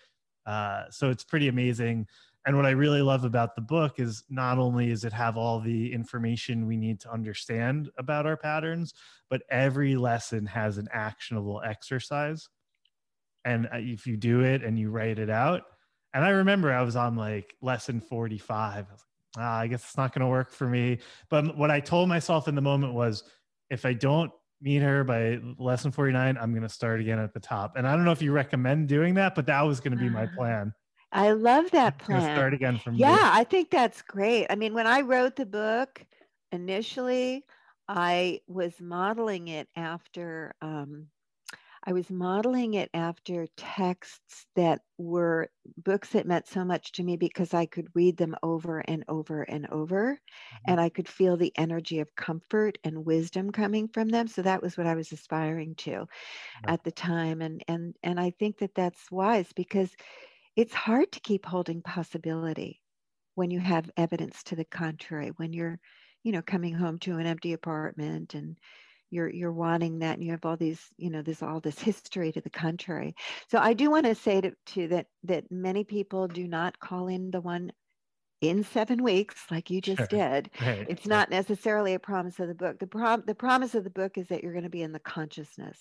uh, 0.44 0.90
so 0.90 1.10
it's 1.10 1.24
pretty 1.24 1.48
amazing. 1.48 2.06
And 2.44 2.56
what 2.56 2.66
I 2.66 2.70
really 2.70 3.02
love 3.02 3.24
about 3.24 3.56
the 3.56 3.62
book 3.62 3.98
is 3.98 4.22
not 4.28 4.58
only 4.58 4.88
does 4.88 5.04
it 5.04 5.12
have 5.12 5.36
all 5.36 5.58
the 5.58 5.92
information 5.92 6.66
we 6.66 6.76
need 6.76 7.00
to 7.00 7.12
understand 7.12 7.90
about 7.98 8.26
our 8.26 8.36
patterns, 8.36 8.94
but 9.28 9.42
every 9.50 9.96
lesson 9.96 10.46
has 10.46 10.78
an 10.78 10.86
actionable 10.92 11.60
exercise. 11.64 12.48
And 13.46 13.66
uh, 13.66 13.76
if 13.76 14.06
you 14.06 14.18
do 14.18 14.40
it 14.40 14.62
and 14.62 14.78
you 14.78 14.90
write 14.90 15.18
it 15.18 15.30
out, 15.30 15.62
and 16.12 16.24
I 16.24 16.30
remember 16.30 16.72
I 16.72 16.82
was 16.82 16.96
on 16.96 17.16
like 17.16 17.54
lesson 17.62 18.00
45. 18.00 18.86
I 18.88 18.92
was 18.92 19.04
like, 19.36 19.44
ah, 19.44 19.58
I 19.60 19.66
guess 19.68 19.84
it's 19.84 19.96
not 19.96 20.12
going 20.12 20.20
to 20.20 20.28
work 20.28 20.50
for 20.50 20.68
me. 20.68 20.98
But 21.30 21.56
what 21.56 21.70
I 21.70 21.80
told 21.80 22.08
myself 22.08 22.48
in 22.48 22.54
the 22.54 22.60
moment 22.60 22.92
was 22.94 23.24
if 23.70 23.86
I 23.86 23.92
don't 23.92 24.32
meet 24.60 24.82
her 24.82 25.04
by 25.04 25.38
lesson 25.58 25.92
49, 25.92 26.36
I'm 26.36 26.50
going 26.50 26.62
to 26.62 26.68
start 26.68 27.00
again 27.00 27.18
at 27.18 27.32
the 27.34 27.40
top. 27.40 27.76
And 27.76 27.86
I 27.86 27.94
don't 27.94 28.04
know 28.04 28.12
if 28.12 28.22
you 28.22 28.32
recommend 28.32 28.88
doing 28.88 29.14
that, 29.14 29.34
but 29.34 29.46
that 29.46 29.62
was 29.62 29.80
going 29.80 29.92
to 29.92 29.98
be 29.98 30.08
my 30.08 30.26
plan. 30.26 30.72
I 31.12 31.32
love 31.32 31.70
that 31.70 31.98
plan. 31.98 32.22
start 32.22 32.54
again 32.54 32.78
from 32.78 32.98
Yeah, 32.98 33.18
there. 33.18 33.30
I 33.32 33.44
think 33.44 33.70
that's 33.70 34.02
great. 34.02 34.46
I 34.50 34.56
mean, 34.56 34.74
when 34.74 34.86
I 34.86 35.02
wrote 35.02 35.36
the 35.36 35.46
book 35.46 36.04
initially, 36.52 37.44
I 37.88 38.40
was 38.48 38.80
modeling 38.80 39.48
it 39.48 39.68
after 39.76 40.54
um, 40.60 41.08
I 41.88 41.92
was 41.92 42.10
modeling 42.10 42.74
it 42.74 42.90
after 42.92 43.46
texts 43.56 44.46
that 44.56 44.80
were 44.98 45.50
books 45.76 46.10
that 46.10 46.26
meant 46.26 46.48
so 46.48 46.64
much 46.64 46.90
to 46.92 47.04
me 47.04 47.16
because 47.16 47.54
I 47.54 47.66
could 47.66 47.86
read 47.94 48.16
them 48.16 48.34
over 48.42 48.80
and 48.80 49.04
over 49.08 49.42
and 49.42 49.68
over 49.70 50.14
mm-hmm. 50.14 50.72
and 50.72 50.80
I 50.80 50.88
could 50.88 51.08
feel 51.08 51.36
the 51.36 51.52
energy 51.56 52.00
of 52.00 52.16
comfort 52.16 52.78
and 52.82 53.06
wisdom 53.06 53.52
coming 53.52 53.86
from 53.86 54.08
them 54.08 54.26
so 54.26 54.42
that 54.42 54.62
was 54.62 54.76
what 54.76 54.88
I 54.88 54.96
was 54.96 55.12
aspiring 55.12 55.76
to 55.76 56.08
at 56.64 56.82
the 56.82 56.90
time 56.90 57.40
and 57.40 57.62
and 57.68 57.94
and 58.02 58.18
I 58.18 58.30
think 58.30 58.58
that 58.58 58.74
that's 58.74 59.10
wise 59.12 59.52
because 59.54 59.94
it's 60.56 60.74
hard 60.74 61.12
to 61.12 61.20
keep 61.20 61.46
holding 61.46 61.82
possibility 61.82 62.80
when 63.36 63.50
you 63.50 63.60
have 63.60 63.90
evidence 63.96 64.42
to 64.44 64.56
the 64.56 64.64
contrary 64.64 65.30
when 65.36 65.52
you're 65.52 65.78
you 66.24 66.32
know 66.32 66.42
coming 66.42 66.74
home 66.74 66.98
to 66.98 67.18
an 67.18 67.26
empty 67.26 67.52
apartment 67.52 68.34
and 68.34 68.58
you're 69.16 69.30
you're 69.30 69.52
wanting 69.52 69.98
that 70.00 70.14
and 70.14 70.24
you 70.24 70.30
have 70.30 70.44
all 70.44 70.56
these 70.56 70.80
you 70.98 71.10
know 71.10 71.22
there's 71.22 71.42
all 71.42 71.60
this 71.60 71.78
history 71.78 72.30
to 72.32 72.40
the 72.40 72.50
contrary. 72.50 73.14
So 73.48 73.58
i 73.58 73.72
do 73.72 73.90
want 73.90 74.06
to 74.06 74.14
say 74.14 74.40
to, 74.42 74.52
to 74.74 74.88
that 74.88 75.06
that 75.24 75.50
many 75.50 75.84
people 75.84 76.28
do 76.28 76.46
not 76.46 76.78
call 76.78 77.08
in 77.08 77.30
the 77.30 77.40
one 77.40 77.72
in 78.42 78.62
seven 78.62 79.02
weeks 79.02 79.46
like 79.50 79.70
you 79.70 79.80
just 79.80 79.98
sure. 79.98 80.06
did. 80.08 80.50
Right. 80.60 80.86
it's 80.88 81.06
not 81.06 81.30
necessarily 81.30 81.94
a 81.94 81.98
promise 81.98 82.38
of 82.38 82.48
the 82.48 82.54
book. 82.54 82.78
The 82.78 82.86
prom 82.86 83.24
the 83.26 83.34
promise 83.34 83.74
of 83.74 83.84
the 83.84 83.90
book 83.90 84.18
is 84.18 84.28
that 84.28 84.42
you're 84.42 84.52
going 84.52 84.64
to 84.64 84.70
be 84.70 84.82
in 84.82 84.92
the 84.92 85.00
consciousness 85.00 85.78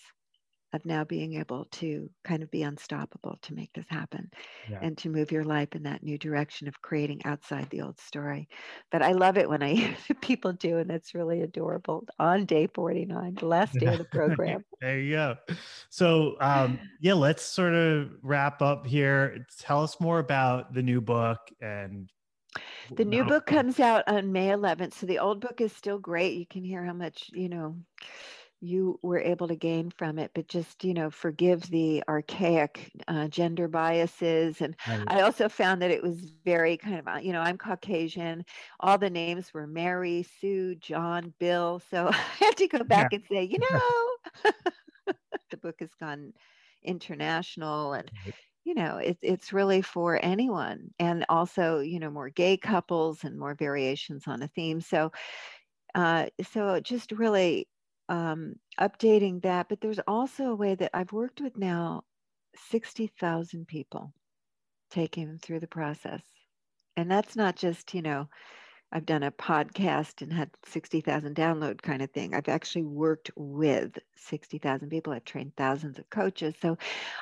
of 0.75 0.85
now 0.85 1.03
being 1.03 1.35
able 1.35 1.65
to 1.71 2.09
kind 2.23 2.43
of 2.43 2.51
be 2.51 2.63
unstoppable 2.63 3.37
to 3.41 3.53
make 3.53 3.71
this 3.73 3.85
happen 3.89 4.29
yeah. 4.69 4.79
and 4.81 4.97
to 4.97 5.09
move 5.09 5.31
your 5.31 5.43
life 5.43 5.69
in 5.73 5.83
that 5.83 6.03
new 6.03 6.17
direction 6.17 6.67
of 6.67 6.81
creating 6.81 7.21
outside 7.25 7.69
the 7.69 7.81
old 7.81 7.99
story. 7.99 8.47
But 8.91 9.01
I 9.01 9.13
love 9.13 9.37
it 9.37 9.49
when 9.49 9.63
I 9.63 9.73
hear 9.73 9.95
people 10.21 10.53
do, 10.53 10.77
and 10.77 10.89
that's 10.89 11.13
really 11.13 11.41
adorable 11.41 12.05
on 12.19 12.45
day 12.45 12.67
49, 12.67 13.35
the 13.39 13.45
last 13.45 13.73
day 13.73 13.87
of 13.87 13.97
the 13.97 14.05
program. 14.11 14.63
there 14.81 14.99
you 14.99 15.13
go. 15.13 15.35
So, 15.89 16.35
um, 16.41 16.79
yeah, 17.01 17.13
let's 17.13 17.43
sort 17.43 17.73
of 17.73 18.11
wrap 18.21 18.61
up 18.61 18.85
here. 18.85 19.45
Tell 19.59 19.83
us 19.83 19.99
more 19.99 20.19
about 20.19 20.73
the 20.73 20.83
new 20.83 21.01
book 21.01 21.39
and 21.61 22.09
the 22.95 23.05
new 23.05 23.23
book 23.23 23.45
comes 23.45 23.79
out 23.79 24.03
on 24.07 24.31
May 24.31 24.47
11th. 24.47 24.93
So 24.93 25.05
the 25.05 25.19
old 25.19 25.41
book 25.41 25.61
is 25.61 25.73
still 25.73 25.99
great. 25.99 26.37
You 26.37 26.45
can 26.45 26.63
hear 26.63 26.83
how 26.83 26.93
much, 26.93 27.29
you 27.33 27.49
know, 27.49 27.77
you 28.65 28.99
were 29.01 29.19
able 29.19 29.47
to 29.47 29.55
gain 29.55 29.91
from 29.91 30.17
it 30.17 30.31
but 30.33 30.47
just 30.47 30.83
you 30.83 30.93
know 30.93 31.09
forgive 31.09 31.61
the 31.69 32.03
archaic 32.07 32.91
uh, 33.07 33.27
gender 33.27 33.67
biases. 33.67 34.61
And 34.61 34.75
right. 34.87 35.03
i 35.07 35.21
also 35.21 35.47
found 35.47 35.81
that 35.81 35.91
it 35.91 36.01
was 36.01 36.31
very 36.43 36.77
kind 36.77 36.99
of 36.99 37.07
uh, 37.07 37.19
you 37.21 37.31
know 37.31 37.41
i'm 37.41 37.57
caucasian. 37.57 38.45
All 38.79 38.97
the 38.97 39.09
names 39.09 39.53
were 39.53 39.67
mary 39.67 40.25
sue 40.41 40.75
john 40.75 41.33
bill. 41.39 41.81
So 41.91 42.07
i 42.11 42.17
had 42.39 42.57
to 42.57 42.67
go 42.67 42.83
back 42.83 43.09
yeah. 43.11 43.19
and 43.19 43.25
say 43.29 43.43
you 43.43 43.59
know 43.71 45.13
the 45.51 45.57
book 45.57 45.75
has 45.79 45.93
gone 45.99 46.33
international. 46.83 47.93
And 47.93 48.11
you 48.63 48.73
know 48.73 48.97
it, 48.97 49.17
it's 49.21 49.53
really 49.53 49.81
for 49.81 50.19
anyone. 50.23 50.91
And 50.99 51.25
also 51.29 51.79
you 51.79 51.99
know 51.99 52.09
more 52.09 52.29
gay 52.29 52.57
couples 52.57 53.23
and 53.23 53.37
more 53.37 53.53
variations 53.53 54.23
on 54.27 54.41
a 54.41 54.47
theme. 54.47 54.81
So 54.81 55.11
uh, 55.93 56.25
so 56.51 56.81
just 56.81 57.13
really 57.13 57.67
um, 58.09 58.55
updating 58.79 59.41
that. 59.43 59.69
But 59.69 59.81
there's 59.81 59.99
also 60.07 60.45
a 60.45 60.55
way 60.55 60.75
that 60.75 60.91
I've 60.93 61.11
worked 61.11 61.41
with 61.41 61.57
now 61.57 62.03
60,000 62.69 63.67
people, 63.67 64.13
taking 64.91 65.27
them 65.27 65.39
through 65.39 65.59
the 65.59 65.67
process. 65.67 66.21
And 66.97 67.11
that's 67.11 67.35
not 67.35 67.55
just, 67.55 67.93
you 67.93 68.01
know, 68.01 68.29
I've 68.91 69.05
done 69.05 69.23
a 69.23 69.31
podcast 69.31 70.21
and 70.21 70.31
had 70.31 70.51
60,000 70.67 71.35
download 71.35 71.81
kind 71.81 72.01
of 72.01 72.11
thing. 72.11 72.33
I've 72.33 72.47
actually 72.47 72.83
worked 72.83 73.31
with 73.35 73.97
60,000 74.15 74.89
people. 74.89 75.11
I've 75.11 75.25
trained 75.25 75.53
thousands 75.57 75.99
of 75.99 76.09
coaches. 76.09 76.53
So 76.61 76.77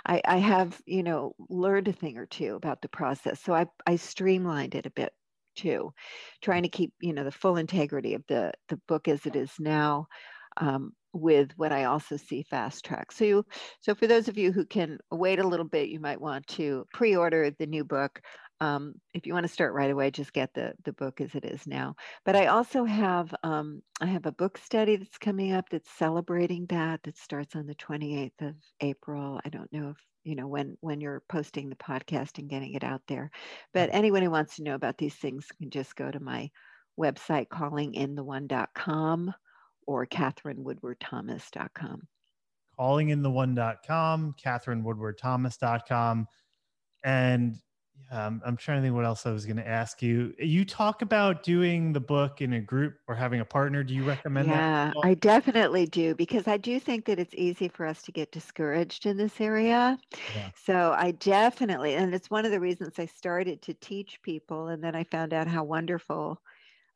I, 0.05 0.21
I, 0.25 0.37
have, 0.37 0.79
you 0.85 1.01
know, 1.01 1.33
learned 1.49 1.87
a 1.87 1.93
thing 1.93 2.17
or 2.17 2.27
two 2.27 2.55
about 2.55 2.81
the 2.81 2.89
process. 2.89 3.41
So 3.41 3.53
I, 3.55 3.65
I 3.87 3.95
streamlined 3.95 4.75
it 4.75 4.85
a 4.85 4.91
bit 4.91 5.13
too, 5.55 5.93
trying 6.41 6.63
to 6.63 6.69
keep, 6.69 6.93
you 6.99 7.13
know, 7.13 7.23
the 7.23 7.31
full 7.31 7.57
integrity 7.57 8.13
of 8.13 8.23
the, 8.27 8.53
the 8.69 8.77
book 8.87 9.07
as 9.07 9.25
it 9.25 9.35
is 9.35 9.51
now 9.59 10.07
um, 10.57 10.93
with 11.13 11.51
what 11.57 11.71
I 11.71 11.85
also 11.85 12.17
see 12.17 12.43
fast 12.43 12.83
track. 12.83 13.11
So, 13.11 13.25
you, 13.25 13.45
so 13.81 13.93
for 13.93 14.07
those 14.07 14.27
of 14.27 14.37
you 14.37 14.51
who 14.51 14.65
can 14.65 14.97
wait 15.11 15.39
a 15.39 15.47
little 15.47 15.65
bit, 15.65 15.89
you 15.89 15.99
might 15.99 16.19
want 16.19 16.47
to 16.47 16.85
pre-order 16.93 17.51
the 17.51 17.67
new 17.67 17.83
book. 17.83 18.19
Um, 18.59 18.95
if 19.13 19.25
you 19.25 19.33
want 19.33 19.45
to 19.45 19.51
start 19.51 19.73
right 19.73 19.91
away, 19.91 20.09
just 20.09 20.31
get 20.31 20.53
the 20.53 20.73
the 20.85 20.93
book 20.93 21.19
as 21.19 21.35
it 21.35 21.43
is 21.43 21.67
now. 21.67 21.95
But 22.23 22.35
I 22.35 22.47
also 22.47 22.85
have 22.85 23.33
um, 23.43 23.81
I 23.99 24.05
have 24.05 24.25
a 24.25 24.31
book 24.31 24.57
study 24.57 24.95
that's 24.95 25.17
coming 25.17 25.51
up 25.51 25.65
that's 25.69 25.89
celebrating 25.97 26.65
that. 26.67 27.03
That 27.03 27.17
starts 27.17 27.55
on 27.55 27.65
the 27.65 27.75
28th 27.75 28.41
of 28.41 28.55
April. 28.79 29.41
I 29.43 29.49
don't 29.49 29.71
know 29.73 29.89
if 29.89 29.97
you 30.23 30.35
know 30.35 30.47
when 30.47 30.77
when 30.79 31.01
you're 31.01 31.23
posting 31.27 31.69
the 31.69 31.75
podcast 31.75 32.37
and 32.37 32.49
getting 32.49 32.73
it 32.73 32.83
out 32.83 33.01
there. 33.07 33.31
But 33.73 33.89
mm. 33.89 33.95
anyone 33.95 34.23
who 34.23 34.31
wants 34.31 34.55
to 34.55 34.63
know 34.63 34.75
about 34.75 34.97
these 34.97 35.15
things 35.15 35.45
can 35.59 35.69
just 35.69 35.95
go 35.95 36.09
to 36.09 36.19
my 36.19 36.49
website 36.97 37.47
callingintheone.com 37.49 39.33
or 39.87 40.05
KatherineWoodwardThomas.com. 40.05 42.01
Callingintheone.com, 42.79 44.35
KatherineWoodwardThomas.com. 44.43 46.27
And 47.03 47.57
um, 48.11 48.41
I'm 48.45 48.57
trying 48.57 48.77
to 48.77 48.81
think 48.83 48.95
what 48.95 49.05
else 49.05 49.25
I 49.25 49.31
was 49.31 49.45
going 49.45 49.57
to 49.57 49.67
ask 49.67 50.01
you. 50.01 50.33
You 50.37 50.65
talk 50.65 51.01
about 51.01 51.41
doing 51.43 51.93
the 51.93 51.99
book 51.99 52.41
in 52.41 52.53
a 52.53 52.59
group 52.59 52.95
or 53.07 53.15
having 53.15 53.39
a 53.39 53.45
partner. 53.45 53.83
Do 53.83 53.93
you 53.93 54.03
recommend 54.03 54.49
yeah, 54.49 54.85
that? 54.85 54.93
Yeah, 54.95 55.09
I 55.09 55.13
definitely 55.15 55.87
do 55.87 56.13
because 56.13 56.47
I 56.47 56.57
do 56.57 56.79
think 56.79 57.05
that 57.05 57.17
it's 57.17 57.33
easy 57.33 57.69
for 57.69 57.85
us 57.85 58.03
to 58.03 58.11
get 58.11 58.31
discouraged 58.31 59.05
in 59.05 59.17
this 59.17 59.41
area. 59.41 59.97
Yeah. 60.35 60.49
So 60.55 60.93
I 60.95 61.11
definitely, 61.11 61.95
and 61.95 62.13
it's 62.13 62.29
one 62.29 62.45
of 62.45 62.51
the 62.51 62.59
reasons 62.59 62.99
I 62.99 63.05
started 63.07 63.61
to 63.63 63.73
teach 63.75 64.21
people. 64.21 64.67
And 64.67 64.83
then 64.83 64.95
I 64.95 65.03
found 65.05 65.33
out 65.33 65.47
how 65.47 65.63
wonderful 65.63 66.39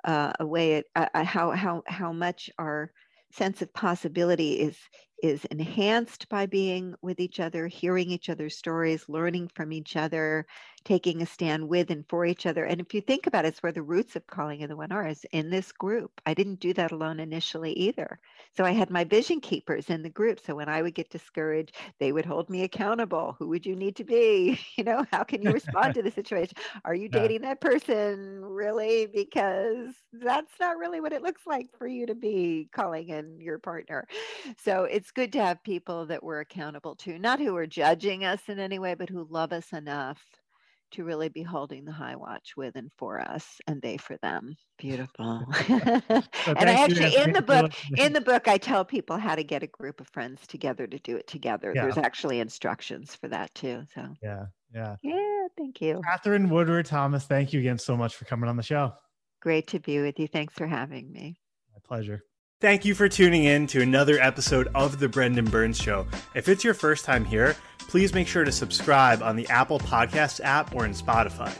uh, 0.04 0.34
a 0.40 0.46
way 0.46 0.74
it, 0.74 0.86
uh, 0.96 1.08
uh, 1.14 1.24
how 1.24 1.52
how 1.52 1.84
how 1.88 2.14
much 2.14 2.50
our 2.58 2.92
sense 3.32 3.62
of 3.62 3.74
possibility 3.74 4.54
is 4.54 4.78
is 5.24 5.46
enhanced 5.46 6.30
by 6.30 6.46
being 6.46 6.96
with 7.02 7.20
each 7.20 7.40
other, 7.40 7.68
hearing 7.68 8.12
each 8.12 8.30
other's 8.30 8.56
stories, 8.58 9.10
learning 9.10 9.50
from 9.56 9.72
each 9.72 9.96
other, 9.96 10.46
taking 10.84 11.22
a 11.22 11.26
stand 11.26 11.68
with 11.68 11.90
and 11.92 12.06
for 12.08 12.26
each 12.26 12.46
other. 12.46 12.64
And 12.66 12.80
if 12.80 12.94
you 12.94 13.02
think 13.02 13.28
about 13.28 13.46
it, 13.46 13.50
it's 13.50 13.64
where 13.64 13.72
the 13.72 13.82
roots 13.84 14.16
of 14.16 14.26
calling 14.28 14.62
in 14.62 14.70
the 14.70 14.76
one 14.76 14.92
are 14.92 15.08
is 15.08 15.26
in 15.32 15.50
this 15.50 15.72
group. 15.72 16.22
I 16.26 16.34
didn't 16.34 16.60
do 16.60 16.74
that 16.74 16.92
alone 16.92 17.20
initially 17.20 17.74
either. 17.74 18.20
So 18.56 18.64
I 18.64 18.72
had 18.72 18.90
my 18.90 19.04
vision 19.04 19.40
keepers 19.42 19.90
in 19.90 20.02
the 20.04 20.10
group. 20.10 20.40
So 20.40 20.56
when 20.56 20.70
I 20.70 20.82
would 20.82 20.96
get 20.96 21.10
discouraged, 21.10 21.76
they 22.00 22.12
would 22.12 22.26
hold 22.26 22.50
me 22.50 22.64
accountable. 22.64 23.36
Who 23.40 23.48
would 23.50 23.66
you 23.66 23.76
need 23.76 23.96
to 23.98 24.04
be? 24.04 24.60
You 24.78 24.84
know, 24.84 25.06
how 25.12 25.24
can 25.24 25.42
you 25.42 25.52
respond 25.52 25.96
to 25.96 26.04
the 26.04 26.12
situation? 26.12 26.56
Are 26.86 26.94
you 26.94 27.10
dating 27.10 27.42
that 27.42 27.62
person 27.62 28.46
really? 28.46 29.08
Because 29.08 29.96
that's 30.14 30.52
not 30.60 30.78
really 30.78 31.02
what 31.02 31.14
it 31.14 31.24
looks 31.24 31.48
like 31.48 31.68
for 31.78 31.88
you 31.88 32.06
to 32.06 32.14
be 32.16 32.70
calling 32.72 33.10
in 33.10 33.40
your 33.42 33.58
partner. 33.58 34.06
So 34.58 34.84
it's 34.84 35.07
good 35.12 35.34
to 35.34 35.44
have 35.44 35.64
people 35.64 36.06
that 36.08 36.24
we're 36.24 36.40
accountable 36.40 36.96
to, 36.98 37.20
not 37.20 37.40
who 37.40 37.56
are 37.56 37.68
judging 37.68 38.24
us 38.26 38.42
in 38.48 38.60
any 38.60 38.80
way, 38.80 38.96
but 38.96 39.10
who 39.10 39.28
love 39.30 39.54
us 39.54 39.72
enough 39.74 40.22
to 40.92 41.04
really 41.04 41.30
be 41.30 41.44
holding 41.44 41.86
the 41.86 41.92
high 41.92 42.16
watch 42.16 42.54
with 42.56 42.76
and 42.76 42.92
for 42.98 43.20
us 43.20 43.60
and 43.68 43.82
they 43.82 43.98
for 43.98 44.18
them. 44.18 44.56
Beautiful. 44.78 45.44
And 45.70 46.70
i 46.70 46.74
actually 46.74 47.16
in 47.18 47.34
the 47.34 47.42
book 47.42 47.74
in 47.98 48.14
the 48.14 48.22
book 48.22 48.48
i 48.48 48.58
tell 48.58 48.86
people 48.86 49.18
how 49.18 49.36
to 49.36 49.44
get 49.44 49.64
a 49.64 49.68
group 49.68 50.00
of 50.00 50.08
friends 50.08 50.48
together 50.48 50.88
to 50.88 50.98
do 51.00 51.18
it 51.18 51.28
together. 51.28 51.74
Yeah. 51.76 51.84
there's 51.84 51.98
actually 51.98 52.40
instructions 52.40 53.16
for 53.16 53.28
that 53.28 53.54
too 53.54 53.84
so. 53.94 54.08
Yeah 54.22 54.46
yeah. 54.74 54.96
Yeah 55.04 55.48
thank 55.58 55.82
you. 55.82 56.02
Katherine 56.06 56.50
woodward 56.50 56.86
thomas 56.86 57.26
thank 57.26 57.54
you 57.54 57.60
again 57.60 57.78
so 57.78 57.98
much 57.98 58.16
for 58.16 58.26
coming 58.26 58.50
on 58.50 58.56
the 58.56 58.64
show. 58.64 58.94
Great 59.42 59.68
to 59.68 59.80
be 59.80 60.00
with 60.00 60.20
you. 60.20 60.28
Thanks 60.28 60.54
for 60.54 60.68
having 60.68 61.12
me. 61.12 61.40
My 61.74 61.80
pleasure 61.84 62.24
Thank 62.60 62.86
you 62.86 62.96
for 62.96 63.08
tuning 63.08 63.44
in 63.44 63.68
to 63.68 63.84
another 63.84 64.18
episode 64.20 64.68
of 64.74 64.98
The 64.98 65.08
Brendan 65.08 65.46
Burns 65.46 65.78
Show. 65.78 66.08
If 66.34 66.50
it's 66.50 66.64
your 66.64 66.74
first 66.74 67.06
time 67.06 67.24
here, 67.24 67.56
please 67.78 68.16
make 68.16 68.28
sure 68.28 68.44
to 68.44 68.52
subscribe 68.52 69.22
on 69.22 69.36
the 69.36 69.48
Apple 69.50 69.78
Podcasts 69.78 70.42
app 70.44 70.74
or 70.74 70.84
in 70.84 70.94
Spotify. 70.94 71.52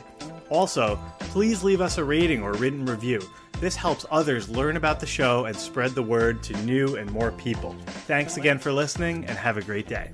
Also, 0.50 0.98
please 1.20 1.62
leave 1.62 1.80
us 1.80 1.98
a 1.98 2.04
rating 2.04 2.42
or 2.42 2.52
written 2.54 2.84
review. 2.84 3.20
This 3.60 3.76
helps 3.76 4.06
others 4.10 4.48
learn 4.48 4.76
about 4.76 4.98
the 4.98 5.06
show 5.06 5.44
and 5.44 5.54
spread 5.54 5.92
the 5.92 6.02
word 6.02 6.42
to 6.42 6.56
new 6.64 6.96
and 6.96 7.08
more 7.12 7.30
people. 7.30 7.76
Thanks 8.08 8.36
again 8.36 8.58
for 8.58 8.72
listening 8.72 9.24
and 9.26 9.38
have 9.38 9.56
a 9.56 9.62
great 9.62 9.86
day. 9.86 10.10